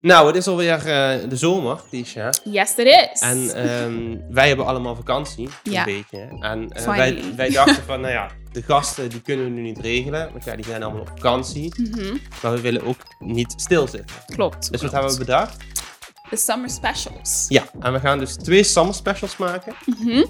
Nou, 0.00 0.26
het 0.26 0.36
is 0.36 0.46
alweer 0.46 0.74
eh, 0.76 1.28
de 1.28 1.36
zomer, 1.36 1.80
Tisha. 1.90 2.30
Yes, 2.44 2.74
it 2.76 2.86
is. 2.86 3.20
En 3.20 3.54
ehm, 3.54 4.16
wij 4.34 4.48
hebben 4.48 4.66
allemaal 4.66 4.94
vakantie, 4.96 5.48
Ja. 5.62 5.78
een 5.86 5.94
beetje. 5.94 6.36
En 6.40 6.68
eh, 6.70 6.84
wij, 6.86 7.22
wij 7.36 7.50
dachten 7.50 7.82
van, 7.84 8.00
nou 8.00 8.12
ja, 8.12 8.30
de 8.52 8.62
gasten 8.62 9.08
die 9.10 9.20
kunnen 9.22 9.44
we 9.44 9.50
nu 9.50 9.60
niet 9.62 9.78
regelen. 9.78 10.32
Want 10.32 10.44
ja, 10.44 10.56
die 10.56 10.64
zijn 10.64 10.82
allemaal 10.82 11.00
op 11.00 11.08
vakantie. 11.08 11.72
Mhm, 11.76 12.16
Maar 12.42 12.52
we 12.52 12.60
willen 12.60 12.82
ook 12.86 12.96
niet 13.18 13.52
stilzitten. 13.56 14.16
Klopt. 14.26 14.70
Dus 14.72 14.82
wat 14.82 14.92
hebben 14.92 15.10
we 15.12 15.18
bedacht? 15.18 15.56
De 16.30 16.36
summer 16.36 16.70
specials. 16.70 17.46
Ja, 17.48 17.62
en 17.80 17.92
we 17.92 18.00
gaan 18.00 18.18
dus 18.18 18.34
twee 18.36 18.62
summer 18.62 18.94
specials 18.94 19.36
maken. 19.36 19.74
Mhm. 19.86 20.24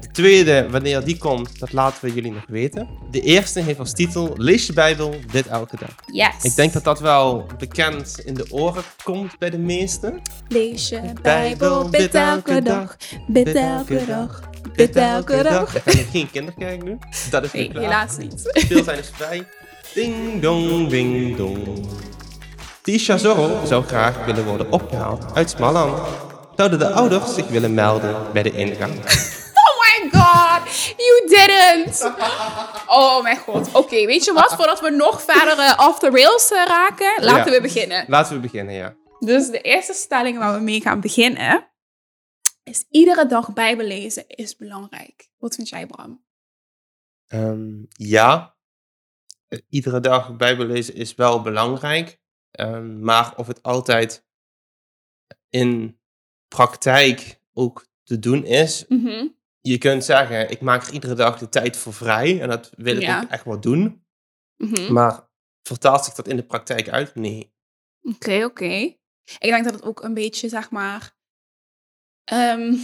De 0.00 0.08
tweede, 0.12 0.66
wanneer 0.70 1.04
die 1.04 1.16
komt, 1.18 1.58
dat 1.58 1.72
laten 1.72 2.04
we 2.04 2.14
jullie 2.14 2.32
nog 2.32 2.44
weten. 2.48 2.88
De 3.10 3.20
eerste 3.20 3.60
heeft 3.60 3.78
als 3.78 3.92
titel 3.92 4.32
Lees 4.36 4.66
je 4.66 4.72
Bijbel, 4.72 5.14
dit 5.32 5.46
elke 5.46 5.76
dag. 5.80 5.94
Yes. 6.12 6.34
Ik 6.42 6.54
denk 6.56 6.72
dat 6.72 6.84
dat 6.84 7.00
wel 7.00 7.46
bekend 7.58 8.20
in 8.24 8.34
de 8.34 8.46
oren 8.50 8.82
komt 9.02 9.38
bij 9.38 9.50
de 9.50 9.58
meesten. 9.58 10.22
Lees 10.48 10.88
je 10.88 11.00
Bijbel, 11.22 11.88
bid 11.88 12.14
elke 12.14 12.62
dag, 12.62 12.96
bid 13.26 13.54
elke 13.54 14.04
dag, 14.06 14.40
bid 14.76 14.96
elke 14.96 15.42
dag. 15.42 15.72
We 15.72 15.80
gaan 15.90 16.04
geen 16.04 16.30
kinderkerk 16.30 16.84
doen. 16.84 17.00
Dat 17.30 17.44
is 17.44 17.52
nu 17.52 17.60
Nee, 17.60 17.70
klaar. 17.70 17.82
helaas 17.82 18.16
niet. 18.16 18.40
Speeltuin 18.52 18.98
is 18.98 19.10
vrij. 19.14 19.46
Ding 19.94 20.40
dong, 20.42 20.88
ding 20.88 21.36
dong. 21.36 21.86
Tisha 22.82 23.16
Zorro 23.16 23.66
zou 23.66 23.84
graag 23.84 24.24
willen 24.24 24.44
worden 24.44 24.72
opgehaald 24.72 25.24
uit 25.34 25.50
Smalland. 25.50 25.98
Zouden 26.56 26.78
de 26.78 26.90
ouders 26.90 27.34
zich 27.34 27.48
willen 27.48 27.74
melden 27.74 28.16
bij 28.32 28.42
de 28.42 28.50
ingang? 28.52 28.92
God, 30.14 30.94
you 30.96 31.28
didn't. 31.28 32.02
Oh 32.86 33.22
mijn 33.22 33.36
god. 33.36 33.72
Oké, 33.74 34.06
weet 34.06 34.24
je 34.24 34.32
wat? 34.32 34.54
Voordat 34.54 34.80
we 34.80 34.90
nog 34.90 35.22
verder 35.22 35.58
eh, 35.58 35.86
off 35.88 35.98
the 35.98 36.10
rails 36.10 36.50
eh, 36.50 36.64
raken, 36.66 37.24
laten 37.24 37.52
Ja. 37.52 37.56
we 37.56 37.62
beginnen. 37.62 38.04
Laten 38.08 38.34
we 38.34 38.40
beginnen, 38.40 38.74
ja. 38.74 38.96
Dus 39.18 39.50
de 39.50 39.60
eerste 39.60 39.92
stelling 39.92 40.38
waar 40.38 40.54
we 40.54 40.60
mee 40.60 40.80
gaan 40.80 41.00
beginnen 41.00 41.68
is 42.62 42.84
iedere 42.90 43.26
dag 43.26 43.52
Bijbel 43.52 43.86
lezen 43.86 44.24
is 44.28 44.56
belangrijk. 44.56 45.30
Wat 45.38 45.54
vind 45.54 45.68
jij, 45.68 45.86
Bram? 45.86 46.24
Ehm, 47.26 47.72
ja, 47.88 48.52
Eh, 49.48 49.58
iedere 49.68 50.00
dag 50.00 50.36
Bijbel 50.36 50.66
lezen 50.66 50.94
is 50.94 51.14
wel 51.14 51.42
belangrijk. 51.42 52.20
Ehm, 52.50 53.00
maar 53.00 53.32
of 53.36 53.46
het 53.46 53.62
altijd 53.62 54.24
in 55.50 56.00
praktijk 56.48 57.40
ook 57.52 57.86
te 58.02 58.18
doen 58.18 58.44
is. 58.44 58.84
Mhm. 58.88 59.26
Je 59.68 59.78
kunt 59.78 60.04
zeggen, 60.04 60.50
ik 60.50 60.60
maak 60.60 60.86
er 60.86 60.92
iedere 60.92 61.14
dag 61.14 61.38
de 61.38 61.48
tijd 61.48 61.76
voor 61.76 61.92
vrij. 61.92 62.40
En 62.40 62.48
dat 62.48 62.70
wil 62.76 62.96
ik 62.96 63.02
Ja. 63.02 63.22
ook 63.22 63.30
echt 63.30 63.44
wel 63.44 63.60
doen. 63.60 64.06
Mhm. 64.56 64.92
Maar 64.92 65.28
vertaalt 65.62 66.04
zich 66.04 66.14
dat 66.14 66.28
in 66.28 66.36
de 66.36 66.42
praktijk 66.44 66.88
uit? 66.88 67.14
Nee. 67.14 67.54
Oké, 68.02 68.44
oké. 68.44 68.64
Ik 68.64 68.96
denk 69.40 69.64
dat 69.64 69.74
het 69.74 69.82
ook 69.82 70.02
een 70.02 70.14
beetje, 70.14 70.48
zeg 70.48 70.70
maar, 70.70 71.16
ehm, 72.24 72.74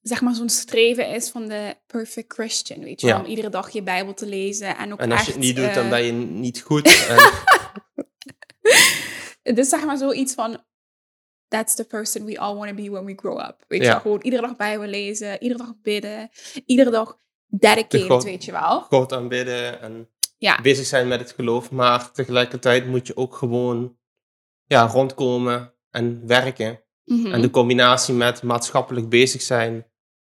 zeg 0.00 0.20
maar 0.20 0.34
zo'n 0.34 0.48
streven 0.48 1.08
is 1.08 1.30
van 1.30 1.48
de 1.48 1.76
perfect 1.86 2.32
Christian, 2.32 2.80
weet 2.80 3.00
je 3.00 3.06
Ja. 3.06 3.18
Om 3.20 3.24
iedere 3.26 3.48
dag 3.48 3.70
je 3.70 3.82
Bijbel 3.82 4.14
te 4.14 4.26
lezen 4.26 4.76
en 4.76 4.92
ook 4.92 4.98
En 4.98 5.10
als 5.10 5.18
echt... 5.20 5.26
je 5.26 5.32
het 5.32 5.42
niet 5.42 5.56
doet, 5.56 5.74
dan 5.74 5.84
eh, 5.84 5.90
ben 5.90 6.04
je 6.04 6.12
niet 6.12 6.60
goed. 6.60 6.86
En, 9.42 9.56
is 9.56 9.68
zeg 9.68 9.84
maar 9.84 9.96
zoiets 9.96 10.34
van, 10.34 10.64
that's 11.48 11.74
the 11.74 11.84
person 11.84 12.24
we 12.24 12.38
all 12.38 12.54
want 12.56 12.68
to 12.68 12.74
be 12.74 12.90
when 12.90 13.04
we 13.04 13.12
grow 13.16 13.38
up. 13.38 13.64
Weet 13.68 13.80
je 13.80 13.86
Ja. 13.86 13.98
gewoon 13.98 14.20
iedere 14.20 14.42
dag 14.42 14.56
Bijbel 14.56 14.86
lezen, 14.86 15.42
iedere 15.42 15.58
dag 15.64 15.74
bidden, 15.82 16.28
iedere 16.66 16.90
dag 16.90 17.16
dedicated, 17.46 18.06
God- 18.10 18.24
weet 18.24 18.44
je 18.44 18.52
wel. 18.52 18.80
God 18.80 19.12
aanbidden 19.12 19.80
en 19.80 20.08
Ja. 20.38 20.60
bezig 20.60 20.86
zijn 20.86 21.08
met 21.08 21.20
het 21.20 21.32
geloof. 21.32 21.70
Maar 21.70 22.12
tegelijkertijd 22.12 22.86
moet 22.86 23.06
je 23.06 23.16
ook 23.16 23.34
gewoon 23.34 23.96
ja, 24.64 24.86
rondkomen 24.86 25.72
en 25.90 26.26
werken. 26.26 26.80
Mhm. 27.04 27.32
En 27.32 27.40
de 27.40 27.50
combinatie 27.50 28.14
met 28.14 28.42
maatschappelijk 28.42 29.08
bezig 29.08 29.42
zijn 29.42 29.86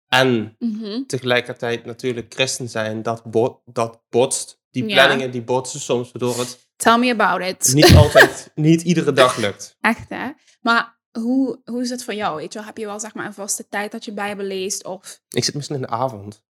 en 0.08 0.56
Mhm. 0.58 1.02
tegelijkertijd 1.06 1.84
natuurlijk 1.84 2.34
christen 2.34 2.68
zijn, 2.68 3.02
dat, 3.02 3.24
bo- 3.24 3.62
dat 3.64 4.02
botst. 4.08 4.58
Die 4.70 4.86
Ja. 4.88 4.94
planningen 4.94 5.30
die 5.30 5.42
botsen 5.42 5.80
soms, 5.80 6.12
waardoor 6.12 6.38
het 6.38 6.68
Tell 6.76 6.98
me 6.98 7.10
about 7.10 7.40
it. 7.48 7.74
niet 7.74 7.94
altijd, 7.94 8.50
niet 8.54 8.82
iedere 8.82 9.12
dag 9.12 9.36
lukt. 9.36 9.76
Echt, 9.80 10.08
hè? 10.08 10.30
Maar 10.60 10.99
hoe, 11.12 11.60
hoe 11.64 11.82
is 11.82 11.90
het 11.90 12.04
voor 12.04 12.14
jou, 12.14 12.36
weet 12.36 12.52
je 12.52 12.58
wel? 12.58 12.68
Heb 12.68 12.78
je 12.78 12.86
wel, 12.86 13.00
zeg 13.00 13.14
maar, 13.14 13.26
een 13.26 13.34
vaste 13.34 13.68
tijd 13.68 13.92
dat 13.92 14.04
je 14.04 14.12
Bijbel 14.12 14.44
leest? 14.44 14.84
Of... 14.84 15.22
Ik 15.28 15.44
zit 15.44 15.54
misschien 15.54 15.76
in 15.76 15.82
de 15.82 15.88
avond. 15.88 16.44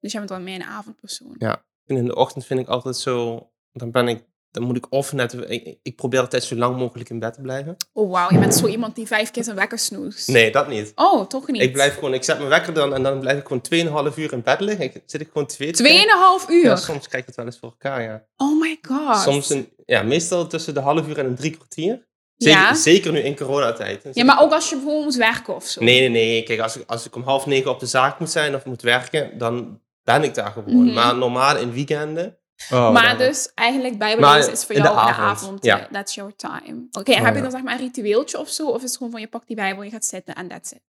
Dus 0.00 0.12
jij 0.12 0.20
bent 0.20 0.32
wel 0.32 0.40
meer 0.40 0.54
een 0.54 0.66
avondpersoon. 0.66 1.34
Ja. 1.38 1.64
En 1.84 1.96
in 1.96 2.04
de 2.04 2.14
ochtend 2.14 2.46
vind 2.46 2.60
ik 2.60 2.68
altijd 2.68 2.96
zo, 2.96 3.46
dan 3.72 3.90
ben 3.90 4.08
ik, 4.08 4.24
dan 4.50 4.62
moet 4.62 4.76
ik 4.76 4.86
of 4.92 5.12
net, 5.12 5.32
ik, 5.32 5.78
ik 5.82 5.96
probeer 5.96 6.20
altijd 6.20 6.44
zo 6.44 6.54
lang 6.54 6.76
mogelijk 6.76 7.10
in 7.10 7.18
bed 7.18 7.34
te 7.34 7.40
blijven. 7.40 7.76
Oh, 7.92 8.10
wauw. 8.10 8.30
Je 8.30 8.38
bent 8.38 8.54
zo 8.54 8.66
iemand 8.66 8.94
die 8.94 9.06
vijf 9.06 9.30
keer 9.30 9.44
zijn 9.44 9.56
wekker 9.56 9.78
snoest. 9.78 10.28
Nee, 10.28 10.52
dat 10.52 10.68
niet. 10.68 10.92
Oh, 10.94 11.26
toch 11.26 11.46
niet? 11.46 11.62
Ik 11.62 11.72
blijf 11.72 11.94
gewoon, 11.94 12.14
ik 12.14 12.24
zet 12.24 12.38
mijn 12.38 12.48
wekker 12.48 12.74
dan 12.74 12.94
en 12.94 13.02
dan 13.02 13.20
blijf 13.20 13.38
ik 13.38 13.46
gewoon 13.46 14.10
2,5 14.12 14.18
uur 14.18 14.32
in 14.32 14.42
bed 14.42 14.60
liggen. 14.60 14.84
Ik, 14.84 15.02
zit 15.06 15.20
ik 15.20 15.26
gewoon 15.32 15.46
twee 15.46 15.72
te 15.72 15.82
Tweeënhalf 15.82 16.48
uur? 16.48 16.64
Ja, 16.64 16.76
soms 16.76 17.08
krijg 17.08 17.22
ik 17.22 17.26
het 17.28 17.36
wel 17.36 17.46
eens 17.46 17.58
voor 17.58 17.70
elkaar, 17.70 18.02
ja. 18.02 18.26
Oh 18.36 18.60
my 18.60 18.78
god. 18.82 19.20
Soms 19.20 19.50
een, 19.50 19.72
ja, 19.86 20.02
meestal 20.02 20.46
tussen 20.46 20.74
de 20.74 20.80
half 20.80 21.08
uur 21.08 21.18
en 21.18 21.26
een 21.26 21.34
drie 21.34 21.50
kwartier. 21.56 22.08
Zeker, 22.42 22.60
Ja? 22.60 22.74
zeker 22.74 23.12
nu 23.12 23.18
in 23.18 23.36
coronatijd. 23.36 24.02
Ja, 24.12 24.24
maar 24.24 24.40
ook 24.40 24.52
als 24.52 24.68
je 24.68 24.74
bijvoorbeeld 24.74 25.04
moet 25.04 25.14
werken 25.14 25.54
of 25.54 25.64
zo. 25.66 25.84
Nee, 25.84 25.98
nee, 26.00 26.08
nee. 26.08 26.42
Kijk, 26.42 26.60
als 26.60 26.76
ik, 26.76 26.82
als 26.86 27.06
ik 27.06 27.14
om 27.16 27.22
half 27.22 27.46
negen 27.46 27.70
op 27.70 27.80
de 27.80 27.86
zaak 27.86 28.18
moet 28.18 28.30
zijn 28.30 28.54
of 28.54 28.64
moet 28.64 28.82
werken, 28.82 29.38
dan 29.38 29.80
ben 30.02 30.22
ik 30.22 30.34
daar 30.34 30.50
gewoon. 30.50 30.84
Mhm. 30.84 30.94
Maar 30.94 31.16
normaal 31.16 31.56
in 31.56 31.72
weekenden... 31.72 32.38
Oh, 32.72 32.92
maar 32.92 33.08
dan- 33.08 33.26
dus 33.26 33.50
eigenlijk 33.54 33.98
Bijbel 33.98 34.20
Maar 34.26 34.36
lezen 34.36 34.52
is 34.52 34.64
voor 34.64 34.74
in 34.74 34.82
de 34.82 34.88
jou 34.88 35.00
in 35.00 35.06
de 35.06 35.12
avond, 35.12 35.38
avond. 35.42 35.64
ja. 35.64 35.80
eh, 35.80 35.92
That's 35.92 36.14
your 36.14 36.32
time. 36.36 36.86
Oké, 36.92 37.10
Oh, 37.12 37.20
heb 37.24 37.34
je 37.34 37.42
dan 37.42 37.50
zeg 37.50 37.62
maar 37.62 37.72
een 37.74 37.80
ritueeltje 37.80 38.38
of 38.38 38.48
zo? 38.48 38.66
Of 38.68 38.76
is 38.76 38.82
het 38.82 38.96
gewoon 38.96 39.10
van 39.12 39.20
je 39.20 39.28
pakt 39.28 39.46
die 39.46 39.56
Bijbel, 39.56 39.82
je 39.82 39.90
gaat 39.90 40.04
zitten 40.04 40.34
en 40.34 40.48
that's 40.48 40.70
it? 40.70 40.80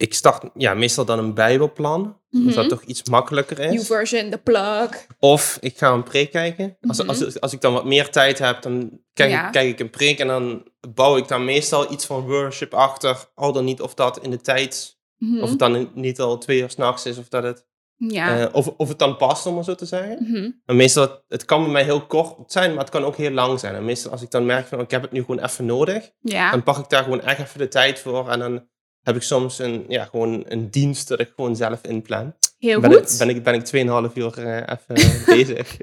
Ik 0.00 0.14
start 0.14 0.50
ja, 0.54 0.74
meestal 0.74 1.04
dan 1.04 1.18
een 1.18 1.34
bijbelplan. 1.34 2.00
Mhm. 2.30 2.42
Omdat 2.42 2.54
dat 2.54 2.68
toch 2.68 2.82
iets 2.82 3.02
makkelijker 3.08 3.58
is. 3.58 3.86
version, 3.86 4.30
the 4.30 4.38
plug. 4.38 5.06
Of 5.18 5.58
ik 5.60 5.78
ga 5.78 5.90
een 5.92 6.02
preek 6.02 6.30
kijken. 6.30 6.76
Als, 6.88 6.98
Mhm. 6.98 7.08
als, 7.08 7.40
als 7.40 7.52
ik 7.52 7.60
dan 7.60 7.72
wat 7.72 7.84
meer 7.84 8.10
tijd 8.10 8.38
heb, 8.38 8.62
dan 8.62 9.00
kijk, 9.12 9.30
Ja. 9.30 9.46
ik, 9.46 9.52
kijk 9.52 9.68
ik 9.68 9.80
een 9.80 9.90
preek. 9.90 10.18
En 10.18 10.26
dan 10.26 10.70
bouw 10.94 11.16
ik 11.16 11.28
daar 11.28 11.40
meestal 11.40 11.92
iets 11.92 12.06
van 12.06 12.20
worship 12.26 12.74
achter. 12.74 13.16
Al 13.34 13.52
dan 13.52 13.64
niet 13.64 13.80
of 13.80 13.94
dat 13.94 14.18
in 14.22 14.30
de 14.30 14.40
tijd... 14.40 14.96
Mhm. 15.16 15.42
Of 15.42 15.50
het 15.50 15.58
dan 15.58 15.90
niet 15.94 16.20
al 16.20 16.38
twee 16.38 16.60
uur 16.60 16.70
s'nachts 16.70 17.06
is. 17.06 17.18
Of, 17.18 17.28
dat 17.28 17.42
het, 17.42 17.66
ja. 17.96 18.38
eh, 18.40 18.54
of, 18.54 18.66
of 18.76 18.88
het 18.88 18.98
dan 18.98 19.16
past, 19.16 19.46
om 19.46 19.54
maar 19.54 19.64
zo 19.64 19.74
te 19.74 19.86
zeggen. 19.86 20.18
Mhm. 20.20 20.50
Maar 20.66 20.76
meestal, 20.76 21.02
het, 21.02 21.22
het 21.28 21.44
kan 21.44 21.62
bij 21.62 21.72
mij 21.72 21.84
heel 21.84 22.06
kort 22.06 22.52
zijn, 22.52 22.70
maar 22.70 22.80
het 22.80 22.90
kan 22.92 23.04
ook 23.04 23.16
heel 23.16 23.30
lang 23.30 23.60
zijn. 23.60 23.74
En 23.74 23.84
meestal 23.84 24.10
als 24.10 24.22
ik 24.22 24.30
dan 24.30 24.46
merk 24.46 24.66
van, 24.66 24.80
ik 24.80 24.90
heb 24.90 25.02
het 25.02 25.12
nu 25.12 25.20
gewoon 25.20 25.44
even 25.44 25.66
nodig. 25.66 26.10
ja. 26.20 26.50
Dan 26.50 26.62
pak 26.62 26.78
ik 26.78 26.88
daar 26.88 27.02
gewoon 27.02 27.20
echt 27.22 27.38
even 27.40 27.58
de 27.58 27.68
tijd 27.68 27.98
voor. 27.98 28.28
En 28.30 28.38
dan 28.38 28.66
heb 29.08 29.16
ik 29.16 29.22
soms 29.22 29.58
een, 29.58 29.84
ja, 29.88 30.04
gewoon 30.04 30.44
een 30.48 30.70
dienst 30.70 31.08
dat 31.08 31.20
ik 31.20 31.32
gewoon 31.36 31.56
zelf 31.56 31.82
inplan. 31.82 32.34
Heel 32.58 32.80
Ben 32.80 32.92
goed. 32.92 33.12
ik, 33.12 33.18
ben 33.18 33.28
ik, 33.28 33.42
ben 33.42 33.54
ik 33.54 34.10
2,5 34.10 34.14
uur 34.16 34.38
eh, 34.38 34.76
even 34.86 35.24
bezig. 35.36 35.76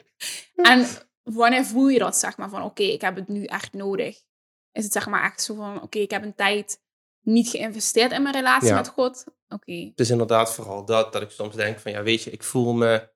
En 0.56 0.86
wanneer 1.24 1.66
voel 1.66 1.88
je 1.88 2.00
dat, 2.00 2.18
zeg 2.18 2.38
maar, 2.38 2.50
van 2.50 2.64
oké, 2.64 2.84
ik 2.84 3.02
heb 3.02 3.16
het 3.16 3.28
nu 3.28 3.44
echt 3.46 3.74
nodig? 3.74 4.22
Is 4.72 4.84
het 4.84 4.94
zeg 4.94 5.08
maar 5.08 5.24
echt 5.24 5.42
zo 5.42 5.56
van, 5.56 5.82
oké, 5.82 5.98
ik 6.00 6.12
heb 6.12 6.24
een 6.24 6.36
tijd 6.36 6.80
niet 7.22 7.48
geïnvesteerd 7.50 8.12
in 8.12 8.22
mijn 8.22 8.36
relatie 8.36 8.68
Ja. 8.68 8.76
met 8.76 8.88
God? 8.88 9.24
Oké, 9.50 9.72
Het 9.74 10.00
is 10.00 10.10
inderdaad 10.10 10.54
vooral 10.54 10.86
dat, 10.86 11.14
dat 11.14 11.22
ik 11.22 11.30
soms 11.30 11.56
denk 11.56 11.80
van, 11.80 11.92
ja, 11.92 12.04
weet 12.04 12.24
je, 12.24 12.32
ik 12.32 12.44
voel 12.44 12.74
me... 12.74 13.10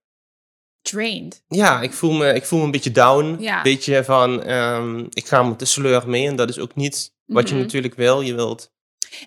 drained. 0.82 1.44
Ja, 1.48 1.82
ik 1.82 1.94
voel 1.94 2.12
me, 2.12 2.34
ik 2.34 2.46
voel 2.46 2.60
me 2.60 2.66
een 2.66 2.72
beetje 2.72 2.92
down. 2.92 3.36
Ja. 3.40 3.58
Een 3.58 3.64
beetje 3.64 4.04
van, 4.04 4.44
ehm, 4.44 5.00
ik 5.10 5.28
ga 5.28 5.44
met 5.44 5.60
de 5.60 5.66
sleur 5.66 6.10
mee. 6.10 6.28
En 6.28 6.36
dat 6.36 6.50
is 6.50 6.60
ook 6.60 6.76
niet 6.76 7.14
wat 7.26 7.48
je 7.50 7.54
Mhm. 7.56 7.64
natuurlijk 7.64 7.96
wil. 7.96 8.22
Je 8.22 8.34
wilt 8.36 8.72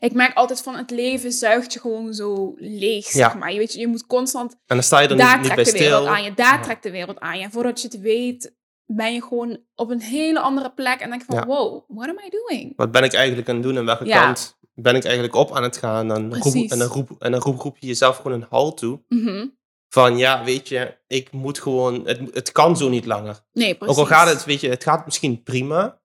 Ik 0.01 0.13
merk 0.13 0.35
altijd 0.37 0.61
van, 0.63 0.75
het 0.77 0.91
leven 0.91 1.33
zuigt 1.33 1.73
je 1.73 1.81
gewoon 1.81 2.15
zo 2.15 2.55
leeg, 2.57 3.05
Ja. 3.05 3.11
zeg 3.11 3.39
maar. 3.39 3.53
Je, 3.53 3.59
weet, 3.59 3.73
je, 3.73 3.87
moet 3.87 4.07
constant, 4.07 4.53
En 4.53 4.59
dan 4.67 4.83
sta 4.83 5.01
je 5.01 5.09
er 5.09 5.17
daar 5.17 5.39
niet, 5.39 5.47
niet 5.47 5.55
bij 5.55 5.65
trekt 5.65 5.79
de 5.79 5.85
wereld 5.85 6.03
stil. 6.03 6.15
aan 6.15 6.23
je, 6.25 6.35
daar 6.35 6.63
trekt 6.63 6.83
de 6.83 6.91
wereld 6.91 7.21
aan 7.21 7.39
je. 7.39 7.45
En 7.45 7.51
voordat 7.51 7.81
je 7.83 7.89
het 7.89 8.01
weet, 8.01 8.55
ben 8.87 9.15
je 9.15 9.23
gewoon 9.23 9.59
op 9.75 9.91
een 9.91 10.01
hele 10.01 10.41
andere 10.41 10.71
plek. 10.73 11.01
En 11.01 11.09
denk 11.09 11.21
je 11.21 11.27
van, 11.27 11.37
Ja. 11.37 11.47
wow, 11.47 11.85
what 11.89 12.09
am 12.09 12.19
I 12.27 12.31
doing? 12.31 12.73
Wat 12.77 12.91
ben 12.93 13.03
ik 13.03 13.13
eigenlijk 13.13 13.49
aan 13.49 13.55
het 13.55 13.65
doen 13.65 13.77
en 13.77 13.85
welke 13.85 14.05
Ja. 14.05 14.25
kant 14.25 14.59
ben 14.75 14.95
ik 14.95 15.05
eigenlijk 15.05 15.35
op 15.35 15.57
aan 15.57 15.63
het 15.63 15.77
gaan? 15.77 16.01
En 16.01 16.09
dan, 16.31 16.35
roep, 16.43 16.55
en 16.71 16.79
dan, 16.79 16.89
roep, 16.89 17.11
en 17.19 17.31
dan 17.33 17.41
roep, 17.41 17.59
roep 17.61 17.77
je 17.79 17.87
jezelf 17.87 18.17
gewoon 18.17 18.33
een 18.33 18.47
halt 18.51 18.77
toe. 18.77 19.01
Mhm. 19.09 19.47
Van 19.89 20.17
ja, 20.19 20.45
weet 20.45 20.69
je, 20.69 20.97
ik 21.07 21.33
moet 21.33 21.59
gewoon, 21.61 22.07
het, 22.07 22.21
het 22.35 22.53
kan 22.53 22.77
zo 22.77 22.89
niet 22.89 23.07
langer. 23.07 23.41
Nee, 23.53 23.75
precies. 23.75 23.97
Ook 23.97 24.03
al 24.03 24.17
gaat 24.17 24.29
het, 24.29 24.45
weet 24.45 24.61
je, 24.61 24.69
het 24.69 24.83
gaat 24.83 25.05
misschien 25.05 25.43
prima. 25.43 26.01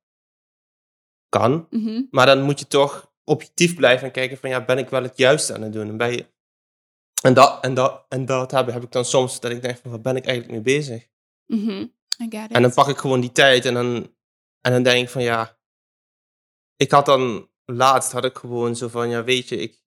Kan. 1.29 1.67
Mhm. 1.69 2.01
Maar 2.09 2.25
dan 2.25 2.41
moet 2.41 2.59
je 2.59 2.67
toch 2.67 3.06
objectief 3.27 3.75
blijven 3.75 4.07
en 4.07 4.11
kijken 4.11 4.37
van 4.37 4.49
ja, 4.49 4.65
ben 4.65 4.77
ik 4.77 4.89
wel 4.89 5.03
het 5.03 5.17
juiste 5.17 5.53
aan 5.53 5.61
het 5.61 5.73
doen? 5.73 5.99
En, 5.99 6.11
je, 6.11 6.25
en, 7.21 7.33
dat, 7.33 7.63
en, 7.63 7.73
dat, 7.73 8.05
en 8.09 8.25
dat 8.25 8.51
heb, 8.51 8.67
heb 8.67 8.83
ik 8.83 8.91
dan 8.91 9.05
soms 9.05 9.39
dat 9.39 9.51
ik 9.51 9.61
denk 9.61 9.77
van 9.77 9.91
wat 9.91 10.01
ben 10.01 10.15
ik 10.15 10.25
eigenlijk 10.25 10.53
mee 10.53 10.75
bezig? 10.75 11.07
Mhm. 11.45 11.85
It. 12.17 12.51
En 12.51 12.61
dan 12.61 12.73
pak 12.73 12.87
ik 12.87 12.97
gewoon 12.97 13.19
die 13.19 13.31
tijd 13.31 13.65
en 13.65 13.73
dan, 13.73 14.13
en 14.61 14.71
dan 14.71 14.83
denk 14.83 15.03
ik 15.03 15.09
van 15.09 15.23
ja, 15.23 15.57
ik 16.75 16.91
had 16.91 17.05
dan 17.05 17.49
laatst 17.65 18.11
had 18.11 18.25
ik 18.25 18.37
gewoon 18.37 18.75
zo 18.75 18.87
van 18.87 19.09
ja, 19.09 19.23
weet 19.23 19.49
je, 19.49 19.57
ik, 19.57 19.81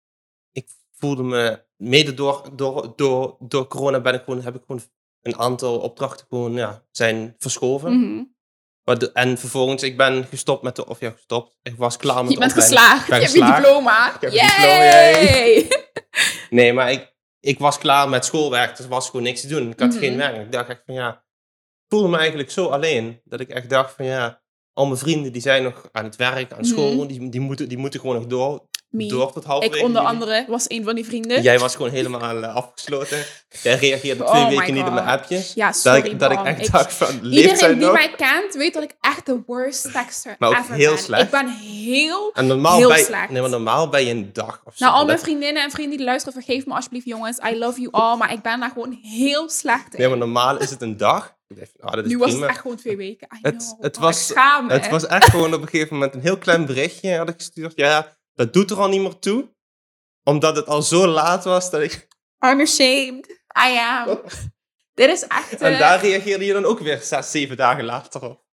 ik 0.53 0.69
voelde 0.91 1.23
me 1.23 1.65
mede 1.77 2.15
door, 2.15 2.57
door, 2.57 2.93
door, 2.97 3.37
door 3.39 3.67
corona 3.67 4.01
ben 4.01 4.15
ik 4.15 4.23
gewoon, 4.25 4.41
heb 4.41 4.55
ik 4.55 4.63
gewoon 4.67 4.83
een 5.23 5.39
aantal 5.39 5.79
opdrachten 5.79 6.27
gewoon 6.29 6.53
ja, 6.53 6.87
zijn 6.91 7.35
verschoven. 7.39 7.99
Mhm. 7.99 8.17
Maar 8.17 8.27
en 8.99 9.39
vervolgens, 9.39 9.83
ik 9.83 9.97
ben 9.97 10.27
gestopt 10.31 10.63
met 10.63 10.77
de... 10.77 10.87
Of 10.87 11.01
ja, 11.01 11.11
gestopt. 11.11 11.57
Ik 11.63 11.75
was 11.77 11.97
klaar 11.97 12.23
met 12.25 12.33
Je 12.33 12.39
de 12.39 12.41
bent 12.41 12.53
opleiding. 12.53 12.79
geslaagd. 12.81 13.09
ben 13.09 13.21
Je 13.21 13.25
hebt 13.27 13.37
je 13.37 13.63
diploma. 13.63 14.07
Ik 14.15 14.21
heb 14.21 14.33
een 14.33 14.39
diploma, 14.39 14.75
yay. 14.75 15.25
Yay! 15.25 15.69
Nee, 16.51 16.73
maar 16.73 16.93
ik, 16.93 17.15
ik 17.41 17.59
was 17.59 17.79
klaar 17.79 18.09
met 18.09 18.25
schoolwerk. 18.25 18.79
Er 18.79 18.89
was 18.89 19.07
gewoon 19.07 19.23
niks 19.23 19.41
te 19.41 19.47
doen. 19.49 19.71
Ik 19.71 19.81
had 19.81 19.89
Mhm. 19.91 19.99
geen 19.99 20.17
werk. 20.17 20.37
Ik 20.37 20.53
dacht 20.53 20.69
echt 20.69 20.83
van 20.87 20.95
ja... 20.95 21.09
Ik 21.11 21.97
voelde 21.97 22.09
me 22.09 22.17
eigenlijk 22.19 22.51
zo 22.51 22.67
alleen. 22.67 23.21
Dat 23.25 23.41
ik 23.41 23.49
echt 23.49 23.71
dacht 23.71 23.95
van 23.95 24.05
ja... 24.05 24.39
Al 24.73 24.87
mijn 24.87 24.99
vrienden 24.99 25.33
die 25.33 25.43
zijn 25.43 25.63
nog 25.63 25.89
aan 25.93 26.05
het 26.05 26.17
werk, 26.17 26.53
aan 26.53 26.65
school. 26.65 26.95
Mhm. 26.95 27.07
Die, 27.07 27.29
die, 27.29 27.41
moeten, 27.41 27.69
die 27.69 27.79
moeten 27.79 28.01
gewoon 28.01 28.17
nog 28.17 28.27
door. 28.27 28.69
Door 28.93 29.33
tot 29.33 29.45
halverwege. 29.45 29.81
Ik 29.81 29.87
onder 29.87 30.03
andere 30.03 30.45
was 30.49 30.65
een 30.69 30.85
van 30.85 30.95
die 30.95 31.05
vrienden. 31.05 31.43
Jij 31.43 31.59
was 31.59 31.77
gewoon 31.77 31.91
helemaal 31.91 32.43
eh, 32.43 32.55
afgesloten. 32.55 33.25
Jij 33.63 33.75
reageerde 33.77 34.25
Oh 34.25 34.31
twee 34.31 34.45
my 34.45 34.57
weken 34.57 34.75
niet 34.75 34.83
op 34.87 34.93
mijn 34.93 35.09
God. 35.09 35.15
appjes. 35.19 35.53
Ja, 35.55 35.67
Dat 35.67 35.77
sorry 35.77 35.99
ik, 36.11 36.19
dat 36.19 36.31
ik 36.31 36.37
Bram. 36.37 36.47
echt 36.47 36.67
Ik- 36.67 36.73
dacht 36.73 36.93
van, 36.95 37.19
leeft 37.23 37.51
Iedereen 37.51 37.79
die 37.79 37.85
nog? 37.87 37.93
mij 37.95 38.11
kent, 38.17 38.55
weet 38.55 38.75
dat 38.75 38.83
ik 38.83 38.95
echt 39.01 39.27
de 39.27 39.43
worst 39.47 39.93
texter 39.93 40.37
Maar 40.39 40.49
ook 40.49 40.57
ever 40.57 40.75
heel 40.75 40.91
ben. 40.95 41.03
slecht. 41.03 41.23
Ik 41.23 41.31
ben 41.31 41.49
heel... 41.49 42.31
En 42.35 42.47
normaal, 42.47 42.77
heel 42.79 42.89
bij, 42.89 43.03
slecht. 43.03 43.31
nee, 43.31 43.41
maar 43.41 43.51
normaal 43.51 43.89
bij 43.89 44.05
je 44.05 44.11
een 44.11 44.31
dag 44.33 44.61
of 44.65 44.77
zo. 44.77 44.85
Nou, 44.85 44.97
al 44.97 45.05
mijn 45.05 45.17
Dat- 45.17 45.27
vriendinnen 45.27 45.63
en 45.63 45.71
vrienden 45.71 45.97
die 45.97 46.07
luisteren, 46.07 46.43
vergeef 46.43 46.67
me 46.67 46.75
alsjeblieft 46.75 47.07
jongens. 47.07 47.39
I 47.53 47.59
love 47.59 47.81
you 47.81 47.93
all. 47.93 48.17
Maar 48.17 48.33
ik 48.33 48.43
ben 48.43 48.61
daar 48.61 48.71
gewoon 48.71 48.99
heel 49.03 49.49
slecht 49.51 49.93
in. 49.95 49.99
Nee, 50.01 50.09
maar 50.09 50.19
normaal 50.19 50.59
is 50.59 50.71
het 50.71 50.83
een 50.83 50.97
dag. 50.97 51.39
Ik 51.49 51.59
dacht, 51.59 51.73
ah, 51.81 51.93
dat 51.93 52.05
is 52.05 52.11
nu 52.11 52.19
was 52.19 52.27
prima. 52.29 52.43
het 52.43 52.51
echt 52.51 52.61
gewoon 52.61 52.77
twee 52.77 52.97
weken. 52.97 53.29
I 53.37 53.39
Het- 53.43 53.57
know. 53.57 53.83
het 53.83 53.97
Oh, 53.97 54.03
was- 54.03 54.31
ik 54.31 54.37
schaam 54.37 54.67
me. 54.67 54.73
Het 54.73 54.89
was 54.89 55.07
echt 55.07 55.31
gewoon 55.31 55.55
op 55.55 55.63
een 55.63 55.69
gegeven 55.69 55.95
moment 55.95 56.15
een 56.15 56.21
heel 56.21 56.39
klein 56.39 56.67
berichtje 56.67 57.17
had 57.17 57.29
ik 57.29 57.35
gestuurd. 57.37 57.73
Ja, 57.77 58.19
dat 58.41 58.53
doet 58.53 58.71
er 58.71 58.77
al 58.77 58.89
niet 58.89 59.01
meer 59.01 59.19
toe. 59.19 59.55
Omdat 60.23 60.57
het 60.57 60.67
al 60.67 60.83
zo 60.83 61.07
laat 61.07 61.45
was 61.45 61.71
dat 61.71 61.81
ik... 61.81 62.09
I'm 62.47 62.61
ashamed. 62.61 63.29
I 63.67 63.77
am. 63.79 64.21
Dit 64.95 65.11
is 65.11 65.27
echt... 65.27 65.61
En 65.61 65.73
eh, 65.73 65.79
daar 65.79 66.01
reageerde 66.01 66.45
je 66.45 66.53
dan 66.53 66.65
ook 66.65 66.79
weer 66.79 66.99
zes, 67.03 67.31
zeven 67.31 67.57
dagen 67.57 67.85
later 67.85 68.23
op. 68.25 68.45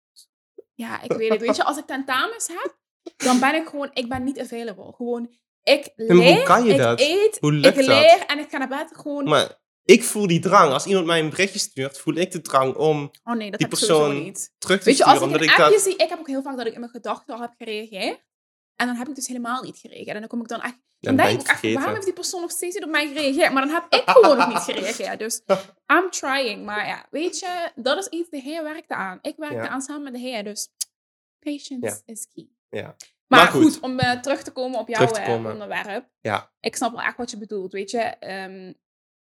Ja, 0.74 1.02
ik 1.02 1.12
weet 1.12 1.30
het. 1.30 1.42
Weet 1.42 1.56
je, 1.56 1.64
als 1.64 1.78
ik 1.78 1.86
tentamens 1.86 2.48
heb, 2.48 2.78
dan 3.18 3.40
ben 3.40 3.56
ik 3.56 3.68
gewoon... 3.68 3.90
Ik 3.94 4.10
ben 4.10 4.24
niet 4.24 4.40
available. 4.40 4.94
Gewoon, 4.96 5.38
ik 5.64 5.94
maar 5.96 6.08
hoe 6.08 6.16
leer, 6.16 6.44
kan 6.44 6.66
je 6.66 6.72
ik 6.72 6.78
dat? 6.78 7.00
eet, 7.00 7.38
Hoe 7.40 7.54
ik 7.54 7.62
lukt 7.64 7.76
dat? 7.76 7.86
leer 7.86 8.24
en 8.28 8.40
ik 8.40 8.50
ga 8.50 8.58
naar 8.58 8.68
bed 8.68 8.90
gewoon... 8.98 9.24
Maar 9.24 9.60
ik 9.84 10.04
voel 10.04 10.28
die 10.28 10.40
drang. 10.40 10.72
Als 10.74 10.86
iemand 10.86 11.06
mij 11.06 11.20
een 11.20 11.30
berichtje 11.30 11.60
stuurt, 11.60 12.00
voel 12.00 12.16
ik 12.16 12.32
de 12.32 12.42
drang 12.42 12.76
om 12.76 13.12
oh 13.24 13.34
nee, 13.36 13.50
dat 13.52 13.60
die 13.60 13.68
ik 13.68 13.78
persoon 13.78 14.24
niet. 14.24 14.54
terug 14.58 14.80
te 14.80 14.86
Weet 14.86 14.98
je, 14.98 15.04
sturen. 15.04 15.22
als 15.22 15.30
ik 15.30 15.36
een 15.36 15.44
ik 15.44 15.50
appje 15.60 15.74
dat... 15.74 15.82
zie... 15.82 15.96
Ik 15.96 16.10
heb 16.10 16.20
ook 16.20 16.28
heel 16.28 16.42
vaak 16.42 16.58
dat 16.58 16.68
ik 16.68 16.74
in 16.74 16.80
mijn 16.80 16.92
gedachten 16.92 17.36
al 17.36 17.42
heb 17.42 17.54
gereageerd. 17.58 18.26
En 18.78 18.88
dan 18.88 18.96
heb 18.96 19.08
ik 19.08 19.16
dus 19.16 19.28
helemaal 19.28 19.64
niet 19.64 19.78
gereageerd. 19.78 20.14
En 20.16 20.20
dan 20.20 20.28
kom 20.28 20.42
ik 20.42 20.48
dan 20.48 20.62
echt... 20.62 20.78
Dan 21.00 21.16
denk 21.16 21.42
ik 21.42 21.48
echt, 21.48 21.74
waarom 21.74 21.94
heeft 21.94 22.06
die 22.06 22.14
persoon 22.14 22.42
nog 22.42 22.52
steeds 22.52 22.76
niet 22.76 22.84
op 22.84 22.90
mij 22.90 23.08
gereageerd? 23.08 23.52
Maar 23.54 23.66
dan 23.66 23.74
heb 23.74 23.86
ik 23.90 24.04
gewoon 24.10 24.38
nog 24.38 24.48
niet 24.48 24.58
gereageerd. 24.58 25.20
Dus 25.20 25.42
I'm 25.94 26.10
trying. 26.10 26.66
Maar 26.66 26.88
ja, 26.88 27.06
weet 27.10 27.40
je, 27.40 27.72
dat 27.76 27.98
is 27.98 28.08
iets, 28.08 28.30
de 28.30 28.42
Heer 28.42 28.64
werkte 28.64 28.94
aan. 28.94 29.20
Ik 29.22 29.36
werkte 29.38 29.56
Ja. 29.58 29.68
aan 29.68 29.82
samen 29.82 30.04
met 30.04 30.14
de 30.14 30.20
Heer. 30.20 30.44
Dus 30.44 30.70
patience 31.40 31.86
Ja. 32.06 32.14
is 32.14 32.28
key. 32.34 32.48
Ja. 32.70 32.82
Maar, 32.84 32.96
Maar 33.44 33.48
goed, 33.48 33.64
goed. 33.74 33.80
om 33.80 34.00
eh, 34.00 34.20
terug 34.20 34.44
te 34.44 34.52
komen 34.52 34.80
op 34.80 34.88
jouw 34.88 35.08
eh, 35.12 35.30
onderwerp. 35.46 36.10
Ja. 36.22 36.52
Ik 36.60 36.76
snap 36.76 36.92
wel 36.92 37.02
echt 37.02 37.18
wat 37.18 37.32
je 37.32 37.38
bedoelt, 37.38 37.72
weet 37.72 37.92
je. 37.92 38.00
Ehm, 38.00 38.74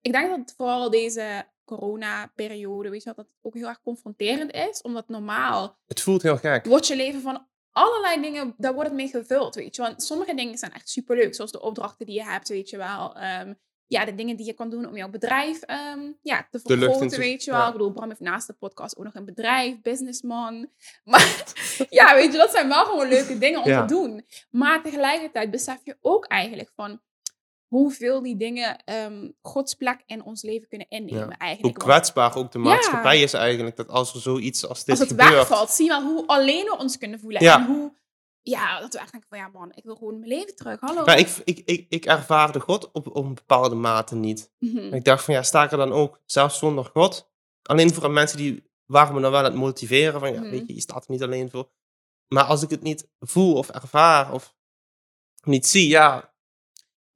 ik 0.01 0.11
denk 0.11 0.29
dat 0.29 0.53
vooral 0.57 0.89
deze 0.89 1.45
corona-periode, 1.65 2.89
weet 2.89 2.99
je, 3.03 3.05
wel, 3.05 3.15
dat 3.15 3.25
het 3.27 3.37
ook 3.41 3.53
heel 3.53 3.67
erg 3.67 3.81
confronterend 3.81 4.51
is. 4.53 4.81
Omdat 4.81 5.07
normaal 5.07 5.77
Het 5.87 6.01
voelt 6.01 6.21
heel 6.21 6.37
gek. 6.37 6.65
wordt 6.65 6.87
je 6.87 6.95
leven 6.95 7.21
van 7.21 7.47
allerlei 7.71 8.21
dingen, 8.21 8.53
daar 8.57 8.73
wordt 8.73 8.89
het 8.89 8.97
mee 8.97 9.07
gevuld, 9.07 9.55
weet 9.55 9.75
je. 9.75 9.81
Want 9.81 10.03
sommige 10.03 10.35
dingen 10.35 10.57
zijn 10.57 10.73
echt 10.73 10.89
superleuk, 10.89 11.35
zoals 11.35 11.51
de 11.51 11.61
opdrachten 11.61 12.05
die 12.05 12.15
je 12.15 12.23
hebt, 12.23 12.47
weet 12.49 12.69
je 12.69 12.77
wel. 12.77 13.15
Ehm, 13.15 13.53
ja, 13.87 14.05
de 14.05 14.15
dingen 14.15 14.35
die 14.35 14.45
je 14.45 14.53
kan 14.53 14.69
doen 14.69 14.85
om 14.87 14.95
jouw 14.97 15.09
bedrijf 15.09 15.61
ehm, 15.61 16.11
ja, 16.21 16.47
te 16.51 16.59
vergroten, 16.59 17.07
te- 17.07 17.17
weet 17.17 17.43
je 17.43 17.51
wel. 17.51 17.59
ja. 17.59 17.65
Ik 17.67 17.71
bedoel, 17.71 17.91
Bram 17.91 18.07
heeft 18.07 18.19
naast 18.19 18.47
de 18.47 18.53
podcast 18.53 18.97
ook 18.97 19.03
nog 19.03 19.15
een 19.15 19.25
bedrijf, 19.25 19.81
businessman. 19.81 20.69
Maar 21.03 21.53
ja, 21.89 22.15
weet 22.15 22.31
je, 22.31 22.37
dat 22.37 22.51
zijn 22.51 22.67
wel 22.67 22.85
gewoon 22.85 23.07
leuke 23.07 23.37
dingen 23.37 23.61
om 23.61 23.67
Ja. 23.67 23.85
te 23.85 23.93
doen. 23.93 24.25
Maar 24.49 24.83
tegelijkertijd 24.83 25.51
besef 25.51 25.79
je 25.83 25.97
ook 26.01 26.25
eigenlijk 26.25 26.71
van 26.75 27.01
hoeveel 27.71 28.21
die 28.21 28.37
dingen 28.37 28.83
ehm, 28.85 29.29
Gods 29.41 29.73
plek 29.73 30.03
in 30.05 30.23
ons 30.23 30.41
leven 30.41 30.67
kunnen 30.67 30.87
innemen 30.89 31.23
Hoe 31.23 31.35
eigenlijk. 31.37 31.77
Want 31.77 31.91
kwetsbaar 31.91 32.35
ook 32.35 32.51
de 32.51 32.57
maatschappij 32.57 33.21
is 33.21 33.33
eigenlijk. 33.33 33.75
Dat 33.75 33.87
als 33.87 34.13
er 34.13 34.21
zoiets 34.21 34.67
als 34.67 34.83
dit 34.83 34.89
als 34.89 35.09
het 35.09 35.09
gebeurt... 35.09 35.33
wegvalt, 35.33 35.69
zie 35.69 35.85
je 35.85 35.91
wel 35.91 36.01
hoe 36.03 36.27
alleen 36.27 36.65
we 36.65 36.77
ons 36.77 36.97
kunnen 36.97 37.19
voelen. 37.19 37.43
Ja. 37.43 37.59
En 37.59 37.65
hoe, 37.65 37.93
ja, 38.41 38.79
dat 38.79 38.93
we 38.93 38.99
echt 38.99 39.11
denken 39.11 39.29
van, 39.29 39.37
ja 39.37 39.49
man, 39.53 39.71
ik 39.75 39.83
wil 39.83 39.95
gewoon 39.95 40.19
mijn 40.19 40.31
leven 40.31 40.55
terug. 40.55 40.79
Hallo. 40.79 41.03
Maar 41.05 41.19
ik, 41.19 41.41
ik, 41.43 41.61
ik, 41.65 41.85
ik 41.89 42.05
ervaarde 42.05 42.59
God 42.59 42.91
op, 42.91 43.15
op 43.15 43.25
een 43.25 43.33
bepaalde 43.33 43.75
mate 43.75 44.15
niet. 44.15 44.51
Mhm. 44.59 44.93
Ik 44.93 45.03
dacht 45.03 45.23
van 45.23 45.33
ja, 45.33 45.43
sta 45.43 45.63
ik 45.63 45.71
er 45.71 45.77
dan 45.77 45.91
ook, 45.91 46.19
zelfs 46.25 46.57
zonder 46.57 46.85
God? 46.85 47.31
Alleen 47.61 47.93
voor 47.93 48.11
mensen 48.11 48.37
die 48.37 48.63
waren 48.85 49.15
me 49.15 49.21
dan 49.21 49.31
wel 49.31 49.39
aan 49.39 49.45
het 49.45 49.55
motiveren 49.55 50.19
van 50.19 50.33
ja, 50.33 50.39
Mhm. 50.39 50.49
weet 50.49 50.67
je, 50.67 50.73
je 50.73 50.81
staat 50.81 51.05
er 51.05 51.11
niet 51.11 51.23
alleen 51.23 51.49
voor. 51.49 51.69
Maar 52.27 52.43
als 52.43 52.63
ik 52.63 52.69
het 52.69 52.81
niet 52.81 53.07
voel 53.19 53.55
of 53.55 53.69
ervaar 53.69 54.33
of 54.33 54.55
niet 55.43 55.67
zie, 55.67 55.87
ja. 55.87 56.30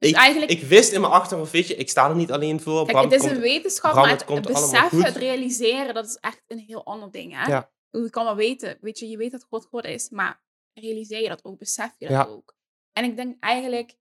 Dus 0.09 0.13
ik, 0.17 0.23
eigenlijk- 0.23 0.51
ik 0.51 0.63
wist 0.63 0.91
in 0.91 1.01
mijn 1.01 1.13
achterhoofd, 1.13 1.51
weet 1.51 1.67
je, 1.67 1.75
ik 1.75 1.89
sta 1.89 2.09
er 2.09 2.15
niet 2.15 2.31
alleen 2.31 2.59
voor. 2.59 2.85
Kijk, 2.85 3.03
het 3.03 3.11
is 3.13 3.19
komt- 3.19 3.31
een 3.31 3.39
wetenschap, 3.39 3.91
Bram, 3.91 4.03
maar 4.05 4.17
het 4.27 4.41
beseffen, 4.45 5.03
het 5.03 5.15
realiseren, 5.15 5.93
dat 5.93 6.05
is 6.05 6.15
echt 6.15 6.43
een 6.47 6.59
heel 6.59 6.85
ander 6.85 7.11
ding. 7.11 7.33
Hè? 7.33 7.51
Ja. 7.51 7.71
Je 7.89 8.09
kan 8.09 8.25
wel 8.25 8.35
weten, 8.35 8.77
weet 8.81 8.99
je, 8.99 9.07
je 9.09 9.17
weet 9.17 9.31
dat 9.31 9.43
God 9.49 9.65
God 9.65 9.85
is, 9.85 10.09
maar 10.09 10.43
realiseer 10.73 11.21
je 11.21 11.27
dat 11.27 11.43
ook, 11.45 11.57
besef 11.57 11.91
je 11.97 12.07
dat 12.07 12.15
Ja. 12.15 12.25
ook. 12.25 12.55
En 12.91 13.03
ik 13.03 13.15
denk 13.15 13.35
eigenlijk, 13.39 13.95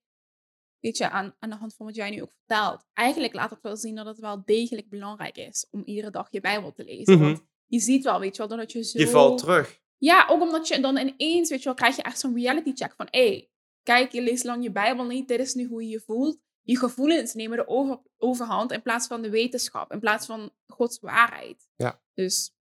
weet 0.79 0.97
je, 0.97 1.09
aan, 1.09 1.35
aan 1.39 1.49
de 1.49 1.55
hand 1.55 1.75
van 1.75 1.85
wat 1.85 1.95
jij 1.95 2.09
nu 2.09 2.21
ook 2.21 2.31
vertelt, 2.31 2.85
eigenlijk 2.93 3.33
laat 3.33 3.49
het 3.49 3.61
wel 3.61 3.77
zien 3.77 3.95
dat 3.95 4.05
het 4.05 4.19
wel 4.19 4.41
degelijk 4.45 4.89
belangrijk 4.89 5.37
is 5.37 5.67
om 5.71 5.81
iedere 5.85 6.09
dag 6.09 6.27
je 6.31 6.41
Bijbel 6.41 6.71
te 6.71 6.83
lezen. 6.83 7.13
Mhm. 7.13 7.23
Want 7.23 7.43
je 7.65 7.79
ziet 7.79 8.03
wel, 8.03 8.19
weet 8.19 8.35
je 8.35 8.47
wel, 8.47 8.57
dat 8.57 8.71
je 8.71 8.83
zo... 8.83 8.99
Je 8.99 9.07
valt 9.07 9.37
terug. 9.37 9.79
Ja, 9.97 10.27
ook 10.29 10.41
omdat 10.41 10.67
je 10.67 10.79
dan 10.79 10.97
ineens, 10.97 11.49
weet 11.49 11.59
je 11.59 11.65
wel, 11.65 11.73
krijg 11.73 11.95
je 11.95 12.01
echt 12.01 12.19
zo'n 12.19 12.35
reality 12.35 12.71
check 12.73 12.93
van, 12.95 13.07
hé, 13.09 13.27
hey, 13.27 13.49
kijk, 13.85 14.11
je 14.11 14.21
leest 14.21 14.43
lang 14.43 14.63
je 14.63 14.71
Bijbel 14.71 15.05
niet, 15.05 15.27
dit 15.27 15.39
is 15.39 15.53
nu 15.53 15.67
hoe 15.67 15.83
je 15.83 15.89
je 15.89 15.99
voelt. 16.05 16.37
Je 16.61 16.77
gevoelens 16.77 17.33
nemen 17.33 17.57
de 17.57 17.67
over, 17.67 18.01
overhand 18.17 18.71
in 18.71 18.81
plaats 18.81 19.07
van 19.07 19.21
de 19.21 19.29
wetenschap, 19.29 19.91
in 19.91 19.99
plaats 19.99 20.25
van 20.25 20.51
Gods 20.67 20.99
waarheid. 20.99 21.69
Ja. 21.75 22.01
Dus 22.13 22.53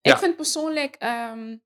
Ja. 0.00 0.12
ik 0.12 0.18
vind 0.18 0.36
persoonlijk, 0.36 0.94
ehm, 0.94 1.56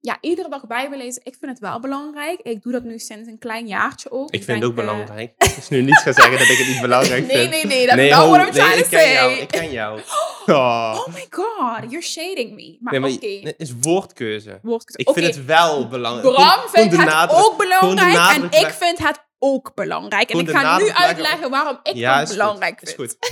ja, 0.00 0.18
iedere 0.20 0.48
dag 0.48 0.66
Bijbel 0.66 0.98
lezen, 0.98 1.20
ik 1.24 1.36
vind 1.40 1.50
het 1.50 1.60
wel 1.60 1.80
belangrijk. 1.80 2.40
Ik 2.42 2.62
doe 2.62 2.72
dat 2.72 2.82
nu 2.82 2.98
sinds 2.98 3.28
een 3.28 3.38
klein 3.38 3.66
jaartje 3.66 4.10
ook. 4.10 4.30
Ik 4.30 4.44
vind 4.44 4.58
het 4.62 4.70
ook 4.70 4.78
eh, 4.78 4.84
belangrijk. 4.84 5.32
Het 5.38 5.56
is 5.56 5.68
nu 5.68 5.82
niet 5.82 5.98
gaan 5.98 6.12
zeggen 6.14 6.38
dat 6.38 6.48
ik 6.48 6.58
het 6.58 6.66
niet 6.66 6.80
belangrijk 6.88 7.26
nee, 7.26 7.36
vind. 7.36 7.50
nee, 7.50 7.64
nee, 7.64 7.86
dat 7.86 7.98
is 7.98 8.00
nee, 8.00 8.28
nee, 8.38 8.50
trying 8.50 8.74
ik 8.74 8.82
to 8.84 8.88
ken 8.88 9.00
say. 9.00 9.12
jou. 9.12 9.32
Ik 9.32 9.48
ken 9.48 9.70
jou. 9.70 10.00
Oh. 10.46 10.98
Oh 11.06 11.14
my 11.14 11.26
god, 11.30 11.80
you're 11.90 12.00
shading 12.02 12.54
me. 12.54 12.76
Maar 12.80 12.92
Nee, 12.92 13.00
maar 13.00 13.10
oké, 13.10 13.26
het 13.42 13.54
is 13.58 13.72
woordkeuze. 13.80 14.58
woordkeuze. 14.62 15.10
Ik 15.10 15.18
vind 15.18 15.34
het 15.36 15.44
wel 15.44 15.88
belangrijk. 15.88 16.34
Bram 16.34 16.68
vindt 16.72 16.96
het 16.96 17.06
nadruk- 17.06 17.38
ook 17.44 17.56
belangrijk 17.56 18.36
en 18.36 18.44
ik 18.44 18.70
vind 18.78 18.98
het 18.98 19.18
ook 19.38 19.74
belangrijk. 19.74 20.30
En 20.30 20.38
ik 20.38 20.50
ga 20.50 20.78
nu 20.78 20.90
uitleggen 20.90 21.50
waarom 21.50 21.80
ik 21.82 21.94
Ja, 21.94 22.18
het 22.18 22.28
is 22.28 22.36
belangrijk 22.36 22.78
goed. 22.78 22.88
Is 22.88 22.94
vind. 22.94 23.16
goed. 23.20 23.28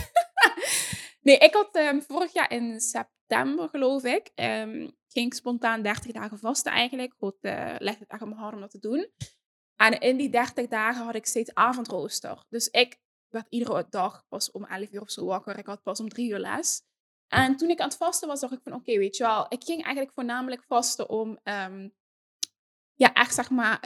Nee, 1.29 1.39
ik 1.39 1.55
had 1.55 1.69
ehm, 1.73 2.01
vorig 2.01 2.33
jaar 2.33 2.53
in 2.53 2.81
september, 2.81 3.69
geloof 3.69 4.05
ik, 4.05 4.31
ehm, 4.35 4.89
ging 5.09 5.27
ik 5.27 5.35
spontaan 5.35 5.83
30 5.83 6.13
dagen 6.13 6.39
vasten 6.39 6.73
eigenlijk. 6.73 7.15
God 7.19 7.37
eh 7.41 7.75
legde 7.79 8.01
het 8.01 8.11
echt 8.11 8.23
op 8.23 8.29
mijn 8.29 8.41
hart 8.41 8.55
om 8.55 8.61
dat 8.61 8.71
te 8.71 8.79
doen. 8.79 9.11
En 9.77 10.01
in 10.01 10.17
die 10.17 10.31
30 10.31 10.67
dagen 10.67 11.05
had 11.05 11.15
ik 11.15 11.27
steeds 11.27 11.55
avondrooster. 11.55 12.45
Dus 12.49 12.69
ik 12.69 12.99
werd 13.29 13.47
iedere 13.49 13.87
dag 13.91 14.25
pas 14.29 14.51
om 14.51 14.65
11 14.65 14.93
uur 14.93 15.01
of 15.01 15.11
zo 15.11 15.25
wakker. 15.25 15.59
Ik 15.59 15.67
had 15.67 15.83
pas 15.83 16.01
om 16.01 16.09
3 16.09 16.31
uur 16.31 16.39
les. 16.39 16.83
En 17.27 17.57
toen 17.57 17.71
ik 17.71 17.81
aan 17.81 17.89
het 17.89 17.97
vasten 17.97 18.29
was, 18.29 18.41
dacht 18.41 18.53
ik 18.53 18.63
van 18.63 18.75
oké, 18.75 18.99
weet 18.99 19.17
je 19.17 19.25
wel. 19.25 19.47
Ik 19.49 19.65
ging 19.65 19.83
eigenlijk 19.83 20.15
voornamelijk 20.15 20.65
vasten 20.65 21.09
om 21.09 21.39
ehm, 21.43 21.89
ja, 22.95 23.13
echt 23.13 23.35
zeg 23.35 23.51
maar 23.51 23.81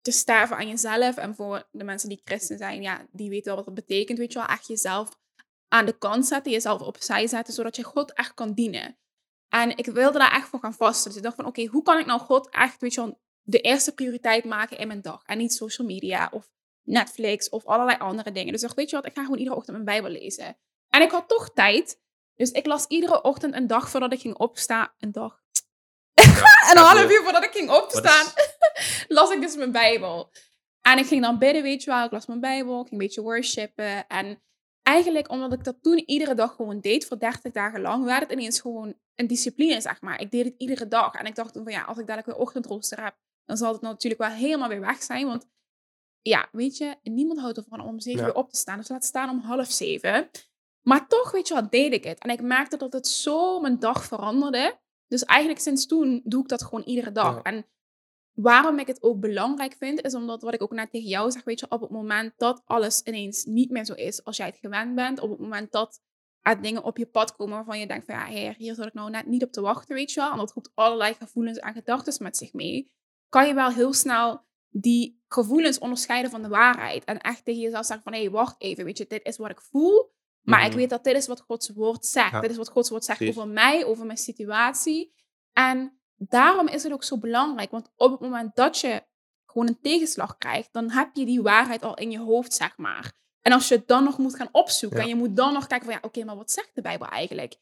te 0.00 0.10
sterven 0.10 0.56
aan 0.56 0.68
jezelf. 0.68 1.16
En 1.16 1.34
voor 1.34 1.68
de 1.70 1.84
mensen 1.84 2.08
die 2.08 2.20
christen 2.24 2.58
zijn, 2.58 2.82
ja, 2.82 3.06
die 3.10 3.30
weten 3.30 3.46
wel 3.46 3.56
wat 3.56 3.64
dat 3.64 3.86
betekent, 3.86 4.18
weet 4.18 4.32
je 4.32 4.38
wel. 4.38 4.48
Echt 4.48 4.66
jezelf 4.66 5.22
aan 5.68 5.86
de 5.86 5.98
kant 5.98 6.26
zetten, 6.26 6.52
jezelf 6.52 6.80
opzij 6.80 7.26
zetten, 7.26 7.54
zodat 7.54 7.76
je 7.76 7.82
God 7.82 8.12
echt 8.12 8.34
kan 8.34 8.52
dienen. 8.52 8.98
En 9.48 9.76
ik 9.76 9.86
wilde 9.86 10.18
daar 10.18 10.32
echt 10.32 10.48
voor 10.48 10.60
gaan 10.60 10.74
vasten. 10.74 11.08
Dus 11.08 11.16
ik 11.16 11.22
dacht 11.22 11.36
van, 11.36 11.46
oké, 11.46 11.66
hoe 11.66 11.82
kan 11.82 11.98
ik 11.98 12.06
nou 12.06 12.20
God 12.20 12.50
echt, 12.50 12.80
weet 12.80 12.94
je 12.94 13.00
wel, 13.00 13.20
de 13.42 13.60
eerste 13.60 13.94
prioriteit 13.94 14.44
maken 14.44 14.78
in 14.78 14.86
mijn 14.86 15.02
dag? 15.02 15.22
En 15.24 15.38
niet 15.38 15.54
social 15.54 15.86
media 15.86 16.28
of 16.32 16.50
Netflix 16.82 17.48
of 17.48 17.64
allerlei 17.64 17.98
andere 17.98 18.32
dingen. 18.32 18.52
Dus 18.52 18.60
ik 18.60 18.66
dacht, 18.66 18.76
weet 18.76 18.90
je 18.90 18.96
wat, 18.96 19.06
ik 19.06 19.14
ga 19.14 19.22
gewoon 19.22 19.38
iedere 19.38 19.56
ochtend 19.56 19.76
mijn 19.76 20.00
Bijbel 20.00 20.20
lezen. 20.20 20.56
En 20.88 21.02
ik 21.02 21.10
had 21.10 21.28
toch 21.28 21.50
tijd. 21.54 22.02
Dus 22.34 22.50
ik 22.50 22.66
las 22.66 22.86
iedere 22.86 23.22
ochtend 23.22 23.54
een 23.54 23.66
dag 23.66 23.90
voordat 23.90 24.12
ik 24.12 24.20
ging 24.20 24.36
opstaan. 24.36 24.92
Een 24.98 25.12
dag. 25.12 25.42
een 26.70 26.76
half 26.76 27.10
uur 27.10 27.22
voordat 27.22 27.44
ik 27.44 27.52
ging 27.52 27.70
opstaan, 27.70 28.26
las 29.16 29.30
ik 29.30 29.40
dus 29.40 29.56
mijn 29.56 29.72
Bijbel. 29.72 30.32
En 30.80 30.98
ik 30.98 31.06
ging 31.06 31.22
dan 31.22 31.38
bidden, 31.38 31.62
weet 31.62 31.82
je 31.82 31.90
wel. 31.90 32.04
Ik 32.04 32.10
las 32.10 32.26
mijn 32.26 32.40
Bijbel, 32.40 32.80
ik 32.80 32.88
ging 32.88 32.92
een 32.92 33.06
beetje 33.06 33.22
worshipen. 33.22 34.06
En 34.06 34.42
eigenlijk, 34.84 35.30
omdat 35.30 35.52
ik 35.52 35.64
dat 35.64 35.76
toen 35.82 35.98
iedere 36.06 36.34
dag 36.34 36.54
gewoon 36.54 36.80
deed, 36.80 37.06
voor 37.06 37.18
30 37.18 37.52
dagen 37.52 37.80
lang, 37.80 38.04
werd 38.04 38.20
het 38.22 38.32
ineens 38.32 38.60
gewoon 38.60 38.94
een 39.14 39.26
discipline, 39.26 39.80
zeg 39.80 40.00
maar. 40.00 40.20
Ik 40.20 40.30
deed 40.30 40.44
het 40.44 40.54
iedere 40.58 40.88
dag. 40.88 41.14
En 41.14 41.26
ik 41.26 41.34
dacht 41.34 41.52
toen 41.52 41.62
van, 41.64 41.72
ja, 41.72 41.82
als 41.82 41.98
ik 41.98 42.06
dadelijk 42.06 42.26
weer 42.26 42.46
ochtendrooster 42.46 43.04
heb, 43.04 43.16
dan 43.44 43.56
zal 43.56 43.72
het 43.72 43.80
natuurlijk 43.80 44.22
wel 44.22 44.30
helemaal 44.30 44.68
weer 44.68 44.80
weg 44.80 45.02
zijn. 45.02 45.26
Want 45.26 45.46
ja, 46.20 46.48
weet 46.52 46.76
je, 46.76 46.96
niemand 47.02 47.40
houdt 47.40 47.56
ervan 47.56 47.80
om 47.80 47.86
om 47.88 48.00
zeven 48.00 48.20
Ja. 48.20 48.26
uur 48.26 48.34
op 48.34 48.50
te 48.50 48.56
staan. 48.56 48.78
Dus 48.78 48.88
laat 48.88 49.04
staan 49.04 49.30
om 49.30 49.38
half 49.40 49.70
zeven. 49.70 50.30
Maar 50.82 51.08
toch, 51.08 51.30
weet 51.30 51.48
je 51.48 51.54
wat, 51.54 51.70
deed 51.70 51.92
ik 51.92 52.04
het. 52.04 52.18
En 52.18 52.30
ik 52.30 52.42
merkte 52.42 52.76
dat 52.76 52.92
het 52.92 53.06
zo 53.06 53.60
mijn 53.60 53.78
dag 53.78 54.04
veranderde. 54.04 54.80
Dus 55.06 55.24
eigenlijk 55.24 55.60
sinds 55.60 55.86
toen 55.86 56.20
doe 56.24 56.42
ik 56.42 56.48
dat 56.48 56.62
gewoon 56.62 56.82
iedere 56.84 57.12
dag. 57.12 57.34
Ja. 57.34 57.42
En 57.42 57.66
waarom 58.34 58.78
ik 58.78 58.86
het 58.86 59.02
ook 59.02 59.20
belangrijk 59.20 59.74
vind, 59.78 60.00
is 60.02 60.14
omdat 60.14 60.42
wat 60.42 60.54
ik 60.54 60.62
ook 60.62 60.72
net 60.72 60.90
tegen 60.90 61.08
jou 61.08 61.30
zeg, 61.30 61.44
weet 61.44 61.60
je, 61.60 61.66
op 61.68 61.80
het 61.80 61.90
moment 61.90 62.32
dat 62.36 62.62
alles 62.64 63.02
ineens 63.02 63.44
niet 63.44 63.70
meer 63.70 63.84
zo 63.84 63.92
is 63.92 64.24
als 64.24 64.36
jij 64.36 64.46
het 64.46 64.56
gewend 64.56 64.94
bent, 64.94 65.20
op 65.20 65.30
het 65.30 65.38
moment 65.38 65.72
dat 65.72 66.00
er 66.40 66.62
dingen 66.62 66.84
op 66.84 66.96
je 66.96 67.06
pad 67.06 67.36
komen 67.36 67.54
waarvan 67.54 67.78
je 67.78 67.86
denkt 67.86 68.06
van 68.06 68.14
ja, 68.14 68.24
heer, 68.24 68.54
hier 68.58 68.74
zat 68.74 68.86
ik 68.86 68.94
nou 68.94 69.10
net 69.10 69.26
niet 69.26 69.42
op 69.44 69.52
te 69.52 69.60
wachten, 69.60 69.94
weet 69.94 70.12
je 70.12 70.20
wel. 70.20 70.30
En 70.30 70.36
dat 70.36 70.52
roept 70.52 70.70
allerlei 70.74 71.14
gevoelens 71.14 71.58
en 71.58 71.72
gedachten 71.72 72.22
met 72.22 72.36
zich 72.36 72.52
mee. 72.52 72.92
Kan 73.28 73.46
je 73.46 73.54
wel 73.54 73.70
heel 73.70 73.92
snel 73.92 74.44
die 74.68 75.22
gevoelens 75.28 75.78
onderscheiden 75.78 76.30
van 76.30 76.42
de 76.42 76.48
waarheid. 76.48 77.04
En 77.04 77.18
echt 77.20 77.44
tegen 77.44 77.60
jezelf 77.60 77.86
zeggen 77.86 78.04
van 78.04 78.12
hé, 78.12 78.20
hey, 78.20 78.30
wacht 78.30 78.54
even, 78.58 78.84
weet 78.84 78.98
je, 78.98 79.06
dit 79.08 79.24
is 79.26 79.36
wat 79.36 79.50
ik 79.50 79.60
voel. 79.60 80.12
Maar 80.42 80.60
ik 80.62 80.68
Mhm. 80.68 80.76
weet 80.76 80.90
dat 80.90 81.04
dit 81.04 81.16
is 81.16 81.26
wat 81.26 81.40
Gods 81.40 81.68
woord 81.68 82.06
zegt. 82.06 82.30
Ja. 82.30 82.40
Dit 82.40 82.50
is 82.50 82.56
wat 82.56 82.68
Gods 82.68 82.90
woord 82.90 83.04
zegt 83.04 83.18
Precies. 83.18 83.36
over 83.36 83.50
mij, 83.50 83.84
over 83.84 84.06
mijn 84.06 84.18
situatie. 84.18 85.14
En 85.52 85.98
daarom 86.16 86.68
is 86.68 86.82
het 86.82 86.92
ook 86.92 87.04
zo 87.04 87.18
belangrijk. 87.18 87.70
Want 87.70 87.90
op 87.96 88.10
het 88.10 88.20
moment 88.20 88.56
dat 88.56 88.78
je 88.78 89.04
gewoon 89.46 89.68
een 89.68 89.80
tegenslag 89.80 90.36
krijgt, 90.38 90.72
dan 90.72 90.90
heb 90.90 91.14
je 91.14 91.24
die 91.24 91.42
waarheid 91.42 91.82
al 91.82 91.96
in 91.96 92.10
je 92.10 92.18
hoofd, 92.18 92.52
zeg 92.54 92.76
maar. 92.76 93.12
En 93.40 93.52
als 93.52 93.68
je 93.68 93.74
het 93.74 93.88
dan 93.88 94.04
nog 94.04 94.18
moet 94.18 94.36
gaan 94.36 94.48
opzoeken 94.52 94.98
Ja. 94.98 95.04
en 95.04 95.08
je 95.08 95.16
moet 95.16 95.36
dan 95.36 95.52
nog 95.52 95.66
kijken 95.66 95.86
van 95.86 95.94
ja, 95.94 96.00
oké, 96.02 96.24
maar 96.24 96.36
wat 96.36 96.50
zegt 96.50 96.74
de 96.74 96.80
Bijbel 96.82 97.06
eigenlijk? 97.08 97.56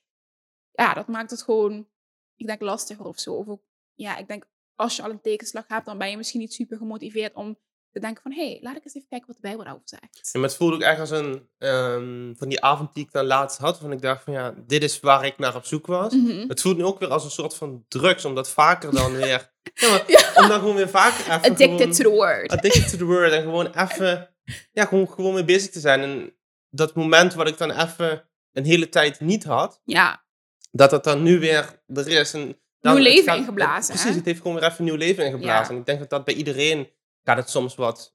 Ja, 0.72 0.94
dat 0.94 1.08
maakt 1.08 1.30
het 1.30 1.42
gewoon, 1.42 1.88
ik 2.36 2.46
denk, 2.46 2.60
lastiger 2.60 3.06
of 3.06 3.18
zo. 3.18 3.34
Of 3.34 3.48
ook, 3.48 3.62
ja, 3.94 4.16
ik 4.16 4.28
denk, 4.28 4.44
als 4.74 4.96
je 4.96 5.02
al 5.02 5.10
een 5.10 5.20
tegenslag 5.20 5.68
hebt, 5.68 5.86
dan 5.86 5.98
ben 5.98 6.10
je 6.10 6.16
misschien 6.16 6.40
niet 6.40 6.52
super 6.52 6.76
gemotiveerd 6.76 7.34
om 7.34 7.58
te 7.92 8.00
denken 8.00 8.22
van 8.22 8.32
hé, 8.32 8.46
hey, 8.50 8.58
laat 8.62 8.76
ik 8.76 8.84
eens 8.84 8.94
even 8.94 9.08
kijken 9.08 9.26
wat 9.26 9.36
de 9.36 9.42
Bijbel 9.42 9.64
daarover 9.64 9.88
zegt. 9.88 10.28
Ja, 10.32 10.40
maar 10.40 10.48
het 10.48 10.58
voelde 10.58 10.74
ook 10.74 10.80
echt 10.82 11.00
als 11.00 11.10
een 11.10 11.48
ehm, 11.58 12.34
van 12.34 12.48
die 12.48 12.60
avond 12.62 12.94
die 12.94 13.04
ik 13.04 13.12
dan 13.12 13.24
laatst 13.24 13.58
had. 13.58 13.78
Van 13.78 13.92
ik 13.92 14.02
dacht 14.02 14.24
van 14.24 14.32
ja, 14.32 14.54
dit 14.66 14.82
is 14.82 15.00
waar 15.00 15.24
ik 15.26 15.38
naar 15.38 15.54
op 15.56 15.64
zoek 15.64 15.86
was. 15.86 16.14
Mhm. 16.14 16.48
Het 16.48 16.60
voelt 16.60 16.76
nu 16.76 16.84
ook 16.84 16.98
weer 16.98 17.08
als 17.08 17.24
een 17.24 17.30
soort 17.30 17.54
van 17.54 17.84
drugs, 17.88 18.24
omdat 18.24 18.50
vaker 18.50 18.94
dan 18.94 19.12
weer. 19.22 19.52
Ja, 19.74 19.88
maar 19.90 20.04
Ja. 20.06 20.42
Om 20.42 20.48
dan 20.48 20.58
gewoon 20.58 20.74
weer 20.76 20.88
vaker 20.88 21.20
even. 21.20 21.34
Addicted 21.50 21.68
gewoon- 21.70 21.90
to 21.92 22.02
the 22.02 22.08
word. 22.08 22.50
Addicted 22.52 22.88
to 22.90 22.96
the 22.96 23.04
word. 23.04 23.32
En 23.32 23.42
gewoon 23.42 23.66
even. 23.66 24.34
Ja, 24.72 24.84
gewoon, 24.84 25.08
gewoon 25.08 25.34
mee 25.34 25.44
bezig 25.44 25.70
te 25.70 25.80
zijn. 25.80 26.00
En 26.00 26.34
dat 26.70 26.94
moment 26.94 27.34
wat 27.34 27.48
ik 27.48 27.58
dan 27.58 27.70
even 27.70 28.28
een 28.52 28.64
hele 28.64 28.88
tijd 28.88 29.20
niet 29.20 29.44
had, 29.44 29.80
Ja, 29.84 30.24
dat 30.70 30.90
dat 30.90 31.04
dan 31.04 31.22
nu 31.22 31.38
weer 31.38 31.82
er 31.86 32.08
is. 32.08 32.34
En 32.34 32.60
dan, 32.80 32.94
Nieuw 32.94 33.02
leven 33.02 33.24
gaat- 33.24 33.36
ingeblazen, 33.38 33.94
Precies, 33.94 34.14
het 34.16 34.24
heeft 34.24 34.40
gewoon 34.40 34.60
weer 34.60 34.70
even 34.70 34.84
nieuw 34.84 34.94
leven 34.96 35.24
ingeblazen. 35.24 35.64
Ja. 35.64 35.70
En 35.70 35.76
ik 35.76 35.86
denk 35.86 35.98
dat 35.98 36.10
dat 36.10 36.24
bij 36.24 36.34
iedereen 36.34 36.88
gaat 37.24 37.36
het 37.36 37.50
soms 37.50 37.74
wat 37.74 38.14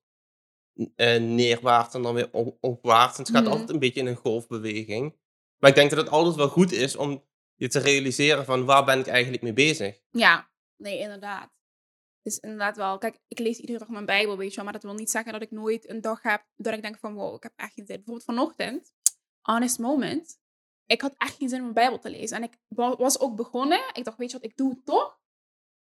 eh, 0.96 1.20
neerwaarts 1.22 1.94
en 1.96 2.02
dan 2.02 2.14
weer 2.14 2.30
op, 2.32 2.58
opwaarts. 2.62 3.18
En 3.18 3.24
het 3.24 3.32
gaat 3.32 3.44
Mhm. 3.44 3.52
altijd 3.52 3.70
een 3.70 3.80
beetje 3.80 4.00
in 4.00 4.08
een 4.08 4.16
golfbeweging. 4.16 5.16
Maar 5.58 5.70
ik 5.70 5.76
denk 5.76 5.90
dat 5.90 6.00
het 6.00 6.10
altijd 6.10 6.36
wel 6.36 6.50
goed 6.50 6.72
is 6.72 6.96
om 6.96 7.24
je 7.56 7.68
te 7.68 7.80
realiseren 7.80 8.46
van 8.46 8.66
waar 8.66 8.86
ben 8.86 9.00
ik 9.00 9.08
eigenlijk 9.08 9.44
mee 9.44 9.54
bezig. 9.54 10.02
Ja, 10.12 10.50
nee, 10.78 11.00
inderdaad. 11.00 11.50
Het 12.24 12.34
is 12.34 12.40
inderdaad 12.40 12.78
wel... 12.78 12.98
Kijk, 12.98 13.20
ik 13.28 13.40
lees 13.40 13.60
iedere 13.60 13.80
dag 13.80 13.88
mijn 13.88 14.06
Bijbel, 14.06 14.38
weet 14.38 14.50
je 14.50 14.56
wel. 14.56 14.64
Maar 14.64 14.74
dat 14.74 14.84
wil 14.84 14.94
niet 14.94 15.10
zeggen 15.12 15.32
dat 15.32 15.42
ik 15.42 15.52
nooit 15.52 15.90
een 15.90 16.02
dag 16.02 16.22
heb 16.22 16.46
dat 16.56 16.74
ik 16.74 16.82
denk 16.82 16.98
van... 16.98 17.14
Wow, 17.14 17.36
ik 17.36 17.44
heb 17.44 17.54
echt 17.56 17.74
geen 17.74 17.86
zin. 17.86 17.96
Bijvoorbeeld 17.96 18.26
vanochtend, 18.26 18.94
honest 19.42 19.80
moment. 19.80 20.40
Ik 20.86 21.02
had 21.02 21.14
echt 21.18 21.36
geen 21.36 21.50
zin 21.50 21.58
om 21.58 21.64
mijn 21.64 21.74
Bijbel 21.76 22.00
te 22.00 22.10
lezen. 22.10 22.38
En 22.38 22.44
ik 22.44 22.58
wa- 22.68 22.96
was 22.96 23.20
ook 23.20 23.36
begonnen. 23.36 23.82
Ik 23.94 24.04
dacht, 24.04 24.18
weet 24.18 24.32
je 24.32 24.38
wat, 24.38 24.46
ik 24.50 24.58
doe 24.58 24.70
het 24.70 24.86
toch. 24.86 25.20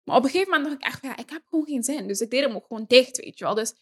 Maar 0.05 0.17
op 0.17 0.25
een 0.25 0.31
gegeven 0.31 0.53
moment 0.53 0.69
dacht 0.69 0.81
ik 0.81 0.87
echt. 0.87 1.03
Ja, 1.03 1.23
ik 1.23 1.31
heb 1.31 1.43
gewoon 1.49 1.65
geen 1.65 1.83
zin. 1.83 2.07
Dus 2.09 2.21
ik 2.21 2.31
deed 2.31 2.45
hem 2.45 2.55
ook 2.55 2.67
gewoon 2.67 2.85
dicht, 2.87 3.17
weet 3.17 3.39
je 3.39 3.45
wel. 3.45 3.55
Dus 3.55 3.75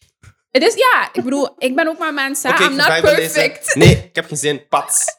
het 0.49 0.63
is, 0.63 0.73
ja, 0.73 1.09
ik 1.13 1.23
bedoel, 1.23 1.55
ik 1.57 1.75
ben 1.75 1.87
ook 1.87 1.97
maar 1.97 2.13
mensen. 2.13 2.49
Oké, 2.51 2.63
I'm 2.63 2.75
not 2.75 3.01
perfect. 3.01 3.75
Nee, 3.75 3.95
ik 3.95 4.15
heb 4.15 4.25
geen 4.25 4.37
zin. 4.37 4.67
Pats. 4.67 5.17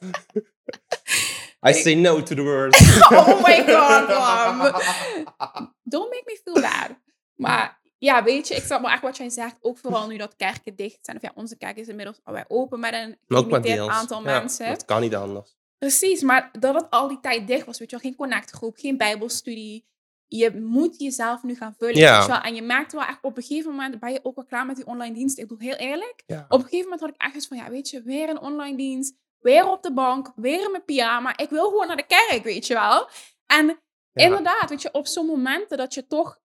I 1.69 1.73
say 1.73 1.95
no 1.95 2.23
to 2.23 2.35
the 2.35 2.43
word. 2.43 2.75
oh 3.11 3.43
my 3.43 3.65
god, 3.67 4.09
mom. 4.59 5.75
Don't 5.83 6.11
make 6.11 6.23
me 6.25 6.41
feel 6.45 6.63
bad. 6.63 6.91
Maar 7.35 7.81
ja, 7.99 8.25
weet 8.25 8.49
je, 8.49 8.55
ik 8.55 8.63
snap 8.63 8.81
maar 8.81 8.93
echt 8.93 9.03
wat 9.03 9.17
jij 9.17 9.31
zegt. 9.31 9.57
Ook 9.61 9.79
vooral 9.79 10.07
nu 10.07 10.17
dat 10.17 10.37
kerken 10.37 10.77
dicht 10.77 10.99
zijn. 11.03 11.17
Of 11.17 11.23
ja, 11.23 11.33
onze 11.35 11.57
kerk 11.57 11.77
is 11.77 11.89
inmiddels 11.89 12.21
alweer 12.25 12.45
open 12.49 12.81
met 12.81 12.93
een 12.93 13.19
gelimiteerd 13.27 13.89
aantal 13.89 14.23
Ja, 14.23 14.39
mensen. 14.39 14.69
Dat 14.69 14.85
kan 14.85 15.01
niet 15.01 15.15
anders. 15.15 15.57
Precies, 15.79 16.23
maar 16.23 16.49
dat 16.59 16.75
het 16.75 16.91
al 16.91 17.09
die 17.09 17.21
tijd 17.21 17.47
dicht 17.47 17.67
was, 17.67 17.79
weet 17.79 17.91
je 17.91 17.97
wel. 17.97 18.11
Geen 18.11 18.19
connectgroep, 18.19 18.77
geen 18.77 18.97
bijbelstudie. 18.97 19.87
Je 20.29 20.61
moet 20.61 20.99
jezelf 20.99 21.43
nu 21.43 21.55
gaan 21.55 21.75
vullen, 21.79 21.97
Ja. 21.97 22.43
En 22.45 22.55
je 22.55 22.63
merkt 22.63 22.93
wel 22.93 23.03
echt, 23.03 23.19
op 23.23 23.37
een 23.37 23.43
gegeven 23.43 23.71
moment 23.71 24.01
ben 24.01 24.13
je 24.13 24.21
ook 24.23 24.35
wel 24.35 24.45
klaar 24.45 24.67
met 24.67 24.77
die 24.77 24.87
online 24.87 25.15
dienst. 25.15 25.39
Ik 25.39 25.49
bedoel, 25.49 25.69
heel 25.69 25.77
eerlijk. 25.77 26.23
Ja. 26.27 26.45
Op 26.49 26.59
een 26.59 26.65
gegeven 26.65 26.85
moment 26.85 27.01
had 27.01 27.11
ik 27.11 27.21
echt 27.23 27.35
eens 27.35 27.47
van, 27.47 27.57
ja, 27.57 27.71
weet 27.71 27.91
je, 27.91 28.03
weer 28.03 28.29
een 28.29 28.41
online 28.41 28.77
dienst. 28.77 29.15
Weer 29.39 29.69
op 29.71 29.83
de 29.83 29.93
bank, 29.93 30.33
weer 30.37 30.65
in 30.65 30.71
mijn 30.71 30.85
pyjama. 30.85 31.37
Ik 31.37 31.51
wil 31.51 31.69
gewoon 31.69 31.87
naar 31.87 31.97
de 31.97 32.07
kerk, 32.29 32.45
weet 32.45 32.67
je 32.67 32.75
wel. 32.75 33.09
En 33.47 33.67
Ja. 34.13 34.25
inderdaad, 34.25 34.71
weet 34.71 34.83
je, 34.83 34.93
op 34.93 35.07
zo'n 35.07 35.27
momenten 35.27 35.77
dat 35.79 35.95
je 35.95 36.07
toch 36.07 36.39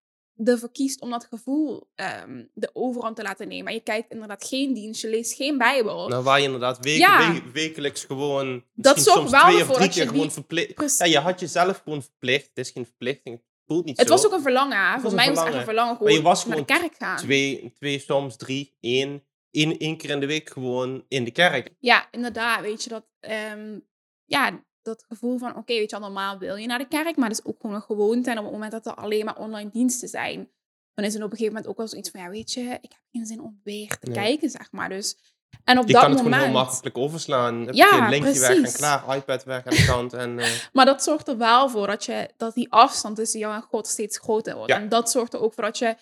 ervoor 0.46 0.72
kiest 0.72 1.02
om 1.02 1.10
dat 1.10 1.26
gevoel 1.30 1.90
ehm, 1.96 2.44
de 2.54 2.70
overhand 2.74 3.16
te 3.16 3.22
laten 3.22 3.48
nemen. 3.48 3.68
En 3.68 3.74
je 3.74 3.80
kijkt 3.84 4.12
inderdaad 4.12 4.46
geen 4.48 4.74
dienst, 4.74 5.02
je 5.02 5.10
leest 5.10 5.34
geen 5.34 5.58
Bijbel. 5.58 6.08
Nou, 6.08 6.24
waar 6.24 6.40
je 6.40 6.46
inderdaad 6.46 6.78
week, 6.80 6.98
Ja. 6.98 7.34
we- 7.34 7.52
wekelijks 7.52 8.04
gewoon. 8.04 8.64
Dat 8.74 9.00
zorgt 9.02 9.30
wel 9.32 9.42
twee 9.42 9.62
of 9.62 9.76
drie 9.76 9.90
keer 9.90 10.08
gewoon 10.08 10.32
verplicht. 10.32 10.98
Ja, 10.98 11.06
je 11.06 11.20
had 11.20 11.40
jezelf 11.40 11.82
gewoon 11.84 12.02
verplicht. 12.02 12.48
Het 12.54 12.58
is 12.58 12.70
geen 12.72 12.86
verplichting. 12.86 13.42
Het 13.76 13.84
voelt 13.84 13.86
niet 13.86 13.98
het 13.98 14.08
zo. 14.08 14.14
was 14.14 14.26
ook 14.26 14.32
een 14.32 14.42
verlangen. 14.42 15.02
Voor 15.02 15.14
mij 15.14 15.28
was 15.30 15.38
het 15.40 15.48
echt 15.48 15.56
een 15.58 15.64
verlangen. 15.64 15.64
verlangen 15.64 15.98
Maar 16.00 16.12
je 16.12 16.18
gewoon 16.18 16.32
was 16.32 16.46
naar 16.46 16.58
de 16.58 16.66
kerk 16.66 16.96
gaan. 16.98 17.18
Twee, 17.18 17.74
twee, 17.76 18.00
soms 18.00 18.36
drie, 18.38 18.78
één. 18.80 19.24
Eén, 19.52 19.78
één 19.78 19.98
keer 19.98 20.10
in 20.10 20.20
de 20.20 20.26
week 20.26 20.50
gewoon 20.50 21.06
in 21.08 21.24
de 21.24 21.32
kerk. 21.32 21.70
Ja, 21.80 22.08
inderdaad, 22.12 22.62
weet 22.62 22.84
je, 22.84 22.90
dat, 22.90 23.06
ehm, 23.20 23.80
ja, 24.26 24.64
dat 24.82 25.06
gevoel 25.08 25.38
van, 25.38 25.50
oké, 25.56 25.74
weet 25.74 25.90
je 25.90 26.00
wel, 26.00 26.08
normaal 26.08 26.38
wil 26.38 26.56
je 26.56 26.68
naar 26.68 26.78
de 26.80 26.88
kerk, 26.88 27.16
maar 27.16 27.30
dat 27.30 27.38
is 27.38 27.46
ook 27.46 27.62
gewoon 27.62 27.76
een 27.76 27.82
gewoonte. 27.82 28.30
En 28.32 28.38
op 28.38 28.44
het 28.44 28.54
moment 28.54 28.72
dat 28.72 28.86
er 28.86 28.94
alleen 28.94 29.26
maar 29.26 29.38
online 29.40 29.70
diensten 29.70 30.08
zijn, 30.10 30.50
dan 30.94 31.06
is 31.06 31.14
het 31.14 31.24
op 31.24 31.32
een 31.32 31.38
gegeven 31.38 31.54
moment 31.54 31.68
ook 31.72 31.78
wel 31.78 31.88
zoiets 31.88 32.10
van, 32.10 32.22
ja, 32.22 32.30
weet 32.30 32.52
je, 32.54 32.62
ik 32.62 32.92
heb 32.92 33.02
geen 33.12 33.26
zin 33.26 33.42
om 33.42 33.60
weer 33.64 33.98
te 34.00 34.06
Nee. 34.10 34.16
kijken, 34.16 34.50
zeg 34.50 34.72
maar. 34.72 34.90
Dus, 34.90 35.18
en 35.64 35.80
op 35.80 35.88
Je 35.88 35.94
dat 35.94 36.02
kan 36.02 36.12
het 36.12 36.22
moment, 36.24 36.42
gewoon 36.42 36.56
heel 36.56 36.64
makkelijk 36.66 36.98
overslaan. 36.98 37.66
Heb 37.66 37.76
Ja, 37.76 37.96
je 37.96 38.02
een 38.02 38.10
linkje 38.10 38.40
weg 38.40 38.50
en 38.50 38.56
precies. 38.62 38.78
klaar. 38.78 39.16
iPad 39.18 39.44
weg 39.44 39.66
aan 39.66 39.74
de 39.76 39.86
kant. 39.86 40.14
En, 40.14 40.40
eh, 40.40 40.52
maar 40.74 40.86
dat 40.86 41.04
zorgt 41.04 41.28
er 41.28 41.38
wel 41.38 41.70
voor 41.70 41.88
dat, 41.88 42.06
je, 42.06 42.30
dat 42.38 42.54
die 42.54 42.72
afstand 42.72 43.16
tussen 43.16 43.40
jou 43.40 43.56
en 43.56 43.62
God 43.62 43.88
steeds 43.88 44.18
groter 44.18 44.56
wordt. 44.56 44.72
Ja. 44.72 44.78
En 44.80 44.90
dat 44.90 45.12
zorgt 45.12 45.34
er 45.34 45.42
ook 45.42 45.54
voor 45.54 45.64
dat 45.64 45.78
je 45.78 45.96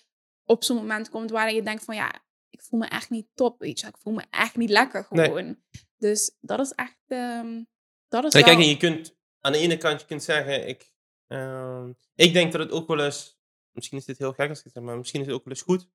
op 0.46 0.64
zo'n 0.64 0.76
moment 0.78 1.10
komt 1.10 1.32
waar 1.32 1.54
je 1.54 1.64
denkt 1.64 1.84
van, 1.84 1.96
ja, 1.96 2.14
ik 2.50 2.62
voel 2.62 2.80
me 2.80 2.86
echt 2.88 3.10
niet 3.10 3.28
top, 3.34 3.60
weet 3.60 3.80
je. 3.80 3.88
Ik 3.88 3.98
voel 4.00 4.14
me 4.14 4.24
echt 4.30 4.56
niet 4.56 4.70
lekker 4.70 5.08
Nee. 5.10 5.26
gewoon. 5.26 5.58
Dus 5.98 6.38
dat 6.42 6.60
is 6.60 6.72
echt, 6.72 6.98
ehm, 7.08 7.64
dat 8.08 8.24
is 8.24 8.34
Nee, 8.34 8.44
wel... 8.44 8.56
kijk, 8.56 8.66
je 8.66 8.78
kunt 8.78 9.16
aan 9.40 9.52
de 9.52 9.58
ene 9.58 9.78
kant 9.78 10.02
je 10.02 10.08
kunt 10.08 10.24
zeggen, 10.24 10.68
ik, 10.68 10.92
ehm, 11.28 11.90
ik 12.16 12.34
denk 12.34 12.52
dat 12.52 12.62
het 12.62 12.72
ook 12.72 12.88
wel 12.88 13.00
eens, 13.00 13.40
misschien 13.72 13.98
is 13.98 14.06
dit 14.06 14.18
heel 14.18 14.34
gek 14.34 14.50
als 14.50 14.58
ik 14.58 14.64
het 14.64 14.74
zeg, 14.74 14.84
maar 14.84 14.98
misschien 14.98 15.20
is 15.22 15.26
het 15.28 15.36
ook 15.36 15.44
wel 15.46 15.54
eens 15.54 15.64
goed 15.64 15.88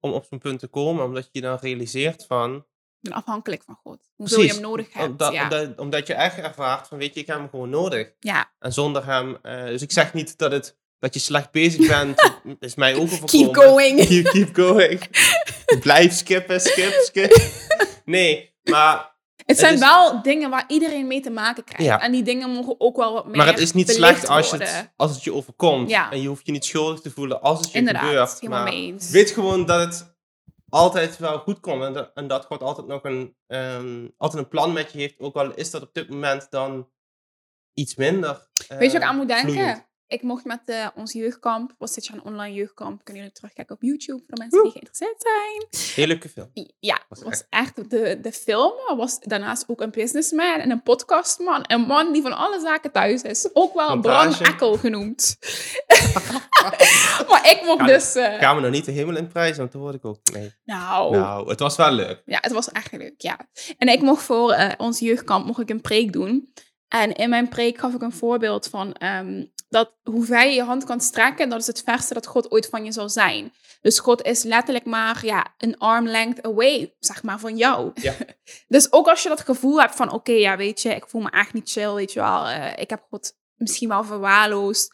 om 0.00 0.12
op 0.12 0.24
zo'n 0.24 0.38
punt 0.38 0.58
te 0.58 0.66
komen, 0.66 1.04
omdat 1.04 1.28
je 1.32 1.40
dan 1.40 1.56
realiseert 1.60 2.26
van, 2.26 2.66
ben 3.00 3.12
afhankelijk 3.12 3.62
van 3.66 3.78
God. 3.82 3.98
Hoeveel 4.16 4.42
je 4.42 4.52
hem 4.52 4.60
nodig 4.60 4.92
hebt. 4.92 5.08
omdat, 5.10 5.32
ja. 5.32 5.42
omdat, 5.42 5.78
omdat 5.78 6.06
je 6.06 6.14
echt 6.14 6.38
ervaart 6.38 6.88
van, 6.88 6.98
weet 6.98 7.14
je, 7.14 7.20
ik 7.20 7.26
heb 7.26 7.36
hem 7.36 7.48
gewoon 7.48 7.70
nodig. 7.70 8.12
ja, 8.20 8.50
En 8.58 8.72
zonder 8.72 9.04
hem, 9.06 9.38
eh, 9.42 9.64
dus 9.64 9.82
ik 9.82 9.92
zeg 9.92 10.14
niet 10.14 10.38
dat, 10.38 10.52
het, 10.52 10.76
dat 10.98 11.14
je 11.14 11.20
slecht 11.20 11.50
bezig 11.50 11.86
bent, 11.88 12.32
is 12.60 12.74
mij 12.74 12.94
ook 12.94 13.00
overkomen. 13.02 13.52
keep 13.52 13.54
going. 13.64 14.00
Keep, 14.08 14.24
keep 14.24 14.54
going. 14.54 15.00
Blijf 15.80 16.12
skippen, 16.12 16.60
skip, 16.60 16.92
skip. 16.92 17.36
Nee, 18.04 18.54
maar 18.62 19.16
Het 19.46 19.58
zijn 19.58 19.74
is- 19.74 19.80
wel 19.80 20.22
dingen 20.22 20.50
waar 20.50 20.64
iedereen 20.68 21.06
mee 21.06 21.20
te 21.20 21.30
maken 21.30 21.64
krijgt. 21.64 21.84
Ja. 21.84 22.00
En 22.00 22.12
die 22.12 22.22
dingen 22.22 22.50
mogen 22.50 22.74
ook 22.80 22.96
wel 22.96 23.12
wat 23.12 23.26
meer 23.26 23.36
Maar 23.36 23.46
het 23.46 23.58
is 23.58 23.72
niet 23.72 23.90
slecht 23.90 24.28
als, 24.28 24.50
je 24.50 24.56
het, 24.56 24.90
als 24.96 25.10
het 25.14 25.24
je 25.24 25.32
overkomt. 25.34 25.90
Ja. 25.90 26.10
En 26.10 26.22
je 26.22 26.28
hoeft 26.28 26.46
je 26.46 26.52
niet 26.52 26.64
schuldig 26.64 27.00
te 27.00 27.10
voelen 27.10 27.40
als 27.42 27.60
het 27.60 27.72
je 27.72 27.78
Inderdaad, 27.78 28.02
gebeurt. 28.04 28.40
helemaal 28.40 28.62
Maar 28.62 28.72
mee 28.72 28.82
eens. 28.86 29.10
weet 29.10 29.30
gewoon 29.30 29.66
dat 29.66 29.80
het 29.80 30.16
altijd 30.68 31.16
wel 31.18 31.38
goed 31.38 31.60
komt. 31.60 31.82
En 31.82 31.92
dat, 31.92 32.10
en 32.14 32.26
dat 32.26 32.44
God 32.44 32.62
altijd 32.62 32.86
nog 32.86 33.04
een, 33.04 33.36
ehm, 33.46 34.08
altijd 34.16 34.42
een 34.42 34.48
plan 34.48 34.72
met 34.72 34.92
je 34.92 34.98
heeft. 34.98 35.18
Ook 35.18 35.34
al 35.34 35.54
is 35.54 35.70
dat 35.70 35.82
op 35.82 35.94
dit 35.94 36.08
moment 36.08 36.50
dan 36.50 36.90
iets 37.74 37.94
minder. 37.94 38.48
Weet 38.68 38.68
je 38.68 38.76
wat 38.78 38.94
ik 38.94 39.00
eh, 39.00 39.08
aan 39.08 39.16
moet 39.16 39.28
denken? 39.28 39.52
vloeiend. 39.52 39.86
Ik 40.06 40.22
mocht 40.22 40.44
met 40.44 40.60
eh, 40.64 40.86
ons 40.94 41.12
jeugdkamp, 41.12 41.74
was 41.78 41.94
dit 41.94 42.06
jaar 42.06 42.16
een 42.16 42.22
online 42.24 42.54
jeugdkamp. 42.54 43.04
Kunnen 43.04 43.22
jullie 43.22 43.36
terugkijken 43.36 43.74
op 43.74 43.82
YouTube 43.82 44.18
voor 44.26 44.34
de 44.34 44.40
mensen 44.40 44.62
die 44.62 44.70
geïnteresseerd 44.70 45.22
zijn. 45.22 45.94
Heel 45.94 46.06
leuke 46.06 46.28
film. 46.28 46.50
Ja, 46.80 47.00
Was 47.08 47.18
het 47.18 47.28
was 47.28 47.44
echt 47.48 47.90
de, 47.90 48.18
de 48.20 48.32
film. 48.32 48.96
was 48.96 49.20
daarnaast 49.20 49.64
ook 49.66 49.80
een 49.80 49.90
businessman 49.90 50.60
en 50.60 50.70
een 50.70 50.82
podcastman. 50.82 51.64
Een 51.66 51.80
man 51.80 52.12
die 52.12 52.22
van 52.22 52.36
alle 52.36 52.60
zaken 52.60 52.92
thuis 52.92 53.22
is. 53.22 53.48
Ook 53.52 53.74
wel 53.74 53.88
Montage. 53.88 54.36
Bram 54.36 54.52
Ekkel 54.52 54.76
genoemd. 54.76 55.36
maar 57.30 57.50
ik 57.50 57.60
mocht 57.64 57.86
dus... 57.86 58.14
eh, 58.14 58.38
Gaan 58.38 58.56
we 58.56 58.62
nog 58.62 58.70
niet 58.70 58.84
de 58.84 58.92
hemel 58.92 59.16
in 59.16 59.28
prijzen, 59.28 59.58
want 59.58 59.72
dan 59.72 59.80
word 59.80 59.94
ik 59.94 60.04
ook. 60.04 60.18
Nee. 60.32 60.54
nou, 60.64 61.16
Nou, 61.16 61.48
het 61.48 61.60
was 61.60 61.76
wel 61.76 61.90
leuk. 61.92 62.22
Ja, 62.24 62.38
het 62.40 62.52
was 62.52 62.70
echt 62.70 62.92
leuk, 62.92 63.14
ja. 63.20 63.38
En 63.78 63.88
ik 63.88 64.00
mocht 64.00 64.22
voor 64.22 64.52
eh, 64.52 64.72
ons 64.76 64.98
jeugdkamp 64.98 65.46
mocht 65.46 65.60
ik 65.60 65.70
een 65.70 65.80
preek 65.80 66.12
doen. 66.12 66.52
En 66.88 67.12
in 67.14 67.28
mijn 67.28 67.48
preek 67.48 67.78
gaf 67.78 67.94
ik 67.94 68.02
een 68.02 68.12
voorbeeld 68.12 68.68
van 68.68 68.92
ehm, 68.92 69.44
dat 69.68 69.92
hoe 70.02 70.24
ver 70.24 70.46
je 70.46 70.54
je 70.54 70.62
hand 70.62 70.84
kan 70.84 71.00
strekken, 71.00 71.48
dat 71.48 71.60
is 71.60 71.66
het 71.66 71.82
verste 71.84 72.14
dat 72.14 72.26
God 72.26 72.50
ooit 72.50 72.66
van 72.68 72.84
je 72.84 72.92
zal 72.92 73.08
zijn. 73.08 73.52
Dus 73.80 73.98
God 73.98 74.22
is 74.22 74.42
letterlijk 74.42 74.84
maar 74.84 75.26
ja, 75.26 75.46
een 75.58 75.78
arm 75.78 76.06
length 76.06 76.42
away, 76.42 76.94
zeg 76.98 77.22
maar, 77.22 77.38
van 77.38 77.56
jou. 77.56 77.90
Ja. 77.94 78.14
dus 78.68 78.92
ook 78.92 79.08
als 79.08 79.22
je 79.22 79.28
dat 79.28 79.40
gevoel 79.40 79.80
hebt 79.80 79.94
van, 79.94 80.12
oké, 80.12 80.32
ja, 80.32 80.56
weet 80.56 80.82
je, 80.82 80.94
ik 80.94 81.08
voel 81.08 81.20
me 81.22 81.30
echt 81.30 81.52
niet 81.52 81.70
chill, 81.70 81.92
weet 81.92 82.12
je 82.12 82.20
wel. 82.20 82.46
eh, 82.46 82.72
ik 82.76 82.90
heb 82.90 83.02
God 83.10 83.32
misschien 83.54 83.88
wel 83.88 84.04
verwaarloosd. 84.04 84.92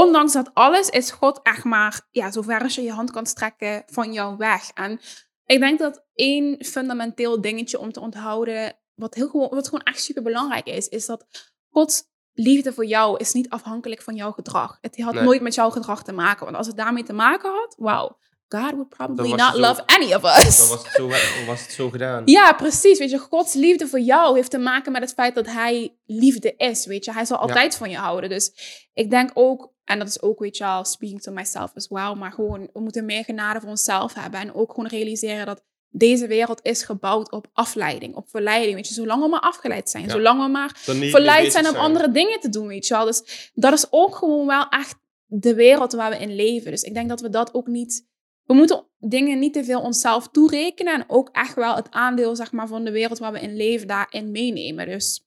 Ondanks 0.00 0.32
dat 0.32 0.50
alles 0.54 0.88
is 0.88 1.10
God 1.10 1.40
echt 1.42 1.64
maar, 1.64 2.00
ja, 2.10 2.30
zover 2.30 2.62
als 2.62 2.74
je 2.74 2.82
je 2.82 2.92
hand 2.92 3.10
kan 3.10 3.26
strekken 3.26 3.82
van 3.86 4.12
jou 4.12 4.36
weg. 4.36 4.70
En 4.74 5.00
ik 5.46 5.60
denk 5.60 5.78
dat 5.78 6.04
één 6.14 6.64
fundamenteel 6.64 7.40
dingetje 7.40 7.78
om 7.78 7.92
te 7.92 8.00
onthouden, 8.00 8.78
wat, 8.94 9.14
heel 9.14 9.28
gewoon, 9.28 9.48
wat 9.48 9.64
gewoon 9.68 9.84
echt 9.84 10.02
super 10.02 10.22
belangrijk 10.22 10.66
is, 10.66 10.88
is 10.88 11.06
dat 11.06 11.24
Gods 11.70 12.02
liefde 12.32 12.72
voor 12.72 12.84
jou 12.86 13.16
is 13.16 13.32
niet 13.32 13.48
afhankelijk 13.48 14.02
van 14.02 14.14
jouw 14.14 14.32
gedrag. 14.32 14.78
Het 14.80 15.00
had 15.00 15.14
Nee. 15.14 15.22
nooit 15.22 15.40
met 15.40 15.54
jouw 15.54 15.70
gedrag 15.70 16.02
te 16.04 16.12
maken. 16.12 16.44
Want 16.44 16.56
als 16.56 16.66
het 16.66 16.76
daarmee 16.76 17.02
te 17.02 17.12
maken 17.12 17.50
had, 17.50 17.74
wow, 17.78 18.10
God 18.48 18.70
would 18.70 18.88
probably 18.88 19.28
not 19.32 19.52
zo- 19.54 19.60
love 19.60 19.86
any 19.86 20.14
of 20.14 20.24
us. 20.38 20.58
Dan 20.58 20.68
was 20.68 20.82
het 20.84 20.92
zo, 20.92 21.08
was 21.46 21.60
het 21.62 21.72
zo 21.72 21.90
gedaan. 21.90 22.22
Ja, 22.24 22.52
precies. 22.52 22.98
Weet 22.98 23.10
je, 23.10 23.18
Gods 23.18 23.54
liefde 23.54 23.86
voor 23.88 24.00
jou 24.00 24.34
heeft 24.36 24.50
te 24.50 24.58
maken 24.58 24.92
met 24.92 25.02
het 25.02 25.12
feit 25.12 25.34
dat 25.34 25.46
Hij 25.46 25.96
liefde 26.04 26.54
is. 26.56 26.86
Weet 26.86 27.04
je, 27.04 27.12
Hij 27.12 27.24
zal 27.24 27.36
altijd 27.36 27.76
van 27.76 27.90
je 27.90 27.96
houden. 27.96 28.30
Dus 28.30 28.50
ik 28.92 29.10
denk 29.10 29.30
ook, 29.34 29.71
en 29.84 29.98
dat 29.98 30.08
is 30.08 30.22
ook, 30.22 30.38
weet 30.38 30.56
je 30.56 30.64
wel, 30.64 30.84
speaking 30.84 31.22
to 31.22 31.32
myself 31.32 31.72
as 31.74 31.88
well, 31.88 32.14
maar 32.14 32.32
gewoon, 32.32 32.70
we 32.72 32.80
moeten 32.80 33.04
meer 33.04 33.24
genade 33.24 33.60
voor 33.60 33.68
onszelf 33.70 34.14
hebben. 34.14 34.40
En 34.40 34.54
ook 34.54 34.70
gewoon 34.70 34.86
realiseren 34.86 35.46
dat 35.46 35.62
deze 35.88 36.26
wereld 36.26 36.60
is 36.62 36.82
gebouwd 36.82 37.30
op 37.30 37.46
afleiding, 37.52 38.14
op 38.14 38.28
verleiding. 38.28 38.74
Weet 38.74 38.88
je, 38.88 38.94
zolang 38.94 39.22
we 39.22 39.28
maar 39.28 39.40
afgeleid 39.40 39.90
zijn, 39.90 40.04
Ja. 40.04 40.10
zolang 40.10 40.42
we 40.42 40.48
maar 40.48 40.70
verleid 41.10 41.52
zijn 41.52 41.68
om 41.68 41.74
andere 41.74 42.10
dingen 42.10 42.40
te 42.40 42.48
doen, 42.48 42.66
weet 42.66 42.86
je 42.86 42.94
wel. 42.94 43.04
Dus 43.04 43.50
dat 43.54 43.72
is 43.72 43.86
ook 43.90 44.14
gewoon 44.16 44.46
wel 44.46 44.68
echt 44.68 44.96
de 45.26 45.54
wereld 45.54 45.92
waar 45.92 46.10
we 46.10 46.16
in 46.18 46.34
leven. 46.34 46.70
Dus 46.70 46.82
ik 46.82 46.94
denk 46.94 47.08
dat 47.08 47.20
we 47.20 47.28
dat 47.30 47.54
ook 47.54 47.66
niet... 47.66 48.10
We 48.42 48.54
moeten 48.54 48.84
dingen 48.98 49.38
niet 49.38 49.52
te 49.52 49.64
veel 49.64 49.80
onszelf 49.80 50.28
toerekenen 50.28 50.94
en 50.94 51.04
ook 51.08 51.28
echt 51.32 51.54
wel 51.54 51.74
het 51.76 51.90
aandeel, 51.90 52.36
zeg 52.36 52.52
maar, 52.52 52.68
van 52.68 52.84
de 52.84 52.90
wereld 52.90 53.18
waar 53.18 53.32
we 53.32 53.40
in 53.40 53.56
leven 53.56 53.86
daarin 53.86 54.30
meenemen. 54.30 54.86
Dus 54.86 55.26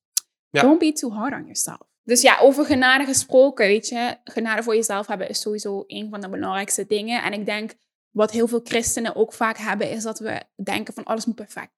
Ja. 0.49 0.61
don't 0.61 0.79
be 0.79 0.91
too 0.91 1.11
hard 1.11 1.33
on 1.33 1.41
yourself. 1.41 1.81
Dus 2.05 2.21
ja, 2.21 2.39
over 2.39 2.65
genade 2.65 3.05
gesproken, 3.05 3.67
weet 3.67 3.87
je, 3.87 4.17
genade 4.23 4.63
voor 4.63 4.75
jezelf 4.75 5.07
hebben 5.07 5.29
is 5.29 5.41
sowieso 5.41 5.83
een 5.87 6.09
van 6.09 6.21
de 6.21 6.29
belangrijkste 6.29 6.85
dingen. 6.87 7.23
En 7.23 7.33
ik 7.33 7.45
denk, 7.45 7.73
wat 8.11 8.31
heel 8.31 8.47
veel 8.47 8.61
christenen 8.63 9.15
ook 9.15 9.33
vaak 9.33 9.57
hebben, 9.57 9.89
is 9.91 10.03
dat 10.03 10.19
we 10.19 10.41
denken 10.63 10.93
van 10.93 11.03
alles 11.03 11.25
moet 11.25 11.35
perfect. 11.35 11.71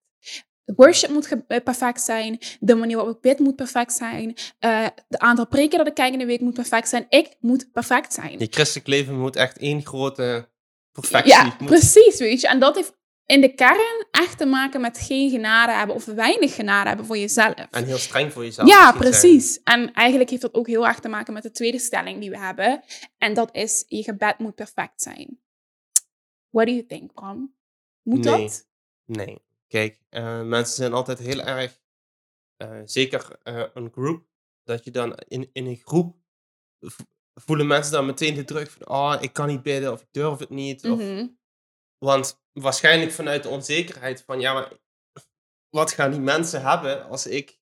Worship 0.76 1.10
moet 1.10 1.36
eh, 1.48 1.64
perfect 1.64 2.02
zijn. 2.02 2.40
De 2.60 2.76
manier 2.76 2.96
waarop 2.96 3.16
ik 3.16 3.22
bid 3.22 3.40
moet 3.40 3.56
perfect 3.56 3.94
zijn. 3.94 4.36
eh 4.60 4.86
de 5.08 5.20
aantal 5.20 5.48
preken 5.48 5.78
dat 5.78 5.88
ik 5.88 5.94
kijk 5.94 6.14
in 6.14 6.20
de 6.20 6.26
week 6.26 6.42
moet 6.42 6.54
perfect 6.54 6.90
zijn. 6.90 7.06
Ik 7.10 7.36
moet 7.40 7.72
perfect 7.72 8.14
zijn. 8.14 8.40
Je 8.40 8.48
christelijk 8.50 8.88
leven 8.88 9.20
moet 9.20 9.36
echt 9.36 9.58
één 9.58 9.86
grote 9.86 10.50
perfectie. 10.92 11.32
Ja, 11.32 11.44
moet- 11.60 11.66
precies, 11.70 12.20
weet 12.20 12.42
je. 12.42 12.48
En 12.48 12.60
dat 12.60 12.76
heeft 12.76 12.97
in 13.28 13.42
de 13.42 13.54
kern 13.54 14.08
echt 14.12 14.38
te 14.38 14.46
maken 14.46 14.82
met 14.82 14.98
geen 14.98 15.30
genade 15.30 15.72
hebben 15.72 15.96
of 15.96 16.06
weinig 16.06 16.56
genade 16.56 16.88
hebben 16.88 17.06
voor 17.06 17.18
jezelf. 17.18 17.54
En 17.72 17.86
heel 17.86 17.98
streng 17.98 18.34
voor 18.34 18.44
jezelf. 18.44 18.70
Ja, 18.70 18.92
precies. 18.92 19.64
En 19.64 19.94
eigenlijk 19.94 20.30
heeft 20.30 20.42
dat 20.42 20.54
ook 20.54 20.68
heel 20.68 20.88
erg 20.88 21.00
te 21.00 21.08
maken 21.10 21.34
met 21.34 21.44
de 21.44 21.52
tweede 21.52 21.80
stelling 21.80 22.20
die 22.20 22.30
we 22.30 22.38
hebben. 22.40 22.84
En 23.18 23.34
dat 23.34 23.56
is, 23.56 23.86
je 23.88 24.04
gebed 24.04 24.40
moet 24.40 24.56
perfect 24.56 25.02
zijn. 25.02 25.40
What 26.50 26.66
do 26.68 26.72
you 26.74 26.86
think, 26.86 27.14
Bram? 27.14 27.56
Moet 28.02 28.24
Nee. 28.24 28.42
dat? 28.42 28.68
Nee. 29.06 29.46
Kijk, 29.68 30.02
eh, 30.10 30.42
mensen 30.42 30.76
zijn 30.76 30.94
altijd 30.94 31.20
heel 31.20 31.42
erg, 31.42 31.80
eh, 32.58 32.80
zeker 32.86 33.38
eh, 33.44 33.64
een 33.74 33.92
groep, 33.92 34.26
dat 34.64 34.84
je 34.84 34.92
dan 34.92 35.16
in, 35.28 35.50
in 35.54 35.66
een 35.66 35.82
groep 35.84 36.16
voelen 37.34 37.68
mensen 37.68 37.92
dan 37.92 38.06
meteen 38.06 38.34
de 38.36 38.44
druk 38.44 38.70
van, 38.70 38.88
oh, 38.90 39.16
ik 39.20 39.34
kan 39.34 39.48
niet 39.48 39.62
bidden 39.64 39.92
of 39.92 40.02
ik 40.02 40.08
durf 40.12 40.40
het 40.40 40.50
niet. 40.50 40.86
Of, 40.86 40.98
Mhm. 41.00 41.28
Want 41.98 42.42
waarschijnlijk 42.54 43.12
vanuit 43.12 43.44
de 43.44 43.50
onzekerheid 43.50 44.24
van, 44.26 44.40
ja, 44.40 44.54
maar 44.54 44.72
wat 45.70 45.92
gaan 45.92 46.12
die 46.12 46.20
mensen 46.20 46.62
hebben 46.62 47.08
als 47.10 47.28
ik, 47.28 47.60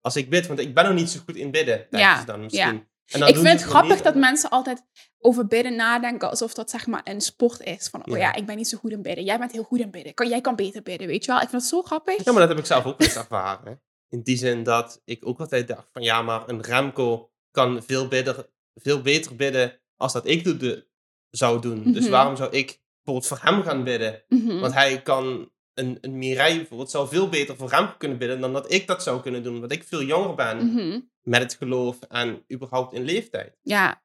als 0.00 0.16
ik 0.16 0.30
bid? 0.30 0.46
Want 0.46 0.58
ik 0.58 0.74
ben 0.74 0.84
nog 0.84 0.94
niet 0.94 1.10
zo 1.10 1.20
goed 1.26 1.36
in 1.36 1.50
bidden, 1.50 1.86
Ja, 1.90 2.24
dan 2.24 2.40
misschien. 2.40 2.74
ja. 2.74 2.86
En 3.06 3.20
dan 3.20 3.28
Ik 3.28 3.34
vind 3.34 3.48
het 3.48 3.62
grappig 3.62 4.00
dat 4.02 4.14
mensen 4.14 4.50
altijd 4.50 4.82
over 5.18 5.46
bidden 5.46 5.76
nadenken 5.76 6.30
alsof 6.30 6.54
dat 6.54 6.70
zeg 6.70 6.86
maar 6.86 7.00
een 7.04 7.20
sport 7.20 7.60
is. 7.60 7.88
Van, 7.88 8.00
oh 8.06 8.16
Ja. 8.16 8.22
ja, 8.22 8.34
ik 8.34 8.46
ben 8.46 8.56
niet 8.56 8.68
zo 8.68 8.78
goed 8.78 8.90
in 8.90 9.02
bidden. 9.02 9.24
Jij 9.24 9.38
bent 9.38 9.52
heel 9.52 9.62
goed 9.62 9.80
in 9.80 9.90
bidden. 9.90 10.14
Kan, 10.14 10.28
jij 10.28 10.40
kan 10.40 10.56
beter 10.56 10.82
bidden, 10.82 11.06
weet 11.06 11.24
je 11.24 11.30
wel? 11.32 11.40
Ik 11.40 11.48
vind 11.48 11.62
het 11.62 11.70
zo 11.70 11.82
grappig. 11.82 12.24
Ja, 12.24 12.32
maar 12.32 12.40
dat 12.40 12.48
heb 12.48 12.58
ik 12.58 12.66
zelf 12.66 12.84
ook 12.84 13.00
eens 13.00 13.16
ervaren. 13.16 13.82
In 14.08 14.22
die 14.22 14.36
zin 14.36 14.62
dat 14.62 15.00
ik 15.04 15.26
ook 15.26 15.40
altijd 15.40 15.68
dacht 15.68 15.88
van 15.92 16.02
ja, 16.02 16.22
maar 16.22 16.48
een 16.48 16.62
Remco 16.62 17.30
kan 17.50 17.82
veel, 17.82 18.08
bidder, 18.08 18.48
veel 18.74 19.02
beter 19.02 19.36
bidden 19.36 19.80
als 19.96 20.12
dat 20.12 20.26
ik 20.26 20.44
doe, 20.44 20.56
de, 20.56 20.86
zou 21.30 21.60
doen. 21.60 21.92
Dus 21.92 22.02
Mhm. 22.02 22.10
waarom 22.12 22.36
zou 22.36 22.50
ik 22.56 22.80
bijvoorbeeld 23.04 23.26
voor 23.26 23.48
hem 23.50 23.62
gaan 23.62 23.84
bidden? 23.84 24.22
Mhm. 24.28 24.60
Want 24.60 24.74
hij 24.74 25.02
kan, 25.02 25.50
een, 25.74 25.98
een 26.00 26.18
Mireille 26.18 26.56
bijvoorbeeld, 26.58 26.90
zou 26.90 27.08
veel 27.08 27.28
beter 27.28 27.56
voor 27.56 27.70
hem 27.70 27.96
kunnen 27.98 28.18
bidden 28.18 28.40
dan 28.40 28.52
dat 28.52 28.72
ik 28.72 28.86
dat 28.86 29.02
zou 29.02 29.20
kunnen 29.22 29.42
doen. 29.42 29.60
Want 29.60 29.72
ik 29.72 29.84
veel 29.84 30.02
jonger 30.02 30.34
ben 30.34 30.66
Mhm. 30.72 31.00
met 31.22 31.42
het 31.42 31.54
geloof 31.54 31.98
en 32.00 32.44
überhaupt 32.52 32.92
in 32.92 33.02
leeftijd. 33.02 33.56
Ja, 33.62 33.88
Dus 33.88 33.96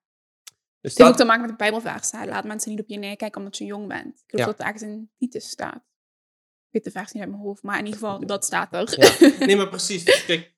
het 0.81 0.81
heeft 0.81 0.97
dat, 0.97 1.07
ook 1.09 1.15
te 1.15 1.23
maken 1.25 1.41
met 1.41 1.49
de 1.49 1.55
Bijbelvers. 1.57 2.11
hè. 2.11 2.25
Laat 2.25 2.43
mensen 2.45 2.71
niet 2.71 2.79
op 2.79 2.87
je 2.89 2.97
neerkijken 2.97 3.37
omdat 3.39 3.57
je 3.57 3.65
jong 3.65 3.87
bent. 3.87 4.19
Ik 4.19 4.23
geloof 4.29 4.45
Ja. 4.45 4.51
dat 4.51 4.59
er 4.59 4.65
ergens 4.65 4.83
in 4.83 5.11
Titus 5.17 5.49
staat. 5.49 5.75
Ik 5.75 6.75
weet 6.75 6.83
de 6.83 6.91
vers 6.91 7.11
niet 7.11 7.23
uit 7.23 7.31
mijn 7.31 7.43
hoofd, 7.43 7.63
maar 7.63 7.79
in 7.79 7.85
ieder 7.85 7.99
geval, 7.99 8.25
dat 8.25 8.45
staat 8.45 8.73
er. 8.73 8.99
Ja. 8.99 9.45
Nee, 9.45 9.55
maar 9.55 9.69
precies. 9.77 10.05
Dus 10.05 10.25
Kijk, 10.25 10.55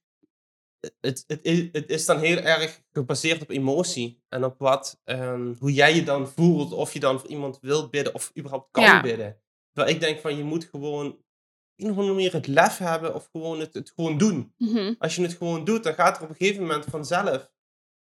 het, 1.01 1.23
het, 1.27 1.39
is, 1.41 1.67
het 1.71 1.89
is 1.89 2.05
dan 2.05 2.19
heel 2.19 2.37
erg 2.37 2.81
gebaseerd 2.91 3.41
op 3.41 3.49
emotie. 3.49 4.21
En 4.29 4.43
op 4.43 4.59
wat, 4.59 4.99
ehm, 5.03 5.53
hoe 5.59 5.73
jij 5.73 5.95
je 5.95 6.03
dan 6.03 6.27
voelt. 6.27 6.71
Of 6.73 6.93
je 6.93 6.99
dan 6.99 7.19
voor 7.19 7.29
iemand 7.29 7.57
wil 7.61 7.89
bidden 7.89 8.13
of 8.13 8.31
überhaupt 8.37 8.67
kan 8.71 8.83
Ja. 8.83 9.01
bidden. 9.01 9.39
Terwijl 9.73 9.95
ik 9.95 10.01
denk 10.01 10.19
van, 10.19 10.37
je 10.37 10.43
moet 10.43 10.63
gewoon 10.63 11.05
een 11.75 11.89
of 11.91 11.95
andere 11.97 12.13
manier 12.13 12.33
het 12.33 12.47
lef 12.47 12.77
hebben 12.77 13.15
of 13.15 13.29
gewoon 13.31 13.59
het, 13.59 13.73
het 13.73 13.91
gewoon 13.95 14.17
doen. 14.17 14.53
Mhm. 14.57 14.93
Als 14.99 15.15
je 15.15 15.21
het 15.21 15.33
gewoon 15.33 15.65
doet, 15.65 15.83
dan 15.83 15.93
gaat 15.93 16.17
er 16.17 16.23
op 16.23 16.29
een 16.29 16.35
gegeven 16.35 16.61
moment 16.61 16.85
vanzelf 16.85 17.51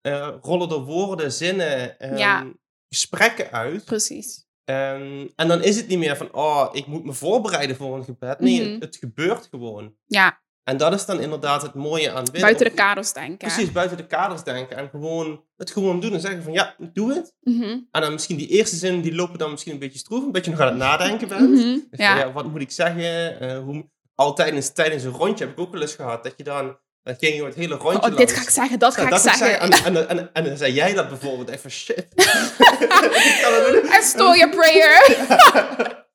eh, 0.01 0.33
rollen 0.41 0.69
er 0.69 0.83
woorden, 0.83 1.31
zinnen, 1.31 1.95
Ja. 2.17 2.53
gesprekken 2.89 3.51
uit. 3.51 3.85
Precies. 3.85 4.45
Ehm, 4.63 5.27
en 5.35 5.47
dan 5.47 5.63
is 5.63 5.75
het 5.77 5.87
niet 5.87 5.97
meer 5.97 6.17
van, 6.17 6.33
oh, 6.33 6.69
ik 6.71 6.87
moet 6.87 7.03
me 7.03 7.13
voorbereiden 7.13 7.75
voor 7.75 7.95
een 7.97 8.03
gebed. 8.03 8.39
Nee, 8.39 8.61
Mhm. 8.61 8.71
het, 8.73 8.81
het 8.83 8.95
gebeurt 8.95 9.45
gewoon. 9.45 9.95
Ja, 10.05 10.41
En 10.67 10.77
dat 10.77 10.93
is 10.93 11.05
dan 11.05 11.19
inderdaad 11.19 11.61
het 11.61 11.73
mooie 11.73 12.11
aan 12.11 12.25
buiten 12.39 12.65
de 12.65 12.71
kaders 12.71 13.13
denken. 13.13 13.37
Precies, 13.37 13.71
buiten 13.71 13.97
de 13.97 14.05
kaders 14.07 14.43
denken. 14.43 14.77
En 14.77 14.89
gewoon 14.89 15.43
het 15.57 15.71
gewoon 15.71 15.99
doen 15.99 16.13
en 16.13 16.19
zeggen 16.19 16.43
van, 16.43 16.53
ja, 16.53 16.75
doe 16.93 17.13
het. 17.13 17.33
Mhm. 17.41 17.77
En 17.91 18.01
dan 18.01 18.11
misschien 18.13 18.37
die 18.37 18.47
eerste 18.47 18.75
zinnen, 18.75 19.01
die 19.01 19.15
lopen 19.15 19.37
dan 19.37 19.51
misschien 19.51 19.73
een 19.73 19.79
beetje 19.79 19.99
stroef. 19.99 20.23
Een 20.23 20.31
beetje 20.31 20.51
nog 20.51 20.59
aan 20.59 20.67
het 20.67 20.77
nadenken 20.77 21.27
bent. 21.27 21.49
Mhm. 21.49 21.55
Dus 21.57 21.79
van, 21.91 22.05
Ja. 22.05 22.31
wat 22.31 22.45
moet 22.45 22.61
ik 22.61 22.71
zeggen? 22.71 23.39
Eh, 23.39 23.59
hoe, 23.59 23.89
al 24.15 24.33
tijdens, 24.33 24.69
tijdens 24.73 25.03
een 25.03 25.11
rondje 25.11 25.45
heb 25.45 25.53
ik 25.53 25.59
ook 25.59 25.71
wel 25.71 25.81
eens 25.81 25.95
gehad. 25.95 26.23
Dat 26.23 26.33
je 26.37 26.43
dan, 26.43 26.77
dan 27.03 27.15
ging 27.19 27.35
je 27.35 27.45
het 27.45 27.55
hele 27.55 27.75
rondje 27.75 28.11
Oh, 28.11 28.17
dit 28.17 28.31
ga 28.31 28.41
ik 28.41 28.49
zeggen, 28.49 28.79
dat 28.79 28.93
ga 28.93 28.99
Ja, 29.01 29.07
ik 29.07 29.13
dat 29.13 29.21
zeggen. 29.21 29.59
En, 29.59 29.71
en, 29.71 30.09
en, 30.09 30.29
en, 30.33 30.43
dan 30.43 30.57
zei 30.57 30.73
jij 30.73 30.93
dat 30.93 31.09
bijvoorbeeld 31.09 31.49
even 31.49 31.71
shit. 31.71 31.97
ik 32.15 33.39
kan 33.41 33.53
het 33.53 33.83
niet. 33.83 33.93
I 33.93 34.01
stole 34.01 34.37
your 34.37 34.55
prayer. 34.55 36.05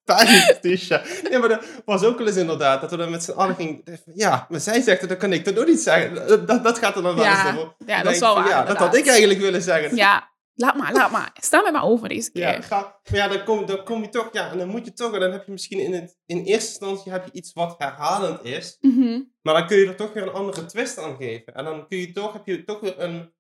Tisha. 0.61 1.03
Nee, 1.31 1.39
maar 1.39 1.49
dat 1.49 1.65
was 1.85 2.03
ook 2.05 2.19
wel 2.19 2.27
eens 2.27 2.37
inderdaad, 2.37 2.81
dat 2.81 2.91
we 2.91 2.97
dan 2.97 3.11
met 3.11 3.23
z'n 3.23 3.31
allen 3.31 3.55
gingen... 3.55 3.83
Ja, 4.15 4.47
maar 4.49 4.61
zij 4.61 4.81
zegt 4.81 5.01
het, 5.01 5.09
dan 5.09 5.19
kan 5.19 5.33
ik 5.33 5.45
dat 5.45 5.59
ook 5.59 5.67
niet 5.67 5.81
zeggen. 5.81 6.15
Dat, 6.15 6.47
dat, 6.49 6.65
dat 6.65 6.79
gaat 6.79 6.97
er 6.97 7.03
dan 7.03 7.15
wel 7.15 7.25
Ja, 7.25 7.47
eens 7.47 7.57
door. 7.57 7.75
ja, 7.87 8.03
dat 8.03 8.13
is 8.13 8.19
denk 8.19 8.33
wel 8.35 8.43
waar, 8.43 8.49
Ja, 8.49 8.65
dat 8.65 8.77
had 8.77 8.97
ik 8.97 9.07
eigenlijk 9.07 9.41
willen 9.41 9.63
zeggen. 9.63 9.97
Ja, 9.97 10.31
laat 10.55 10.77
maar, 10.77 10.93
laat 10.93 11.11
maar. 11.11 11.31
Sta 11.41 11.63
met 11.63 11.73
me 11.73 11.81
over 11.83 12.09
deze 12.09 12.31
keer. 12.33 12.43
Ja, 12.43 12.61
ga, 12.61 13.01
maar 13.11 13.19
ja, 13.21 13.29
dan 13.29 13.45
kom, 13.45 13.67
dan 13.67 13.85
kom 13.85 14.03
je 14.03 14.09
toch, 14.09 14.29
ja, 14.33 14.51
en 14.51 14.59
dan 14.59 14.69
moet 14.69 14.85
je 14.85 14.93
toch, 14.93 15.15
en 15.15 15.21
dan 15.21 15.33
heb 15.33 15.47
je 15.47 15.53
misschien 15.53 15.79
in, 15.81 15.93
het, 15.93 16.17
in 16.27 16.37
eerste 16.45 16.69
instantie 16.69 17.13
heb 17.13 17.25
je 17.25 17.33
iets 17.33 17.53
wat 17.53 17.75
herhalend 17.79 18.45
is, 18.45 18.77
Mhm. 18.81 19.21
maar 19.43 19.55
dan 19.55 19.67
kun 19.67 19.77
je 19.79 19.87
er 19.87 19.97
toch 19.97 20.13
weer 20.13 20.23
een 20.23 20.33
andere 20.33 20.65
twist 20.65 20.99
aan 20.99 21.17
geven. 21.17 21.55
En 21.55 21.65
dan 21.65 21.87
kun 21.89 21.99
je 21.99 22.13
toch, 22.13 22.33
heb 22.33 22.47
je 22.47 22.65
toch 22.65 22.81
weer 22.81 23.01
een, 23.01 23.33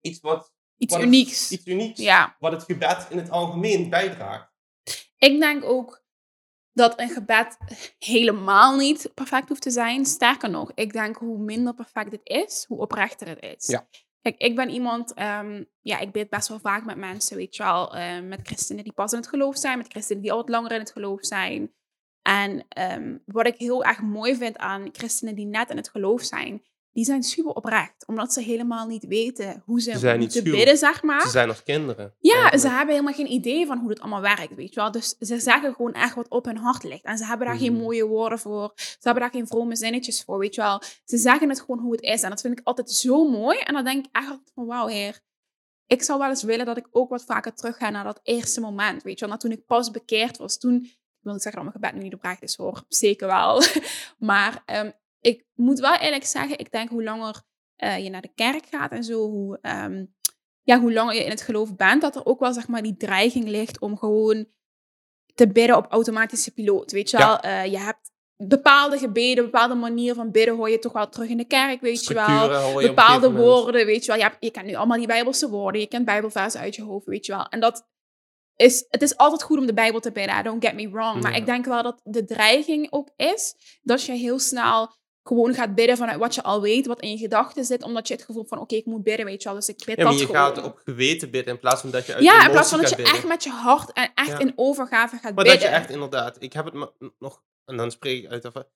iets 0.00 0.20
wat, 0.20 0.52
Iets 0.76 0.94
het- 0.94 1.02
unieks. 1.04 1.50
iets 1.52 1.66
unieks, 1.66 2.00
Ja. 2.00 2.36
wat 2.38 2.52
het 2.52 2.62
gebed 2.62 3.06
in 3.10 3.18
het 3.18 3.30
algemeen 3.30 3.90
bijdraagt. 3.90 4.47
Ik 5.18 5.40
denk 5.40 5.64
ook 5.64 6.02
dat 6.72 7.00
een 7.00 7.08
gebed 7.08 7.56
helemaal 7.98 8.76
niet 8.76 9.10
perfect 9.14 9.48
hoeft 9.48 9.62
te 9.62 9.70
zijn. 9.70 10.04
Sterker 10.04 10.50
nog, 10.50 10.72
ik 10.74 10.92
denk 10.92 11.16
hoe 11.16 11.38
minder 11.38 11.74
perfect 11.74 12.12
het 12.12 12.20
is, 12.24 12.64
hoe 12.68 12.78
oprechter 12.78 13.28
het 13.28 13.42
is. 13.42 13.66
Ja. 13.66 13.88
Kijk, 14.20 14.40
ik 14.40 14.56
ben 14.56 14.70
iemand, 14.70 15.14
ehm, 15.14 15.64
ja, 15.80 15.98
ik 15.98 16.12
bid 16.12 16.30
best 16.30 16.48
wel 16.48 16.58
vaak 16.58 16.84
met 16.84 16.96
mensen, 16.96 17.36
weet 17.36 17.56
je 17.56 17.62
wel, 17.62 17.94
eh, 17.94 18.20
met 18.20 18.40
christenen 18.42 18.84
die 18.84 18.92
pas 18.92 19.12
in 19.12 19.18
het 19.18 19.28
geloof 19.28 19.56
zijn, 19.56 19.78
met 19.78 19.88
christenen 19.88 20.22
die 20.22 20.32
al 20.32 20.38
wat 20.38 20.48
langer 20.48 20.72
in 20.72 20.78
het 20.78 20.92
geloof 20.92 21.24
zijn. 21.24 21.72
En 22.22 22.64
ehm, 22.68 23.18
wat 23.24 23.46
ik 23.46 23.56
heel 23.56 23.84
erg 23.84 24.02
mooi 24.02 24.36
vind 24.36 24.56
aan 24.56 24.88
christenen 24.92 25.34
die 25.34 25.46
net 25.46 25.70
in 25.70 25.76
het 25.76 25.88
geloof 25.88 26.22
zijn, 26.22 26.62
die 26.98 27.06
zijn 27.06 27.22
super 27.22 27.52
oprecht, 27.52 28.06
omdat 28.06 28.32
ze 28.32 28.40
helemaal 28.40 28.86
niet 28.86 29.06
weten 29.06 29.62
hoe 29.64 29.80
ze, 29.80 29.90
Ze 29.90 29.98
zijn 29.98 30.18
moeten 30.18 30.44
bidden, 30.44 30.76
zeg 30.76 31.02
maar. 31.02 31.20
Ze 31.20 31.28
zijn 31.28 31.48
nog 31.48 31.62
kinderen. 31.62 32.14
Ja, 32.18 32.32
eigenlijk. 32.32 32.62
ze 32.62 32.68
hebben 32.68 32.94
helemaal 32.94 33.14
geen 33.14 33.30
idee 33.32 33.66
van 33.66 33.78
hoe 33.78 33.88
het 33.88 34.00
allemaal 34.00 34.20
werkt, 34.20 34.54
weet 34.54 34.74
je 34.74 34.80
wel. 34.80 34.90
Dus 34.90 35.16
ze 35.20 35.38
zeggen 35.38 35.74
gewoon 35.74 35.92
echt 35.92 36.14
wat 36.14 36.28
op 36.28 36.44
hun 36.44 36.56
hart 36.56 36.82
ligt. 36.84 37.04
En 37.04 37.18
ze 37.18 37.24
hebben 37.24 37.46
daar 37.46 37.56
geen 37.56 37.72
Mhm. 37.72 37.82
mooie 37.82 38.06
woorden 38.06 38.38
voor. 38.38 38.72
Ze 38.74 38.96
hebben 39.00 39.22
daar 39.22 39.32
geen 39.32 39.46
vrome 39.46 39.76
zinnetjes 39.76 40.22
voor, 40.22 40.38
weet 40.38 40.54
je 40.54 40.60
wel. 40.60 40.82
Ze 41.04 41.16
zeggen 41.16 41.48
het 41.48 41.60
gewoon 41.60 41.78
hoe 41.80 41.92
het 41.92 42.00
is. 42.00 42.22
En 42.22 42.30
dat 42.30 42.40
vind 42.40 42.58
ik 42.58 42.66
altijd 42.66 42.90
zo 42.90 43.28
mooi. 43.28 43.58
En 43.58 43.74
dan 43.74 43.84
denk 43.84 44.04
ik 44.06 44.10
echt 44.16 44.40
van, 44.54 44.66
wauw, 44.66 44.86
heer. 44.86 45.20
Ik 45.86 46.02
zou 46.02 46.18
wel 46.18 46.28
eens 46.28 46.42
willen 46.42 46.66
dat 46.66 46.76
ik 46.76 46.88
ook 46.90 47.10
wat 47.10 47.24
vaker 47.24 47.54
terug 47.54 47.76
ga 47.76 47.90
naar 47.90 48.04
dat 48.04 48.20
eerste 48.22 48.60
moment, 48.60 49.02
weet 49.02 49.18
je 49.18 49.20
wel. 49.26 49.28
Nou, 49.28 49.40
toen 49.40 49.52
ik 49.58 49.66
pas 49.66 49.90
bekeerd 49.90 50.36
was, 50.36 50.58
toen... 50.58 50.74
Ik 50.84 51.24
wil 51.24 51.32
niet 51.32 51.42
zeggen 51.42 51.62
dat 51.62 51.72
mijn 51.72 51.84
gebed 51.84 52.00
nu 52.00 52.08
niet 52.08 52.18
oprecht 52.18 52.42
is, 52.42 52.56
hoor. 52.56 52.84
Zeker 52.88 53.26
wel. 53.26 53.62
maar 54.18 54.62
ehm, 54.66 54.90
ik 55.20 55.44
moet 55.54 55.78
wel 55.78 55.96
eerlijk 55.96 56.24
zeggen, 56.24 56.58
ik 56.58 56.70
denk 56.70 56.88
hoe 56.88 57.02
langer 57.02 57.42
eh, 57.76 57.98
je 58.04 58.10
naar 58.10 58.22
de 58.22 58.32
kerk 58.34 58.66
gaat 58.70 58.90
en 58.92 59.04
zo, 59.04 59.28
hoe... 59.30 59.58
ehm, 59.62 60.04
ja, 60.62 60.80
hoe 60.80 60.92
langer 60.92 61.14
je 61.14 61.24
in 61.24 61.30
het 61.30 61.42
geloof 61.42 61.76
bent, 61.76 62.00
dat 62.02 62.16
er 62.16 62.24
ook 62.26 62.40
wel 62.40 62.52
zeg 62.52 62.68
maar 62.68 62.82
die 62.82 62.96
dreiging 62.96 63.48
ligt 63.48 63.80
om 63.80 63.98
gewoon 63.98 64.46
te 65.34 65.48
bidden 65.48 65.76
op 65.76 65.86
automatische 65.92 66.50
piloot. 66.52 66.92
Weet 66.92 67.10
je 67.10 67.16
wel, 67.16 67.26
Ja. 67.28 67.42
Eh, 67.42 67.70
je 67.70 67.78
hebt 67.78 68.10
bepaalde 68.36 68.98
gebeden, 68.98 69.44
bepaalde 69.44 69.74
manier 69.74 70.14
van 70.14 70.30
bidden 70.30 70.56
hoor 70.56 70.70
je 70.70 70.78
toch 70.78 70.92
wel 70.92 71.08
terug 71.08 71.28
in 71.28 71.36
de 71.36 71.44
kerk, 71.46 71.80
weet 71.80 72.04
je 72.04 72.14
wel. 72.14 72.80
Je 72.80 72.86
Bepaalde 72.88 73.32
woorden, 73.32 73.86
weet 73.86 74.00
je 74.04 74.06
wel. 74.10 74.16
Je, 74.16 74.22
hebt- 74.22 74.36
je 74.44 74.50
kent 74.50 74.66
nu 74.66 74.74
allemaal 74.74 74.96
die 74.98 75.06
Bijbelse 75.06 75.48
woorden, 75.48 75.80
je 75.80 75.86
kent 75.86 76.04
Bijbelversen 76.04 76.60
uit 76.60 76.74
je 76.74 76.82
hoofd, 76.82 77.06
weet 77.06 77.26
je 77.26 77.32
wel. 77.32 77.46
En 77.48 77.60
dat 77.60 77.86
is, 78.56 78.84
het 78.88 79.02
is 79.02 79.16
altijd 79.16 79.42
goed 79.42 79.58
om 79.58 79.66
de 79.66 79.74
Bijbel 79.74 80.00
te 80.00 80.12
bidden, 80.12 80.44
don't 80.44 80.64
get 80.64 80.74
me 80.74 80.90
wrong. 80.90 81.22
Maar 81.22 81.30
Ja. 81.32 81.36
ik 81.36 81.46
denk 81.46 81.64
wel 81.64 81.82
dat 81.82 82.00
de 82.04 82.24
dreiging 82.24 82.86
ook 82.92 83.10
is 83.16 83.54
dat 83.82 84.02
je 84.02 84.12
heel 84.12 84.38
snel 84.38 84.96
gewoon 85.28 85.54
gaat 85.54 85.74
bidden 85.74 85.96
vanuit 85.96 86.18
wat 86.18 86.34
je 86.34 86.42
al 86.42 86.60
weet, 86.60 86.86
wat 86.86 87.00
in 87.00 87.10
je 87.10 87.16
gedachten 87.16 87.64
zit, 87.64 87.82
omdat 87.82 88.08
je 88.08 88.14
het 88.14 88.22
gevoel 88.22 88.44
van, 88.44 88.58
oké, 88.58 88.74
ik 88.74 88.86
moet 88.86 89.02
bidden, 89.02 89.26
weet 89.26 89.42
je 89.42 89.48
wel. 89.48 89.58
Dus 89.58 89.68
ik 89.68 89.76
bid 89.84 89.96
Ja, 89.96 90.02
maar 90.02 90.12
dat 90.12 90.20
je 90.20 90.26
gewoon. 90.26 90.40
gaat 90.42 90.62
op 90.64 90.80
geweten 90.84 91.30
bidden 91.30 91.54
in 91.54 91.60
plaats 91.60 91.80
van 91.80 91.90
dat 91.90 92.06
je 92.06 92.14
uit 92.14 92.22
ja, 92.22 92.44
in 92.44 92.50
plaats 92.50 92.70
van 92.70 92.80
dat 92.80 92.90
je 92.90 92.96
bidden. 92.96 93.14
echt 93.14 93.26
met 93.26 93.44
je 93.44 93.50
hart 93.50 93.92
en 93.92 94.10
echt 94.14 94.28
Ja. 94.28 94.38
in 94.38 94.52
overgave 94.56 95.14
gaat 95.14 95.22
Maar 95.34 95.44
bidden. 95.44 95.52
dat 95.52 95.62
je 95.62 95.68
echt 95.68 95.90
inderdaad, 95.90 96.36
ik 96.42 96.52
heb 96.52 96.64
het 96.64 96.74
nog, 97.18 97.42
en 97.64 97.76
dan 97.76 97.90
spreek 97.90 98.24
ik 98.24 98.30
uit 98.30 98.46
over, 98.46 98.66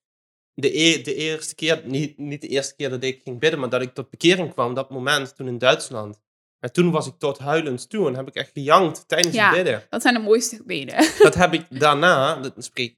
de, 0.53 0.79
e- 0.79 1.01
de 1.01 1.15
eerste 1.15 1.55
keer, 1.55 1.81
niet, 1.85 2.17
niet 2.17 2.41
de 2.41 2.47
eerste 2.47 2.75
keer 2.75 2.89
dat 2.89 3.03
ik 3.03 3.21
ging 3.23 3.39
bidden, 3.39 3.59
maar 3.59 3.69
dat 3.69 3.81
ik 3.81 3.93
tot 3.93 4.09
bekering 4.09 4.51
kwam, 4.53 4.73
dat 4.73 4.89
moment 4.89 5.35
toen 5.35 5.47
in 5.47 5.57
Duitsland. 5.57 6.21
En 6.59 6.71
toen 6.73 6.91
was 6.91 7.07
ik 7.07 7.13
tot 7.17 7.37
huilend 7.37 7.89
toe 7.89 8.07
en 8.07 8.15
heb 8.15 8.27
ik 8.27 8.35
echt 8.35 8.51
gejankt 8.53 9.07
tijdens 9.07 9.35
Ja. 9.35 9.45
het 9.45 9.55
bidden. 9.63 9.83
Dat 9.89 10.01
zijn 10.01 10.13
de 10.13 10.19
mooiste 10.19 10.55
gebeden. 10.55 11.07
Dat 11.19 11.33
heb 11.33 11.53
ik 11.59 11.79
daarna, 11.79 12.35
dat 12.35 12.53
spreek 12.57 12.91
ik 12.91 12.97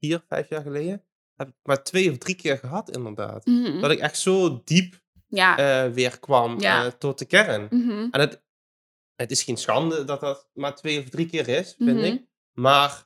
vier, 0.00 0.24
vijf 0.28 0.48
jaar 0.48 0.62
geleden, 0.62 1.02
heb 1.36 1.48
ik 1.48 1.54
maar 1.62 1.82
twee 1.82 2.10
of 2.10 2.18
drie 2.18 2.34
keer 2.34 2.58
gehad 2.58 2.90
inderdaad. 2.96 3.46
Mhm. 3.46 3.80
Dat 3.80 3.90
ik 3.90 3.98
echt 3.98 4.18
zo 4.18 4.60
diep 4.64 5.00
Ja. 5.28 5.56
eh, 5.86 5.92
weer 5.92 6.18
kwam 6.18 6.60
Ja. 6.60 6.84
eh, 6.84 6.90
tot 6.90 7.18
de 7.18 7.24
kern. 7.24 7.66
Mhm. 7.70 8.08
En 8.10 8.20
het, 8.20 8.42
het 9.16 9.30
is 9.30 9.42
geen 9.42 9.56
schande 9.56 10.04
dat 10.04 10.20
dat 10.20 10.48
maar 10.52 10.74
twee 10.74 10.98
of 11.00 11.08
drie 11.08 11.26
keer 11.26 11.48
is, 11.48 11.74
vind 11.78 11.96
Mhm. 11.96 12.04
ik. 12.04 12.22
Maar 12.52 13.04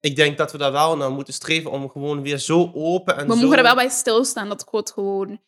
ik 0.00 0.16
denk 0.16 0.38
dat 0.38 0.52
we 0.52 0.58
daar 0.58 0.72
wel 0.72 0.96
naar 0.96 1.10
moeten 1.10 1.34
streven 1.34 1.70
om 1.70 1.90
gewoon 1.90 2.22
weer 2.22 2.38
zo 2.38 2.70
open 2.74 3.16
en 3.16 3.26
We 3.26 3.34
zo... 3.34 3.40
mogen 3.40 3.56
er 3.56 3.62
wel 3.62 3.74
bij 3.74 3.88
stilstaan 3.88 4.48
dat 4.48 4.64
God 4.68 4.90
gewoon 4.90 5.40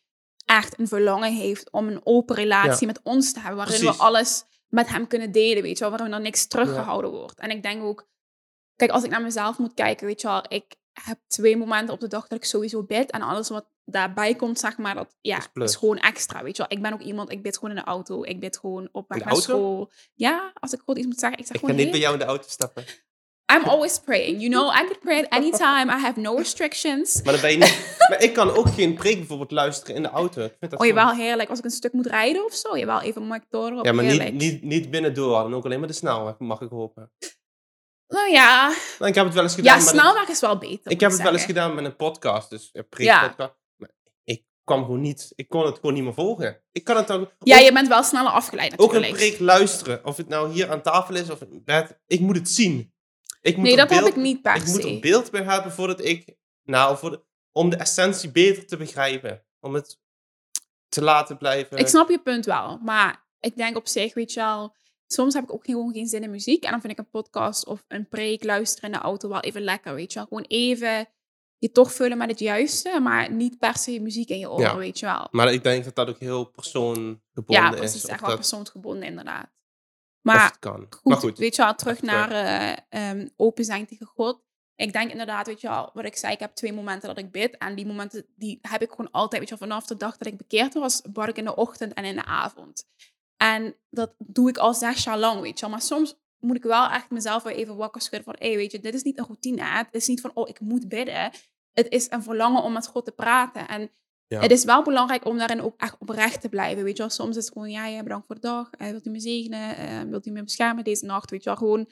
echt 0.45 0.79
een 0.79 0.87
verlangen 0.87 1.33
heeft 1.35 1.71
om 1.71 1.87
een 1.87 2.01
open 2.03 2.35
relatie 2.35 2.87
met 2.87 2.99
ons 3.03 3.33
te 3.33 3.39
hebben. 3.39 3.57
Waarin 3.57 3.77
Precies. 3.79 3.97
we 3.97 4.03
alles 4.03 4.43
met 4.67 4.87
hem 4.87 5.07
kunnen 5.07 5.31
delen, 5.31 5.63
weet 5.63 5.77
je 5.77 5.83
wel. 5.87 5.97
Waarin 5.97 6.13
er 6.15 6.21
niks 6.21 6.47
teruggehouden 6.47 7.11
wordt. 7.11 7.39
En 7.39 7.49
ik 7.49 7.63
denk 7.63 7.83
ook... 7.83 8.07
Kijk, 8.75 8.91
als 8.91 9.03
ik 9.03 9.09
naar 9.09 9.21
mezelf 9.21 9.57
moet 9.57 9.73
kijken, 9.73 10.07
weet 10.07 10.21
je 10.21 10.27
wel. 10.27 10.43
Ik 10.47 10.75
heb 11.03 11.19
twee 11.27 11.57
momenten 11.57 11.93
op 11.93 11.99
de 11.99 12.07
dag 12.07 12.27
dat 12.27 12.37
ik 12.37 12.45
sowieso 12.45 12.83
bid. 12.83 13.11
En 13.11 13.21
alles 13.21 13.49
wat 13.49 13.65
daarbij 13.85 14.35
komt, 14.35 14.59
zeg 14.59 14.77
maar, 14.77 14.95
dat 14.95 15.15
ja, 15.21 15.39
Is 15.53 15.75
gewoon 15.75 15.97
extra, 15.97 16.43
weet 16.43 16.57
je 16.57 16.65
wel. 16.67 16.77
Ik 16.77 16.83
ben 16.83 16.93
ook 16.93 17.01
iemand, 17.01 17.31
ik 17.31 17.41
bid 17.41 17.55
gewoon 17.57 17.69
in 17.69 17.75
de 17.83 17.89
auto. 17.89 18.23
Ik 18.23 18.39
bid 18.39 18.57
gewoon 18.57 18.89
op 18.91 19.05
weg 19.07 19.19
naar 19.19 19.27
auto? 19.27 19.41
school. 19.43 19.91
Ja, 20.13 20.51
als 20.53 20.73
ik 20.73 20.79
gewoon 20.79 20.97
iets 20.97 21.07
moet 21.07 21.19
zeggen. 21.19 21.39
Ik 21.39 21.45
zeg 21.45 21.55
Ik 21.55 21.61
ga 21.61 21.67
gewoon 21.67 21.81
niet 21.83 21.91
bij 21.91 22.01
jou 22.01 22.13
in 22.13 22.19
de 22.19 22.25
auto 22.25 22.45
stappen. 22.47 22.83
I'm 23.53 23.63
always 23.63 23.99
praying, 23.99 24.41
you 24.41 24.49
know. 24.49 24.73
I 24.75 24.79
could 24.79 24.99
pray 24.99 25.19
at 25.23 25.29
any 25.29 25.51
time. 25.51 25.85
I 25.97 25.99
have 26.01 26.19
no 26.19 26.35
restrictions. 26.35 27.21
Maar 27.21 27.33
dan 27.33 27.41
ben 27.41 27.51
je 27.51 27.57
niet... 27.57 27.95
maar 28.09 28.21
ik 28.23 28.33
kan 28.33 28.49
ook 28.51 28.67
geen 28.69 28.93
preek 28.93 29.17
bijvoorbeeld 29.17 29.51
luisteren 29.51 29.95
in 29.95 30.01
de 30.01 30.09
auto. 30.09 30.41
Ik 30.43 30.55
vind 30.59 30.71
dat 30.71 30.79
Oh, 30.79 30.85
je 30.85 30.91
gewoon- 30.93 31.07
wel 31.07 31.25
heerlijk. 31.25 31.49
Als 31.49 31.59
ik 31.59 31.65
een 31.65 31.71
stuk 31.71 31.93
moet 31.93 32.05
rijden 32.05 32.45
of 32.45 32.53
zo, 32.53 32.77
je 32.77 32.85
wel 32.85 33.01
even 33.01 33.31
een 33.31 33.43
door 33.49 33.71
op 33.71 33.85
Ja, 33.85 33.91
maar 33.91 34.03
heerlijk. 34.03 34.31
niet, 34.33 34.41
niet, 34.41 34.63
niet 34.63 34.91
binnendoor. 34.91 35.41
Dan 35.43 35.53
ook 35.55 35.65
alleen 35.65 35.79
maar 35.79 35.87
de 35.87 35.93
snelweg, 35.93 36.37
mag 36.39 36.61
ik 36.61 36.69
hopen. 36.69 37.11
Nou 38.07 38.31
ja, 38.31 38.75
ik 38.99 39.15
heb 39.15 39.25
het 39.25 39.33
wel 39.33 39.43
eens 39.43 39.55
gedaan 39.55 39.79
ja 39.79 39.85
snelweg 39.85 40.27
is 40.27 40.39
wel 40.39 40.57
beter. 40.57 40.79
een, 40.83 40.91
ik 40.91 40.99
heb 40.99 41.11
het 41.11 41.21
wel 41.21 41.33
eens 41.33 41.43
gedaan 41.43 41.75
met 41.75 41.85
een 41.85 41.95
podcast. 41.95 42.49
Dus 42.49 42.69
een 42.73 42.81
Ja. 42.81 42.87
preekpodcast. 42.89 43.53
Maar 43.75 43.89
ik 44.23 44.43
kwam 44.63 44.81
gewoon 44.83 45.01
niet... 45.01 45.31
Ik 45.35 45.49
kon 45.49 45.65
het 45.65 45.75
gewoon 45.75 45.93
niet 45.93 46.03
meer 46.03 46.13
volgen. 46.13 46.61
Ik 46.71 46.83
kan 46.83 46.95
het 46.95 47.07
dan... 47.07 47.29
Ja, 47.39 47.57
ook- 47.57 47.63
je 47.63 47.73
bent 47.73 47.87
wel 47.87 48.03
sneller 48.03 48.31
afgeleid 48.31 48.79
Ook 48.79 48.93
een 48.93 49.01
natuurlijk. 49.01 49.29
preek 49.29 49.39
luisteren. 49.39 50.05
Of 50.05 50.17
het 50.17 50.27
nou 50.27 50.51
hier 50.51 50.71
aan 50.71 50.81
tafel 50.81 51.15
is 51.15 51.29
of 51.29 51.41
in 51.41 51.61
bed. 51.65 51.99
Ik 52.07 52.19
moet 52.19 52.35
het 52.35 52.49
zien. 52.49 52.93
Ik 53.41 53.55
moet 53.57 53.65
nee, 53.65 53.75
dat 53.75 53.87
beeld, 53.87 53.99
heb 54.03 54.09
ik 54.09 54.15
niet 54.21 54.41
per 54.41 54.55
Ik 54.55 54.65
moet 54.65 54.75
er 54.83 54.89
se. 54.89 54.99
beeld 54.99 55.31
bij 55.31 55.43
hebben 55.43 55.71
voordat 55.71 56.03
ik... 56.05 56.35
Nou, 56.63 56.97
voor 56.97 57.09
de, 57.11 57.23
om 57.51 57.69
de 57.69 57.75
essentie 57.75 58.31
beter 58.31 58.65
te 58.67 58.77
begrijpen. 58.77 59.43
Om 59.59 59.73
het 59.73 59.99
te 60.89 61.01
laten 61.03 61.37
blijven. 61.37 61.77
Ik 61.77 61.87
snap 61.87 62.09
je 62.09 62.19
punt 62.21 62.45
wel, 62.45 62.77
maar 62.83 63.27
ik 63.39 63.55
denk 63.57 63.77
op 63.77 63.87
zich, 63.87 64.13
weet 64.13 64.33
je 64.33 64.39
wel, 64.39 64.75
soms 65.07 65.33
heb 65.33 65.43
ik 65.43 65.53
ook 65.53 65.65
gewoon 65.65 65.93
geen 65.93 66.07
zin 66.07 66.23
in 66.23 66.29
muziek. 66.29 66.63
En 66.63 66.71
dan 66.71 66.79
vind 66.81 66.93
ik 66.93 66.99
een 66.99 67.09
podcast 67.09 67.65
of 67.65 67.85
een 67.87 68.07
preek 68.07 68.43
luisteren 68.43 68.91
in 68.91 68.95
de 68.97 69.03
auto 69.03 69.29
wel 69.29 69.39
even 69.39 69.61
lekker, 69.61 69.93
weet 69.93 70.13
je 70.13 70.19
wel. 70.19 70.27
Gewoon 70.27 70.45
even 70.47 71.07
je 71.57 71.71
toch 71.71 71.93
vullen 71.93 72.17
met 72.17 72.29
het 72.29 72.39
juiste, 72.39 72.99
maar 72.99 73.31
niet 73.31 73.57
per 73.57 73.77
se 73.77 73.99
muziek 73.99 74.29
in 74.29 74.39
je 74.39 74.49
oren, 74.51 74.63
Ja. 74.63 74.77
weet 74.77 74.99
je 74.99 75.05
wel. 75.05 75.27
Maar 75.31 75.53
ik 75.53 75.63
denk 75.63 75.83
dat 75.83 75.95
dat 75.95 76.09
ook 76.09 76.19
heel 76.19 76.45
persoongebonden 76.45 77.43
Ja, 77.45 77.71
is. 77.71 77.77
precies. 77.77 78.03
of 78.03 78.09
Echt 78.09 78.19
wel 78.19 78.29
dat- 78.29 78.37
persoonsgebonden, 78.39 79.03
inderdaad. 79.03 79.49
Maar 80.21 80.45
het 80.45 80.59
kan. 80.59 80.87
goed, 80.89 81.03
maar 81.03 81.17
goed. 81.17 81.37
weet 81.37 81.55
je 81.55 81.61
wel, 81.63 81.75
terug 81.75 82.01
naar 82.01 82.31
eh, 82.31 82.77
ehm, 83.09 83.27
open 83.35 83.65
zijn 83.65 83.85
tegen 83.85 84.05
God. 84.05 84.45
Ik 84.75 84.93
denk 84.93 85.11
inderdaad, 85.11 85.47
weet 85.47 85.61
je 85.61 85.67
wel, 85.67 85.89
wat 85.93 86.05
ik 86.05 86.15
zei, 86.15 86.33
ik 86.33 86.39
heb 86.39 86.55
twee 86.55 86.73
momenten 86.73 87.07
dat 87.07 87.17
ik 87.17 87.31
bid. 87.31 87.57
En 87.57 87.75
die 87.75 87.85
momenten, 87.85 88.25
die 88.35 88.59
heb 88.61 88.81
ik 88.81 88.89
gewoon 88.89 89.11
altijd, 89.11 89.41
weet 89.41 89.49
je 89.49 89.57
wel, 89.57 89.67
vanaf 89.67 89.85
de 89.87 89.97
dag 89.97 90.17
dat 90.17 90.27
ik 90.27 90.37
bekeerd 90.37 90.73
was, 90.73 91.01
bad 91.01 91.27
ik 91.27 91.37
in 91.37 91.45
de 91.45 91.55
ochtend 91.55 91.93
en 91.93 92.05
in 92.05 92.15
de 92.15 92.25
avond. 92.25 92.85
En 93.37 93.75
dat 93.89 94.13
doe 94.17 94.49
ik 94.49 94.57
al 94.57 94.73
zes 94.73 95.03
jaar 95.03 95.17
lang, 95.19 95.41
weet 95.41 95.55
je 95.59 95.61
wel. 95.61 95.69
Maar 95.69 95.81
soms 95.81 96.15
moet 96.39 96.55
ik 96.55 96.63
wel 96.63 96.89
echt 96.89 97.09
mezelf 97.09 97.43
weer 97.43 97.53
even 97.55 97.75
wakker 97.75 98.01
schudden 98.01 98.23
van, 98.23 98.35
hé, 98.37 98.55
weet 98.55 98.71
je, 98.71 98.79
dit 98.79 98.93
is 98.93 99.03
niet 99.03 99.17
een 99.17 99.25
routine. 99.25 99.61
hè. 99.63 99.77
Het 99.77 99.87
is 99.91 100.07
niet 100.07 100.21
van, 100.21 100.31
oh, 100.33 100.49
ik 100.49 100.59
moet 100.59 100.87
bidden. 100.89 101.31
Het 101.73 101.89
is 101.89 102.07
een 102.11 102.23
verlangen 102.23 102.63
om 102.63 102.73
met 102.73 102.87
God 102.87 103.05
te 103.05 103.11
praten. 103.11 103.67
En 103.67 103.91
Ja. 104.27 104.39
het 104.41 104.51
is 104.51 104.63
wel 104.63 104.83
belangrijk 104.83 105.25
om 105.25 105.37
daarin 105.37 105.61
ook 105.61 105.73
echt 105.77 105.95
oprecht 105.99 106.41
te 106.41 106.49
blijven. 106.49 106.83
Weet 106.83 106.97
je 106.97 107.03
wel, 107.03 107.11
soms 107.11 107.37
is 107.37 107.43
het 107.45 107.53
gewoon, 107.53 107.69
ja, 107.69 107.85
ja 107.87 108.03
bedankt 108.03 108.25
voor 108.25 108.35
de 108.35 108.41
dag. 108.41 108.69
Eh, 108.71 108.89
wilt 108.89 109.05
u 109.05 109.09
me 109.09 109.19
zegenen? 109.19 109.77
Eh, 109.77 110.01
wilt 110.01 110.25
u 110.25 110.31
me 110.31 110.43
beschermen 110.43 110.83
deze 110.83 111.05
nacht? 111.05 111.29
Weet 111.31 111.43
je 111.43 111.49
wel, 111.49 111.57
gewoon 111.57 111.87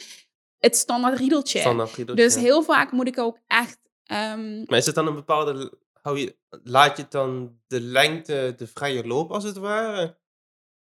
het 0.58 0.76
standaard 0.76 1.18
riedeltje. 1.18 1.60
Standaard 1.60 1.94
riedeltje. 1.96 2.24
Dus 2.26 2.36
heel 2.36 2.64
vaak 2.64 2.92
moet 2.92 3.08
ik 3.08 3.18
ook 3.20 3.40
echt... 3.48 3.80
ehm, 4.06 4.64
Maar 4.66 4.78
is 4.78 4.86
het 4.86 4.96
dan 4.96 5.08
een 5.08 5.16
bepaalde... 5.16 5.74
Hou 6.02 6.18
je, 6.20 6.36
laat 6.64 6.98
je 6.98 7.06
dan 7.10 7.60
de 7.68 7.82
lengte, 7.82 8.54
de 8.58 8.68
vrije 8.68 9.08
loop 9.08 9.32
als 9.32 9.44
het 9.44 9.58
ware? 9.58 10.18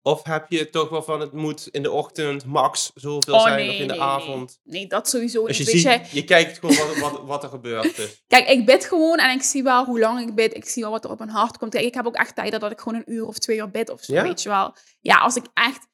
Of 0.05 0.25
heb 0.25 0.47
je 0.49 0.71
toch 0.71 0.89
wel 0.89 1.03
van 1.03 1.21
het 1.21 1.33
moet 1.33 1.69
in 1.69 1.83
de 1.83 1.91
ochtend 1.91 2.45
max 2.45 2.91
zoveel 2.95 3.35
oh, 3.35 3.43
zijn 3.43 3.57
nee, 3.57 3.69
of 3.69 3.75
in 3.75 3.87
de 3.87 3.93
nee, 3.93 4.03
avond? 4.03 4.61
Nee. 4.65 4.81
nee, 4.81 4.89
dat 4.89 5.09
sowieso 5.09 5.47
Dus 5.47 5.59
je, 5.59 5.65
niet. 5.65 5.83
Weet 5.83 6.01
ziet, 6.01 6.11
je, 6.11 6.17
je 6.17 6.25
kijkt 6.25 6.59
gewoon 6.59 6.77
wat, 6.77 6.99
wat, 6.99 7.23
wat 7.25 7.43
er 7.43 7.49
gebeurt. 7.49 7.97
Dus. 7.97 8.23
Kijk, 8.27 8.49
ik 8.49 8.67
bid 8.67 8.85
gewoon 8.85 9.19
en 9.19 9.35
ik 9.35 9.43
zie 9.43 9.63
wel 9.63 9.85
hoe 9.85 9.99
lang 9.99 10.29
ik 10.29 10.35
bid. 10.35 10.55
Ik 10.55 10.69
zie 10.69 10.83
wel 10.83 10.91
wat 10.91 11.05
er 11.05 11.11
op 11.11 11.19
mijn 11.19 11.31
hart 11.31 11.59
komt. 11.59 11.73
Kijk, 11.73 11.85
Ik 11.85 11.95
heb 11.95 12.07
ook 12.07 12.15
echt 12.15 12.35
tijden 12.35 12.61
dat 12.61 12.71
ik 12.71 12.81
gewoon 12.81 12.99
een 12.99 13.13
uur 13.13 13.27
of 13.27 13.39
twee 13.39 13.57
uur 13.57 13.71
bid 13.71 13.91
of 13.91 14.03
zo, 14.03 14.15
Ja? 14.15 14.23
weet 14.23 14.43
je 14.43 14.49
wel. 14.49 14.77
Ja, 15.01 15.19
als 15.19 15.37
ik 15.37 15.45
echt... 15.55 15.87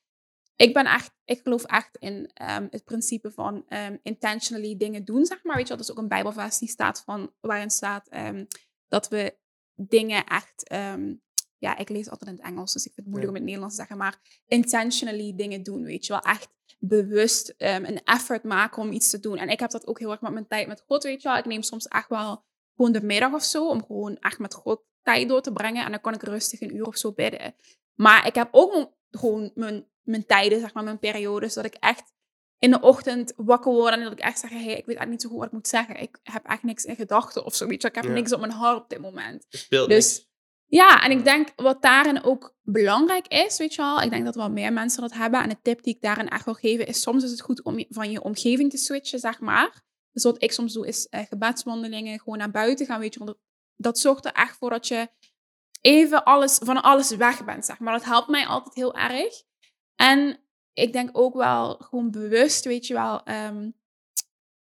Ik 0.57 0.75
ben 0.75 0.87
echt... 0.87 1.11
Ik 1.25 1.41
geloof 1.43 1.65
echt 1.65 1.97
in 1.97 2.31
ehm, 2.35 2.67
het 2.71 2.85
principe 2.85 3.31
van 3.31 3.65
ehm, 3.69 3.97
intentionally 4.03 4.77
dingen 4.77 5.05
doen, 5.05 5.25
zeg 5.25 5.43
maar. 5.43 5.57
Weet 5.57 5.69
je 5.69 5.69
wel, 5.69 5.79
dat 5.79 5.87
is 5.87 5.93
ook 5.93 6.03
een 6.03 6.09
bijbelvers 6.09 6.59
die 6.59 6.69
staat 6.69 7.03
van... 7.05 7.33
Waarin 7.41 7.71
staat 7.71 8.09
ehm, 8.09 8.45
dat 8.89 9.09
we 9.09 9.37
dingen 9.75 10.25
echt... 10.25 10.69
ja, 11.59 11.77
ik 11.77 11.89
lees 11.89 12.11
altijd 12.11 12.31
in 12.31 12.37
het 12.37 12.47
Engels, 12.47 12.73
dus 12.73 12.85
ik 12.87 12.93
vind 12.95 13.07
het 13.07 13.15
moeilijk 13.15 13.33
Ja. 13.37 13.41
om 13.41 13.47
in 13.47 13.53
het 13.53 13.61
Nederlands 13.63 13.77
te 13.77 13.81
zeggen. 13.81 13.97
Maar 13.97 14.43
intentionally 14.47 15.33
dingen 15.37 15.63
doen, 15.63 15.83
weet 15.83 16.07
je 16.07 16.13
wel. 16.13 16.23
Echt 16.23 16.49
bewust 16.79 17.49
ehm, 17.49 17.85
een 17.85 18.03
effort 18.05 18.43
maken 18.45 18.83
om 18.83 18.93
iets 18.93 19.09
te 19.11 19.21
doen. 19.21 19.37
En 19.37 19.49
ik 19.49 19.61
heb 19.61 19.71
dat 19.71 19.87
ook 19.87 19.99
heel 19.99 20.11
erg 20.11 20.21
met 20.21 20.33
mijn 20.33 20.47
tijd 20.47 20.67
met 20.67 20.83
God, 20.87 21.03
weet 21.03 21.23
je 21.23 21.29
wel. 21.29 21.37
Ik 21.39 21.45
neem 21.45 21.63
soms 21.63 21.87
echt 21.89 22.09
wel 22.09 22.45
gewoon 22.77 22.93
de 22.93 23.03
middag 23.03 23.33
of 23.33 23.45
zo, 23.45 23.69
om 23.69 23.85
gewoon 23.87 24.17
echt 24.19 24.39
met 24.39 24.55
God 24.55 24.83
tijd 25.03 25.29
door 25.29 25.41
te 25.43 25.53
brengen. 25.53 25.85
En 25.85 25.91
dan 25.91 26.01
kan 26.01 26.15
ik 26.15 26.23
rustig 26.23 26.61
een 26.61 26.77
uur 26.77 26.87
of 26.87 26.97
zo 26.97 27.13
bidden. 27.13 27.55
Maar 27.95 28.27
ik 28.27 28.35
heb 28.35 28.49
ook 28.51 28.93
gewoon 29.11 29.51
mijn, 29.55 29.87
mijn 30.03 30.27
tijden, 30.27 30.61
zeg 30.61 30.75
maar, 30.75 30.85
mijn 30.85 30.99
periodes, 30.99 31.55
dat 31.55 31.65
ik 31.65 31.75
echt 31.75 32.13
in 32.59 32.71
de 32.71 32.81
ochtend 32.81 33.33
wakker 33.37 33.73
word 33.73 33.93
en 33.95 34.03
dat 34.03 34.13
ik 34.13 34.19
echt 34.19 34.39
zeg, 34.39 34.51
hey, 34.51 34.59
ik 34.61 34.67
weet 34.67 34.77
eigenlijk 34.97 35.11
niet 35.11 35.23
zo 35.23 35.29
goed 35.29 35.39
wat 35.39 35.47
ik 35.47 35.53
moet 35.53 35.69
zeggen. 35.69 36.01
Ik 36.01 36.19
heb 36.23 36.45
echt 36.47 36.63
niks 36.63 36.85
in 36.85 36.97
gedachten 36.97 37.45
of 37.45 37.55
zo, 37.55 37.67
weet 37.67 37.83
je. 37.83 37.89
Ik 37.89 37.95
heb 37.95 38.05
Ja. 38.05 38.11
niks 38.11 38.33
op 38.33 38.41
mijn 38.41 38.53
hart 38.53 38.79
op 38.83 38.89
dit 38.89 39.01
moment. 39.01 39.47
Dus 39.51 39.87
niks. 39.87 40.28
Ja, 40.71 41.03
en 41.03 41.11
ik 41.11 41.25
denk 41.25 41.53
wat 41.57 41.83
daarin 41.83 42.23
ook 42.23 42.57
belangrijk 42.63 43.27
is, 43.27 43.59
weet 43.59 43.75
je 43.75 43.83
wel, 43.83 44.01
ik 44.01 44.11
denk 44.11 44.25
dat 44.25 44.35
wel 44.35 44.51
meer 44.51 44.73
mensen 44.73 45.01
dat 45.01 45.13
hebben. 45.13 45.43
En 45.43 45.49
de 45.49 45.61
tip 45.63 45.83
die 45.83 45.95
ik 45.95 46.01
daarin 46.01 46.29
echt 46.29 46.45
wil 46.45 46.55
geven 46.55 46.87
is, 46.87 47.01
soms 47.01 47.25
is 47.25 47.31
het 47.31 47.41
goed 47.41 47.63
om 47.63 47.85
van 47.89 48.11
je 48.11 48.23
omgeving 48.23 48.71
te 48.71 48.77
switchen, 48.77 49.19
zeg 49.19 49.41
maar. 49.41 49.83
Dus 50.13 50.23
wat 50.23 50.43
ik 50.43 50.53
soms 50.53 50.73
doe 50.73 50.87
is 50.87 51.07
eh, 51.09 51.27
gebedswandelingen, 51.27 52.19
gewoon 52.19 52.39
naar 52.39 52.51
buiten 52.51 52.87
gaan, 52.87 53.01
weet 53.01 53.15
je. 53.15 53.37
Dat 53.77 53.99
zorgt 53.99 54.25
er 54.25 54.33
echt 54.33 54.57
voor 54.57 54.71
dat 54.71 54.89
je 54.89 55.09
even 55.81 56.25
alles, 56.25 56.59
van 56.63 56.83
alles 56.83 57.11
weg 57.11 57.45
bent, 57.45 57.65
zeg 57.65 57.79
maar. 57.79 57.93
Dat 57.93 58.05
helpt 58.05 58.29
mij 58.29 58.47
altijd 58.47 58.75
heel 58.75 58.95
erg. 58.95 59.43
En 59.97 60.41
ik 60.73 60.93
denk 60.93 61.11
ook 61.13 61.35
wel 61.35 61.75
gewoon 61.75 62.11
bewust, 62.11 62.65
weet 62.65 62.87
je 62.87 62.95
wel, 62.95 63.23
ehm, 63.23 63.71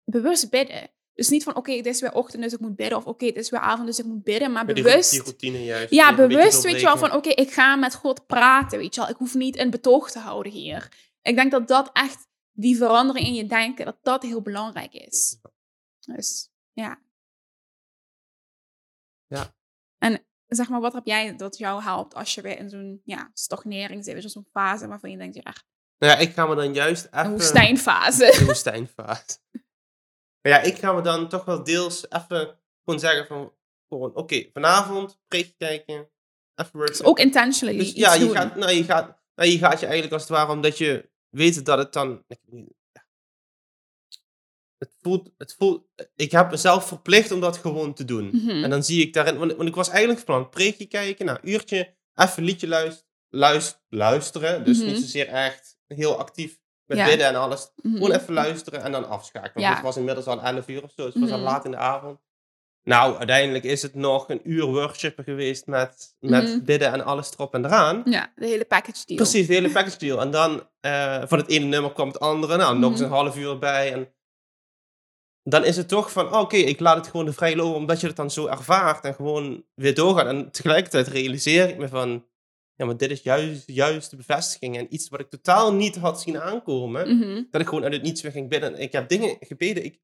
bewust 0.05 0.51
bidden. 0.51 0.91
Dus 1.15 1.29
niet 1.29 1.43
van, 1.43 1.57
oké, 1.57 1.73
het 1.73 1.87
is 1.87 2.01
weer 2.01 2.13
ochtend, 2.13 2.43
dus 2.43 2.53
ik 2.53 2.61
moet 2.61 2.77
bidden. 2.77 2.99
Of 2.99 3.05
oké, 3.05 3.27
het 3.27 3.37
is 3.37 3.51
weer 3.51 3.61
avond, 3.61 3.87
dus 3.87 3.99
ik 3.99 4.05
moet 4.05 4.23
bidden. 4.23 4.53
Maar 4.53 4.67
die, 4.67 4.83
bewust... 4.83 5.11
die 5.11 5.23
routine 5.23 5.65
juist. 5.65 5.93
Ja, 5.93 6.09
een 6.09 6.17
bewust 6.17 6.63
weet 6.63 6.81
je 6.81 6.87
wel 6.87 6.99
van, 6.99 7.13
oké, 7.13 7.29
ik 7.29 7.53
ga 7.53 7.77
met 7.77 7.95
God 7.95 8.27
praten, 8.27 8.79
weet 8.79 8.95
je 8.95 9.01
wel. 9.01 9.11
Ik 9.11 9.17
hoef 9.17 9.35
niet 9.35 9.59
een 9.59 9.71
betoog 9.71 10.11
te 10.11 10.19
houden 10.19 10.53
hier. 10.53 10.93
Ik 11.23 11.35
denk 11.35 11.51
dat 11.51 11.69
dat 11.69 11.91
echt, 11.93 12.29
die 12.53 12.77
verandering 12.77 13.27
in 13.27 13.35
je 13.35 13.47
denken, 13.47 13.85
dat 13.85 13.99
dat 14.03 14.23
heel 14.23 14.43
belangrijk 14.43 14.93
is. 14.93 15.41
Dus, 16.01 16.51
ja. 16.73 17.03
Ja. 19.27 19.55
En 19.99 20.25
zeg 20.47 20.69
maar, 20.69 20.81
wat 20.81 20.93
heb 20.93 21.07
jij 21.07 21.37
dat 21.37 21.59
jou 21.59 21.83
helpt 21.83 22.15
als 22.15 22.35
je 22.35 22.41
weer 22.41 22.59
in 22.59 22.71
zo'n 22.71 23.01
ja, 23.05 23.31
stagnering 23.35 24.05
zit, 24.05 24.23
dus 24.23 24.33
zo'n 24.33 24.49
fase 24.53 24.89
waarvan 24.89 25.11
je 25.11 25.17
denkt, 25.17 25.35
ja, 25.35 25.55
Nou 25.99 26.13
ja, 26.13 26.19
ik 26.19 26.33
ga 26.33 26.47
me 26.47 26.55
dan 26.55 26.75
juist 26.75 27.05
even... 27.05 27.25
een 27.25 27.31
woestijnfase. 27.31 28.37
De 28.39 28.45
woestijnfase. 28.45 29.39
Maar 30.43 30.53
ja, 30.53 30.61
ik 30.61 30.79
ga 30.79 30.93
me 30.93 31.01
dan 31.03 31.29
toch 31.29 31.45
wel 31.45 31.65
deels 31.65 32.07
even 32.11 32.59
gewoon 32.85 33.01
zeggen 33.01 33.27
van... 33.27 33.53
Gewoon, 33.89 34.15
oké, 34.15 34.49
vanavond 34.53 35.19
preekje 35.29 35.55
kijken. 35.59 36.11
Even. 36.55 36.87
Dus 36.87 37.03
ook 37.03 37.19
intentionally 37.19 37.79
Dus 37.79 37.93
ja, 37.93 38.15
je 38.15 38.25
doen. 38.25 38.35
gaat, 38.37 38.57
nou, 38.57 38.73
je, 38.73 38.85
gaat, 38.85 39.19
nou, 39.35 39.49
je 39.51 39.59
gaat 39.59 39.81
je 39.81 39.87
eigenlijk 39.87 40.13
als 40.13 40.23
het 40.23 40.31
ware, 40.31 40.53
omdat 40.53 40.79
je 40.79 41.11
weet 41.29 41.65
dat 41.65 41.79
het 41.79 41.93
dan. 41.93 42.25
Het 44.79 44.95
voelt, 45.01 45.31
het 45.39 45.55
voelt. 45.59 45.87
Ik 46.17 46.31
heb 46.31 46.51
mezelf 46.51 46.89
verplicht 46.89 47.33
om 47.33 47.41
dat 47.41 47.57
gewoon 47.57 47.95
te 47.95 48.05
doen. 48.05 48.31
Mhm. 48.33 48.65
En 48.65 48.71
dan 48.71 48.85
zie 48.85 49.07
ik 49.07 49.13
daarin. 49.13 49.39
Want, 49.39 49.53
want 49.53 49.69
ik 49.69 49.75
was 49.75 49.89
eigenlijk 49.89 50.21
van 50.21 50.35
plan, 50.35 50.49
preekje 50.49 50.87
kijken, 50.87 51.27
nou, 51.27 51.39
uurtje, 51.43 51.97
even 52.15 52.43
liedje 52.43 52.69
luisteren, 52.69 53.09
luist, 53.29 53.83
luisteren. 53.89 54.65
Dus 54.65 54.79
Mhm. 54.79 54.87
niet 54.87 55.01
zozeer 55.01 55.29
echt 55.29 55.79
heel 55.87 56.19
actief 56.19 56.60
met 56.91 56.99
Ja. 56.99 57.05
bidden 57.07 57.27
en 57.27 57.35
alles. 57.37 57.71
Mhm. 57.77 57.95
Gewoon 57.95 58.13
even 58.13 58.35
luisteren 58.35 58.83
en 58.83 58.93
dan 58.93 59.09
afschakelen. 59.09 59.53
Want 59.55 59.67
Ja. 59.67 59.75
het 59.75 59.83
was 59.83 59.97
inmiddels 59.97 60.27
al 60.27 60.43
11 60.43 60.69
uur 60.69 60.83
of 60.83 60.91
zo, 60.97 61.05
dus 61.05 61.15
het 61.15 61.23
was 61.23 61.33
al 61.33 61.39
Mhm. 61.39 61.47
laat 61.47 61.65
in 61.65 61.71
de 61.71 61.77
avond. 61.77 62.19
Nou, 62.83 63.17
uiteindelijk 63.17 63.65
is 63.65 63.83
het 63.83 63.95
nog 63.95 64.29
een 64.29 64.41
uur 64.45 64.65
worshipen 64.65 65.25
geweest 65.25 65.67
met, 65.67 66.15
met 66.21 66.43
Mhm. 66.49 66.65
bidden 66.65 66.93
en 66.93 67.05
alles 67.05 67.31
erop 67.33 67.55
en 67.55 67.65
eraan. 67.65 68.03
Ja, 68.05 68.33
de 68.37 68.47
hele 68.47 68.65
package 68.65 69.03
deal. 69.07 69.19
Precies, 69.19 69.47
de 69.47 69.55
hele 69.55 69.71
package 69.71 69.99
deal. 69.99 70.21
En 70.21 70.31
dan 70.31 70.69
eh, 70.81 71.23
van 71.27 71.39
het 71.39 71.49
ene 71.49 71.65
nummer 71.65 71.93
kwam 71.93 72.09
het 72.09 72.21
andere. 72.21 72.57
Nou, 72.57 72.79
nog 72.79 72.91
eens 72.91 73.01
Mhm. 73.01 73.11
een 73.11 73.17
half 73.17 73.37
uur 73.37 73.51
erbij. 73.51 73.93
En 73.93 74.13
dan 75.43 75.65
is 75.65 75.77
het 75.77 75.89
toch 75.89 76.13
van, 76.13 76.35
oké, 76.35 76.57
ik 76.57 76.81
laat 76.81 76.97
het 76.97 77.07
gewoon 77.09 77.27
de 77.27 77.33
vrije 77.33 77.57
lopen, 77.57 77.77
omdat 77.77 78.01
je 78.01 78.07
het 78.07 78.17
dan 78.17 78.31
zo 78.31 78.47
ervaart 78.47 79.05
en 79.05 79.15
gewoon 79.15 79.65
weer 79.75 79.95
doorgaat. 79.95 80.27
En 80.27 80.51
tegelijkertijd 80.51 81.09
realiseer 81.09 81.69
ik 81.69 81.77
me 81.79 81.89
van, 81.89 82.25
ja, 82.81 82.87
maar 82.87 82.97
dit 82.97 83.11
is 83.11 83.23
juist, 83.23 83.63
juist 83.67 84.11
de 84.11 84.17
bevestiging. 84.17 84.77
En 84.79 84.95
iets 84.95 85.09
wat 85.09 85.21
ik 85.21 85.31
totaal 85.31 85.75
niet 85.75 85.97
had 85.97 86.21
zien 86.21 86.41
aankomen, 86.41 87.17
Mhm. 87.17 87.43
dat 87.51 87.61
ik 87.61 87.69
gewoon 87.69 87.85
uit 87.85 87.93
het 87.93 88.03
niets 88.03 88.23
weer 88.23 88.33
ging 88.33 88.49
bidden. 88.49 88.75
En 88.75 88.81
ik 88.81 88.93
heb 88.93 89.09
dingen 89.09 89.37
gebeden, 89.41 89.85
ik, 89.85 90.01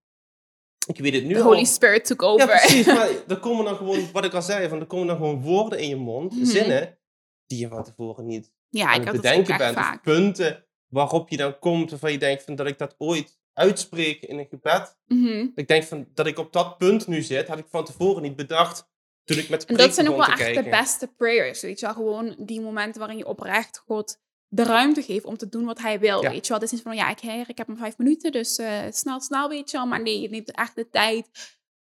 ik 0.86 0.98
weet 0.98 1.12
het 1.14 1.24
nu 1.24 1.34
The 1.34 1.40
al. 1.40 1.46
Holy 1.46 1.64
Spirit 1.64 2.04
took 2.04 2.22
over. 2.22 2.48
Ja, 2.48 2.58
precies. 2.58 2.86
Maar 2.86 3.08
er 3.28 3.38
komen 3.38 3.64
dan 3.64 3.76
gewoon, 3.76 4.12
wat 4.12 4.24
ik 4.24 4.34
al 4.34 4.42
zei, 4.42 4.68
van, 4.68 4.80
er 4.80 4.86
komen 4.86 5.06
dan 5.06 5.16
gewoon 5.16 5.42
woorden 5.42 5.78
in 5.78 5.88
je 5.88 5.96
mond, 5.96 6.34
Mhm. 6.36 6.44
zinnen, 6.44 6.98
die 7.46 7.58
je 7.58 7.68
van 7.68 7.84
tevoren 7.84 8.26
niet 8.26 8.52
Ja, 8.68 8.86
aan 8.86 9.00
ik 9.00 9.06
het 9.06 9.16
bedenken 9.16 9.56
bent. 9.58 9.74
Vaak. 9.74 10.02
punten 10.02 10.64
waarop 10.86 11.28
je 11.28 11.36
dan 11.36 11.58
komt 11.58 11.90
waarvan 11.90 12.12
je 12.12 12.18
denkt 12.18 12.42
van, 12.42 12.54
dat 12.54 12.66
ik 12.66 12.78
dat 12.78 12.94
ooit 12.98 13.38
uitspreek 13.52 14.22
in 14.22 14.38
een 14.38 14.46
gebed. 14.50 14.96
Mhm. 15.06 15.46
Ik 15.54 15.68
denk 15.68 15.84
van, 15.84 16.06
dat 16.14 16.26
ik 16.26 16.38
op 16.38 16.52
dat 16.52 16.78
punt 16.78 17.06
nu 17.06 17.22
zit, 17.22 17.48
had 17.48 17.58
ik 17.58 17.66
van 17.68 17.84
tevoren 17.84 18.22
niet 18.22 18.36
bedacht 18.36 18.88
toen 19.26 19.38
ik 19.38 19.48
met 19.48 19.64
En 19.64 19.76
dat 19.76 19.94
zijn 19.94 20.08
ook 20.08 20.16
wel 20.16 20.26
echt 20.26 20.54
de 20.64 20.70
beste 20.70 21.06
prayers, 21.16 21.60
weet 21.62 21.80
je 21.80 21.86
wel. 21.86 21.94
Gewoon 21.94 22.34
die 22.38 22.60
momenten 22.60 22.98
waarin 23.00 23.18
je 23.18 23.26
oprecht 23.26 23.78
God 23.86 24.18
de 24.48 24.62
ruimte 24.62 25.02
geeft 25.02 25.24
om 25.24 25.36
te 25.36 25.48
doen 25.48 25.64
wat 25.64 25.78
hij 25.80 25.98
wil, 26.00 26.22
Ja. 26.22 26.30
weet 26.30 26.46
je 26.46 26.52
wel. 26.52 26.60
Het 26.60 26.66
is 26.66 26.72
niet 26.72 26.82
van, 26.82 26.96
ja, 26.96 27.10
ik, 27.10 27.18
heer, 27.18 27.48
ik 27.48 27.58
heb 27.58 27.66
maar 27.66 27.76
vijf 27.76 27.98
minuten, 27.98 28.32
dus 28.32 28.56
eh, 28.56 28.80
snel, 28.90 29.20
snel, 29.20 29.48
weet 29.48 29.70
je 29.70 29.76
wel. 29.76 29.86
Maar 29.86 30.02
nee, 30.02 30.20
je 30.20 30.28
neemt 30.28 30.50
echt 30.52 30.74
de 30.76 30.88
tijd 30.90 31.28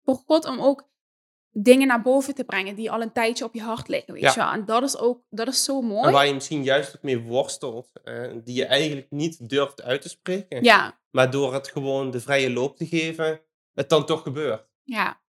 voor 0.04 0.16
God 0.26 0.46
om 0.46 0.60
ook 0.60 0.88
dingen 1.52 1.88
naar 1.88 2.02
boven 2.02 2.36
te 2.36 2.44
brengen 2.44 2.76
die 2.76 2.92
al 2.92 3.02
een 3.02 3.12
tijdje 3.12 3.46
op 3.46 3.54
je 3.54 3.62
hart 3.62 3.88
liggen, 3.88 4.14
weet 4.14 4.22
Ja. 4.24 4.30
je 4.30 4.36
wel. 4.40 4.52
En 4.52 4.66
dat 4.66 4.84
is 4.84 4.98
ook, 4.98 5.22
dat 5.30 5.48
is 5.48 5.64
zo 5.64 5.80
En 5.80 5.86
mooi. 5.86 6.12
waar 6.12 6.28
je 6.28 6.34
misschien 6.34 6.64
juist 6.64 6.96
ook 6.96 7.02
mee 7.04 7.20
worstelt, 7.20 7.90
eh, 8.04 8.32
die 8.44 8.56
je 8.56 8.66
eigenlijk 8.66 9.08
niet 9.12 9.50
durft 9.50 9.82
uit 9.82 10.02
te 10.02 10.10
spreken. 10.10 10.64
Ja, 10.64 11.00
Maar 11.12 11.32
door 11.32 11.54
het 11.54 11.68
gewoon 11.68 12.12
de 12.12 12.20
vrije 12.20 12.50
loop 12.50 12.78
te 12.78 12.86
geven, 12.88 13.42
het 13.74 13.90
dan 13.90 14.06
toch 14.06 14.22
gebeurt. 14.22 14.68
ja. 14.84 15.22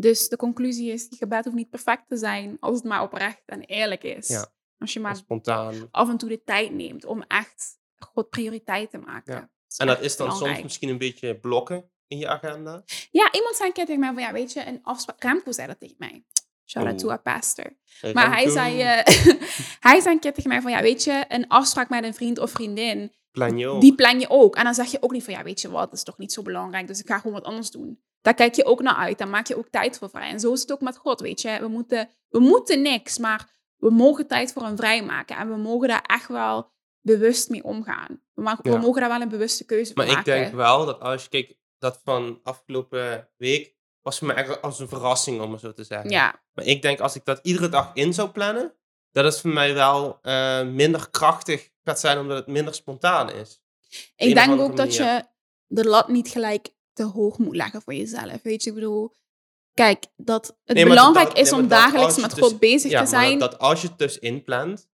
Dus 0.00 0.28
de 0.28 0.36
conclusie 0.36 0.92
is, 0.92 1.06
je 1.10 1.16
gebed 1.16 1.44
hoeft 1.44 1.56
niet 1.56 1.70
perfect 1.70 2.08
te 2.08 2.16
zijn 2.16 2.56
als 2.60 2.76
het 2.76 2.84
maar 2.84 3.02
oprecht 3.02 3.42
en 3.46 3.60
eerlijk 3.60 4.02
is. 4.02 4.28
Ja. 4.28 4.52
Als 4.78 4.92
je 4.92 5.00
Maar 5.00 5.16
spontaan. 5.16 5.88
af 5.90 6.08
en 6.08 6.16
toe 6.16 6.28
de 6.28 6.42
tijd 6.44 6.72
neemt 6.72 7.04
om 7.04 7.22
echt 7.22 7.78
God 7.98 8.30
prioriteit 8.30 8.90
te 8.90 8.98
maken. 8.98 9.34
Ja. 9.34 9.50
En 9.76 9.86
dat 9.86 10.00
is 10.00 10.16
dan 10.16 10.36
soms 10.36 10.62
misschien 10.62 10.88
een 10.88 10.98
beetje 10.98 11.38
blokken 11.38 11.90
in 12.06 12.18
je 12.18 12.28
agenda. 12.28 12.82
Ja, 13.10 13.32
iemand 13.32 13.56
zei 13.56 13.68
een 13.68 13.74
keer 13.74 13.86
tegen 13.86 14.00
mij 14.00 14.12
van, 14.12 14.22
ja, 14.22 14.32
weet 14.32 14.52
je, 14.52 14.66
een 14.66 14.78
afspraak... 14.82 15.22
Remco 15.22 15.52
zei 15.52 15.66
dat 15.66 15.80
tegen 15.80 15.96
mij. 15.98 16.24
Shout 16.64 16.86
out 16.86 16.98
to 16.98 17.08
our 17.08 17.22
pastor. 17.22 17.76
Maar 18.12 18.30
hij 18.32 18.48
zei, 18.48 18.80
eh, 18.80 19.06
hij 19.88 20.00
zei 20.00 20.14
een 20.14 20.20
keer 20.20 20.34
tegen 20.34 20.48
mij 20.48 20.60
van, 20.60 20.70
ja, 20.70 20.82
weet 20.82 21.04
je, 21.04 21.24
een 21.28 21.48
afspraak 21.48 21.88
met 21.88 22.04
een 22.04 22.14
vriend 22.14 22.38
of 22.38 22.50
vriendin, 22.50 23.12
plan 23.30 23.58
je 23.58 23.66
ook. 23.66 23.80
die 23.80 23.94
plan 23.94 24.20
je 24.20 24.30
ook. 24.30 24.56
En 24.56 24.64
dan 24.64 24.74
zeg 24.74 24.90
je 24.90 25.02
ook 25.02 25.12
niet 25.12 25.24
van, 25.24 25.34
ja, 25.34 25.42
weet 25.42 25.60
je 25.60 25.70
wat, 25.70 25.84
dat 25.84 25.92
is 25.92 26.02
toch 26.02 26.18
niet 26.18 26.32
zo 26.32 26.42
belangrijk, 26.42 26.86
dus 26.86 27.00
ik 27.00 27.06
ga 27.06 27.18
gewoon 27.18 27.32
wat 27.32 27.44
anders 27.44 27.70
doen. 27.70 28.02
Daar 28.20 28.34
kijk 28.34 28.54
je 28.54 28.64
ook 28.64 28.82
naar 28.82 28.94
uit, 28.94 29.18
daar 29.18 29.28
maak 29.28 29.46
je 29.46 29.56
ook 29.56 29.68
tijd 29.68 29.98
voor 29.98 30.10
vrij. 30.10 30.30
En 30.30 30.40
zo 30.40 30.52
is 30.52 30.60
het 30.60 30.72
ook 30.72 30.80
met 30.80 30.96
God, 30.96 31.20
weet 31.20 31.40
je. 31.40 31.58
We 31.60 31.68
moeten, 31.68 32.08
we 32.28 32.38
moeten 32.38 32.82
niks, 32.82 33.18
maar 33.18 33.50
we 33.76 33.90
mogen 33.90 34.26
tijd 34.26 34.52
voor 34.52 34.62
hem 34.62 34.76
vrijmaken. 34.76 35.36
En 35.36 35.48
we 35.48 35.56
mogen 35.56 35.88
daar 35.88 36.04
echt 36.06 36.28
wel 36.28 36.72
bewust 37.00 37.48
mee 37.48 37.64
omgaan. 37.64 38.22
We, 38.34 38.56
we 38.62 38.76
mogen 38.76 39.00
daar 39.00 39.10
wel 39.10 39.20
een 39.20 39.28
bewuste 39.28 39.64
keuze 39.64 39.86
voor 39.86 39.96
Maar 39.96 40.06
ik 40.06 40.12
maken. 40.12 40.32
denk 40.32 40.54
wel 40.54 40.86
dat 40.86 41.00
als 41.00 41.22
je 41.22 41.28
kijkt, 41.28 41.54
dat 41.78 42.00
van 42.04 42.40
afgelopen 42.42 43.28
week 43.36 43.76
was 44.02 44.18
voor 44.18 44.26
mij 44.26 44.36
echt 44.36 44.62
als 44.62 44.78
een 44.78 44.88
verrassing, 44.88 45.40
om 45.40 45.52
het 45.52 45.60
zo 45.60 45.72
te 45.72 45.84
zeggen. 45.84 46.10
Ja, 46.10 46.42
Maar 46.52 46.64
ik 46.64 46.82
denk 46.82 47.00
als 47.00 47.14
ik 47.14 47.24
dat 47.24 47.38
iedere 47.42 47.68
dag 47.68 47.90
in 47.94 48.14
zou 48.14 48.28
plannen, 48.28 48.74
dat 49.12 49.24
het 49.24 49.40
voor 49.40 49.50
mij 49.50 49.74
wel 49.74 50.18
eh, 50.22 50.62
minder 50.62 51.10
krachtig 51.10 51.70
gaat 51.84 52.00
zijn, 52.00 52.18
omdat 52.18 52.36
het 52.36 52.46
minder 52.46 52.74
spontaan 52.74 53.32
is. 53.32 53.60
Ik 54.16 54.34
denk 54.34 54.60
ook 54.60 54.76
dat 54.76 54.94
je 54.96 55.24
de 55.66 55.84
lat 55.84 56.08
niet 56.08 56.28
gelijk 56.28 56.68
te 56.98 57.04
hoog 57.18 57.38
moet 57.38 57.56
leggen 57.56 57.82
voor 57.82 57.94
jezelf. 57.94 58.42
Weet 58.42 58.62
je, 58.62 58.68
ik 58.68 58.74
bedoel, 58.74 59.12
kijk, 59.74 60.04
dat 60.16 60.56
het 60.64 60.76
Nee, 60.76 60.86
belangrijk 60.86 61.28
dat- 61.28 61.38
is 61.38 61.50
nee, 61.50 61.60
om 61.60 61.68
dagelijks 61.68 62.16
met 62.20 62.30
dus- 62.30 62.38
God 62.44 62.58
bezig 62.58 62.90
ja, 62.90 63.00
te 63.02 63.08
zijn. 63.08 63.38
dat, 63.38 63.50
dat 63.50 63.60
als 63.60 63.82
je 63.82 63.88
het 63.88 63.98
dus 63.98 64.18
inplant, 64.18 64.88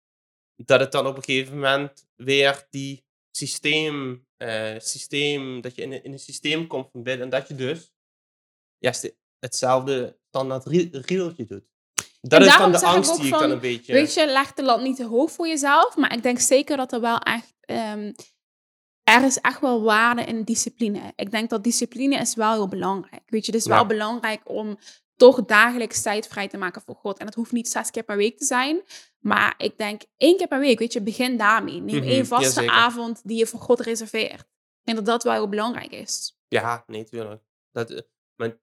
dat 0.56 0.80
het 0.80 0.92
dan 0.92 1.06
op 1.06 1.16
een 1.16 1.22
gegeven 1.24 1.54
moment 1.54 2.06
weer 2.16 2.66
die 2.70 3.04
systeem, 3.30 4.26
eh, 4.36 4.74
systeem 4.78 5.60
dat 5.60 5.74
je 5.74 5.82
in, 5.82 5.92
een- 5.92 6.04
in 6.04 6.12
een 6.12 6.18
systeem 6.18 6.66
komt 6.66 6.88
van 6.92 7.02
bidden 7.02 7.24
en 7.24 7.30
dat 7.30 7.48
je 7.48 7.54
dus 7.54 7.92
ja, 8.78 8.92
st- 8.92 9.14
hetzelfde 9.38 10.18
standaard 10.28 10.66
rie- 10.66 10.88
riedeltje 10.92 11.44
doet. 11.44 11.64
Dat 12.20 12.40
En 12.40 12.46
is 12.46 12.56
dan 12.56 12.72
de 12.72 12.80
angst 12.80 13.16
die 13.16 13.24
ik 13.24 13.30
dan 13.30 13.50
een 13.50 13.60
beetje... 13.60 13.92
Weet 13.92 14.14
je, 14.14 14.26
leg 14.26 14.52
de 14.52 14.62
lat 14.62 14.82
niet 14.82 14.96
te 14.96 15.04
hoog 15.04 15.30
voor 15.32 15.48
jezelf. 15.48 15.96
Maar 15.96 16.12
ik 16.14 16.22
denk 16.22 16.38
zeker 16.38 16.76
dat 16.76 16.92
er 16.92 17.00
wel 17.00 17.18
echt. 17.18 17.54
ehm, 17.60 18.12
er 19.04 19.24
is 19.24 19.38
echt 19.38 19.60
wel 19.60 19.82
waarde 19.82 20.22
in 20.24 20.42
discipline. 20.44 21.12
Ik 21.16 21.30
denk 21.30 21.50
dat 21.50 21.64
discipline 21.64 22.16
is 22.16 22.34
wel 22.34 22.52
heel 22.52 22.68
belangrijk. 22.68 23.22
Weet 23.26 23.46
je, 23.46 23.52
het 23.52 23.60
is 23.60 23.66
Ja. 23.66 23.74
wel 23.74 23.86
belangrijk 23.86 24.40
om 24.48 24.78
toch 25.16 25.44
dagelijks 25.44 26.02
tijd 26.02 26.26
vrij 26.26 26.48
te 26.48 26.56
maken 26.56 26.82
voor 26.82 26.94
God. 26.94 27.18
En 27.18 27.26
dat 27.26 27.34
hoeft 27.34 27.52
niet 27.52 27.68
zes 27.68 27.90
keer 27.90 28.02
per 28.02 28.16
week 28.16 28.38
te 28.38 28.44
zijn. 28.44 28.82
Maar 29.18 29.54
ik 29.58 29.78
denk 29.78 30.02
één 30.16 30.36
keer 30.36 30.48
per 30.48 30.58
week, 30.60 30.78
weet 30.78 30.92
je, 30.92 31.02
begin 31.02 31.36
daarmee. 31.36 31.80
Neem 31.80 31.96
Mhm, 32.00 32.08
één 32.08 32.26
vaste 32.26 32.70
avond 32.70 33.20
die 33.24 33.36
je 33.38 33.46
voor 33.46 33.60
God 33.60 33.80
reserveert. 33.80 34.40
Ik 34.40 34.82
denk 34.82 34.96
dat 34.98 35.06
dat 35.06 35.22
wel 35.22 35.32
heel 35.32 35.48
belangrijk 35.48 35.90
is. 35.92 36.38
Ja, 36.48 36.84
nee, 36.86 37.04
tuurlijk. 37.04 37.42
Dat, 37.72 37.90
eh, 37.90 38.00
maar 38.36 38.58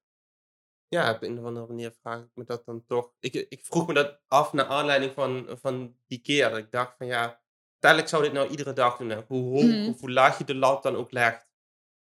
ja, 0.88 1.12
op 1.12 1.24
een 1.24 1.40
of 1.40 1.46
andere 1.46 1.68
manier 1.68 1.92
vraag 2.02 2.20
ik 2.20 2.30
me 2.34 2.44
dat 2.44 2.66
dan 2.66 2.86
toch. 2.86 3.12
Ik, 3.20 3.34
ik 3.34 3.66
vroeg 3.66 3.88
me 3.88 3.94
dat 3.94 4.20
af 4.28 4.54
naar 4.54 4.66
aanleiding 4.66 5.14
van, 5.14 5.48
van 5.62 5.96
die 6.08 6.20
keer. 6.22 6.50
Dat 6.50 6.58
ik 6.58 6.72
dacht 6.72 6.98
van 6.98 7.08
ja, 7.08 7.42
uiteindelijk 7.80 8.10
zou 8.10 8.24
dit 8.24 8.34
nou 8.34 8.50
iedere 8.50 8.74
dag 8.74 8.98
doen. 8.98 9.10
hè. 9.10 9.22
Hoe 9.28 9.44
hoog 9.50 9.64
Mhm. 9.64 9.90
of 9.90 10.00
hoe 10.00 10.12
laag 10.12 10.38
je 10.38 10.44
de 10.44 10.56
lat 10.56 10.84
dan 10.84 10.96
ook 10.96 11.12
legt, 11.12 11.48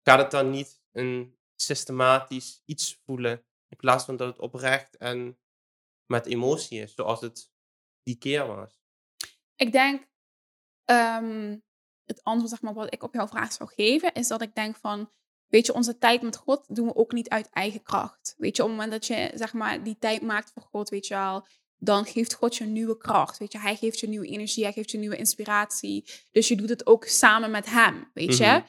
gaat 0.02 0.18
het 0.18 0.30
dan 0.30 0.50
niet 0.50 0.80
een 0.92 1.38
systematisch 1.56 2.62
iets 2.64 3.00
voelen. 3.04 3.44
In 3.68 3.76
plaats 3.76 4.04
van 4.04 4.16
dat 4.16 4.28
het 4.28 4.38
oprecht 4.38 4.96
en 4.96 5.38
met 6.06 6.26
emotie 6.26 6.80
is, 6.80 6.94
zoals 6.94 7.20
het 7.20 7.50
die 8.02 8.16
keer 8.18 8.46
was. 8.46 8.78
Ik 9.56 9.72
denk, 9.72 10.08
ehm, 10.84 11.58
het 12.04 12.22
antwoord 12.24 12.50
zeg 12.50 12.62
maar, 12.62 12.74
wat 12.74 12.92
ik 12.92 13.02
op 13.02 13.14
jouw 13.14 13.28
vraag 13.28 13.52
zou 13.52 13.70
geven, 13.74 14.12
is 14.14 14.28
dat 14.28 14.42
ik 14.42 14.54
denk 14.54 14.76
van, 14.76 15.10
weet 15.46 15.66
je, 15.66 15.74
onze 15.74 15.98
tijd 15.98 16.22
met 16.22 16.36
God 16.36 16.74
doen 16.74 16.86
we 16.86 16.94
ook 16.94 17.12
niet 17.12 17.28
uit 17.28 17.50
eigen 17.50 17.82
kracht. 17.82 18.34
Weet 18.38 18.56
je, 18.56 18.62
op 18.62 18.68
het 18.68 18.78
moment 18.78 18.92
dat 19.00 19.06
je 19.06 19.30
zeg 19.34 19.52
maar 19.52 19.82
die 19.82 19.98
tijd 19.98 20.22
maakt 20.22 20.50
voor 20.52 20.62
God, 20.62 20.88
weet 20.88 21.06
je 21.06 21.14
wel, 21.14 21.46
dan 21.80 22.04
geeft 22.04 22.34
God 22.34 22.56
je 22.56 22.64
nieuwe 22.64 22.96
kracht. 22.96 23.38
Weet 23.38 23.52
je, 23.52 23.58
hij 23.58 23.76
geeft 23.76 24.00
je 24.00 24.08
nieuwe 24.08 24.26
energie, 24.26 24.64
hij 24.64 24.72
geeft 24.72 24.90
je 24.90 24.98
nieuwe 24.98 25.16
inspiratie. 25.16 26.04
Dus 26.32 26.48
je 26.48 26.56
doet 26.56 26.68
het 26.68 26.86
ook 26.86 27.04
samen 27.04 27.50
met 27.50 27.66
hem, 27.70 28.10
weet 28.14 28.36
je. 28.36 28.44
Mhm. 28.46 28.60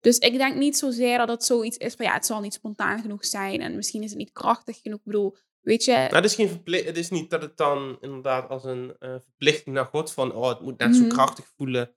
Dus 0.00 0.18
ik 0.18 0.36
denk 0.36 0.56
niet 0.56 0.76
zozeer 0.76 1.18
dat 1.18 1.28
het 1.28 1.44
zoiets 1.44 1.76
is 1.76 1.94
van, 1.94 2.06
ja, 2.06 2.12
het 2.12 2.26
zal 2.26 2.40
niet 2.40 2.54
spontaan 2.54 3.00
genoeg 3.00 3.24
zijn 3.26 3.60
en 3.60 3.76
misschien 3.76 4.02
is 4.02 4.08
het 4.10 4.18
niet 4.18 4.32
krachtig 4.32 4.80
genoeg. 4.80 4.98
Ik 4.98 5.04
bedoel, 5.04 5.36
weet 5.60 5.84
je, 5.84 5.92
Nou, 5.92 6.14
het 6.14 6.24
is, 6.24 6.34
geen 6.34 6.60
het 6.64 6.96
is 6.96 7.10
niet 7.10 7.30
dat 7.30 7.42
het 7.42 7.56
dan 7.56 7.98
inderdaad 8.00 8.48
als 8.48 8.64
een 8.64 8.96
eh, 8.98 9.14
verplichting 9.20 9.74
naar 9.74 9.84
God 9.84 10.12
van, 10.12 10.32
oh, 10.34 10.48
het 10.48 10.60
moet 10.60 10.78
net 10.78 10.94
zo 10.94 11.00
Mhm. 11.00 11.10
krachtig 11.10 11.46
voelen. 11.56 11.94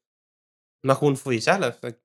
Maar 0.79 0.95
gewoon 0.95 1.17
voor 1.17 1.33
jezelf. 1.33 1.77
Ik- 1.81 2.01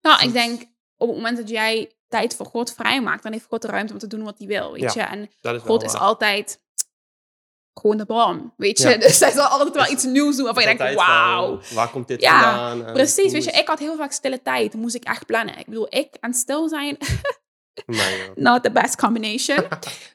Nou, 0.00 0.26
ik 0.26 0.32
denk 0.32 0.60
op 0.96 1.06
het 1.08 1.16
moment 1.16 1.36
dat 1.36 1.48
jij 1.48 1.92
tijd 2.08 2.36
voor 2.36 2.46
God 2.46 2.72
vrijmaakt, 2.74 3.22
dan 3.22 3.32
heeft 3.32 3.44
God 3.46 3.62
de 3.62 3.68
ruimte 3.68 3.92
om 3.92 3.98
te 3.98 4.06
doen 4.06 4.22
wat 4.24 4.38
hij 4.38 4.46
wil, 4.46 4.72
weet 4.72 4.92
Ja, 4.92 5.02
je. 5.02 5.08
En 5.08 5.54
is 5.56 5.62
God 5.62 5.82
is 5.82 5.94
altijd 5.94 6.62
gewoon 7.74 7.96
de 7.96 8.04
bron, 8.06 8.52
weet 8.56 8.78
je. 8.78 8.88
Ja. 8.88 8.96
Dus 9.06 9.20
hij 9.20 9.30
zal 9.30 9.44
altijd 9.46 9.74
wel 9.74 9.90
iets 9.94 10.04
nieuws 10.04 10.36
doen 10.36 10.44
waarvan 10.44 10.62
je 10.68 10.76
denkt, 10.76 10.94
wauw. 10.94 11.60
waar 11.74 11.90
komt 11.90 12.08
dit 12.08 12.20
Ja, 12.20 12.40
vandaan? 12.40 12.86
en 12.86 12.92
Precies, 12.92 13.32
weet 13.32 13.44
je, 13.44 13.50
ik 13.50 13.66
had 13.68 13.78
heel 13.78 13.96
vaak 13.96 14.12
stille 14.12 14.42
tijd, 14.42 14.74
moest 14.74 14.94
ik 14.94 15.04
echt 15.04 15.26
plannen. 15.26 15.58
Ik 15.58 15.66
bedoel, 15.66 15.86
ik 15.88 16.16
aan 16.20 16.30
het 16.30 16.38
stil 16.38 16.68
zijn, 16.68 16.96
Not 18.34 18.62
the 18.62 18.70
best 18.70 18.96
combination. 18.96 19.66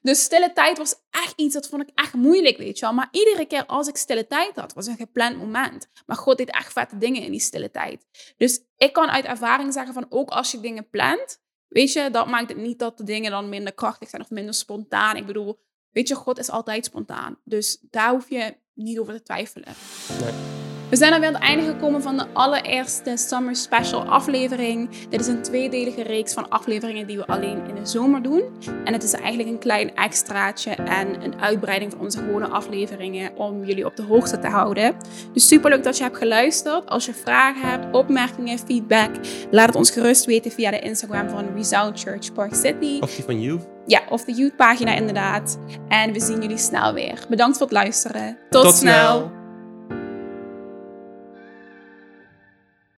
dus 0.01 0.23
stille 0.23 0.53
tijd 0.53 0.77
was 0.77 0.95
echt 1.09 1.33
iets, 1.35 1.53
dat 1.53 1.67
vond 1.67 1.81
ik 1.81 1.89
echt 1.95 2.13
moeilijk, 2.13 2.57
weet 2.57 2.79
je 2.79 2.85
wel. 2.85 2.93
Maar 2.93 3.07
iedere 3.11 3.45
keer 3.45 3.65
als 3.65 3.87
ik 3.87 3.97
stille 3.97 4.27
tijd 4.27 4.55
had, 4.55 4.73
was 4.73 4.87
een 4.87 4.95
gepland 4.95 5.37
moment. 5.37 5.87
Maar 6.05 6.17
God 6.17 6.37
deed 6.37 6.49
echt 6.51 6.71
vette 6.71 6.97
dingen 6.97 7.21
in 7.21 7.31
die 7.31 7.39
stille 7.39 7.71
tijd. 7.71 8.05
Dus 8.37 8.59
ik 8.77 8.93
kan 8.93 9.09
uit 9.09 9.25
ervaring 9.25 9.73
zeggen 9.73 9.93
van, 9.93 10.05
ook 10.09 10.29
als 10.29 10.51
je 10.51 10.59
dingen 10.59 10.89
plant, 10.89 11.39
weet 11.67 11.93
je, 11.93 12.11
dat 12.11 12.27
maakt 12.27 12.49
het 12.49 12.57
niet 12.57 12.79
dat 12.79 12.97
de 12.97 13.03
dingen 13.03 13.31
dan 13.31 13.49
minder 13.49 13.73
krachtig 13.73 14.09
zijn 14.09 14.21
of 14.21 14.29
minder 14.29 14.53
spontaan. 14.53 15.15
Ik 15.15 15.25
bedoel, 15.25 15.59
weet 15.95 16.07
je, 16.07 16.15
God 16.15 16.39
is 16.39 16.49
altijd 16.49 16.85
spontaan. 16.85 17.37
Dus 17.43 17.77
daar 17.81 18.09
hoef 18.11 18.29
je 18.29 18.55
niet 18.73 18.99
over 18.99 19.13
te 19.13 19.21
twijfelen. 19.21 19.73
Nee. 20.21 20.64
We 20.95 21.01
zijn 21.01 21.13
alweer 21.13 21.27
aan 21.27 21.33
het 21.33 21.43
einde 21.43 21.65
gekomen 21.65 22.01
van 22.01 22.17
de 22.17 22.25
allereerste 22.33 23.17
Summer 23.17 23.55
Special 23.55 24.03
aflevering. 24.03 24.89
Dit 25.09 25.19
is 25.19 25.27
een 25.27 25.41
tweedelige 25.41 26.03
reeks 26.03 26.33
van 26.33 26.49
afleveringen 26.49 27.07
die 27.07 27.17
we 27.17 27.25
alleen 27.25 27.67
in 27.67 27.75
de 27.75 27.85
zomer 27.85 28.21
doen. 28.21 28.43
En 28.83 28.93
het 28.93 29.03
is 29.03 29.13
eigenlijk 29.13 29.49
een 29.49 29.59
klein 29.59 29.95
extraatje 29.95 30.71
en 30.71 31.23
een 31.23 31.41
uitbreiding 31.41 31.91
van 31.91 32.01
onze 32.01 32.17
gewone 32.17 32.47
afleveringen 32.47 33.35
om 33.35 33.65
jullie 33.65 33.85
op 33.85 33.95
de 33.95 34.03
hoogte 34.03 34.39
te 34.39 34.47
houden. 34.47 34.95
Dus 35.33 35.47
super 35.47 35.69
leuk 35.69 35.83
dat 35.83 35.97
je 35.97 36.03
hebt 36.03 36.17
geluisterd. 36.17 36.89
Als 36.89 37.05
je 37.05 37.13
vragen 37.13 37.69
hebt, 37.69 37.95
opmerkingen, 37.95 38.59
feedback, 38.59 39.09
laat 39.51 39.67
het 39.67 39.75
ons 39.75 39.91
gerust 39.91 40.25
weten 40.25 40.51
via 40.51 40.71
de 40.71 40.79
Instagram 40.79 41.29
van 41.29 41.45
Resound 41.55 41.99
Church 41.99 42.33
Park 42.33 42.55
City. 42.55 42.97
Of 42.99 43.15
die 43.15 43.23
van 43.23 43.41
Youth. 43.41 43.67
Ja, 43.85 44.01
of 44.09 44.23
de 44.23 44.33
Youth 44.33 44.55
pagina 44.55 44.95
inderdaad. 44.95 45.57
En 45.87 46.13
we 46.13 46.19
zien 46.19 46.41
jullie 46.41 46.57
snel 46.57 46.93
weer. 46.93 47.25
Bedankt 47.29 47.57
voor 47.57 47.67
het 47.67 47.75
luisteren. 47.75 48.37
Tot, 48.49 48.75
snel. 48.75 49.43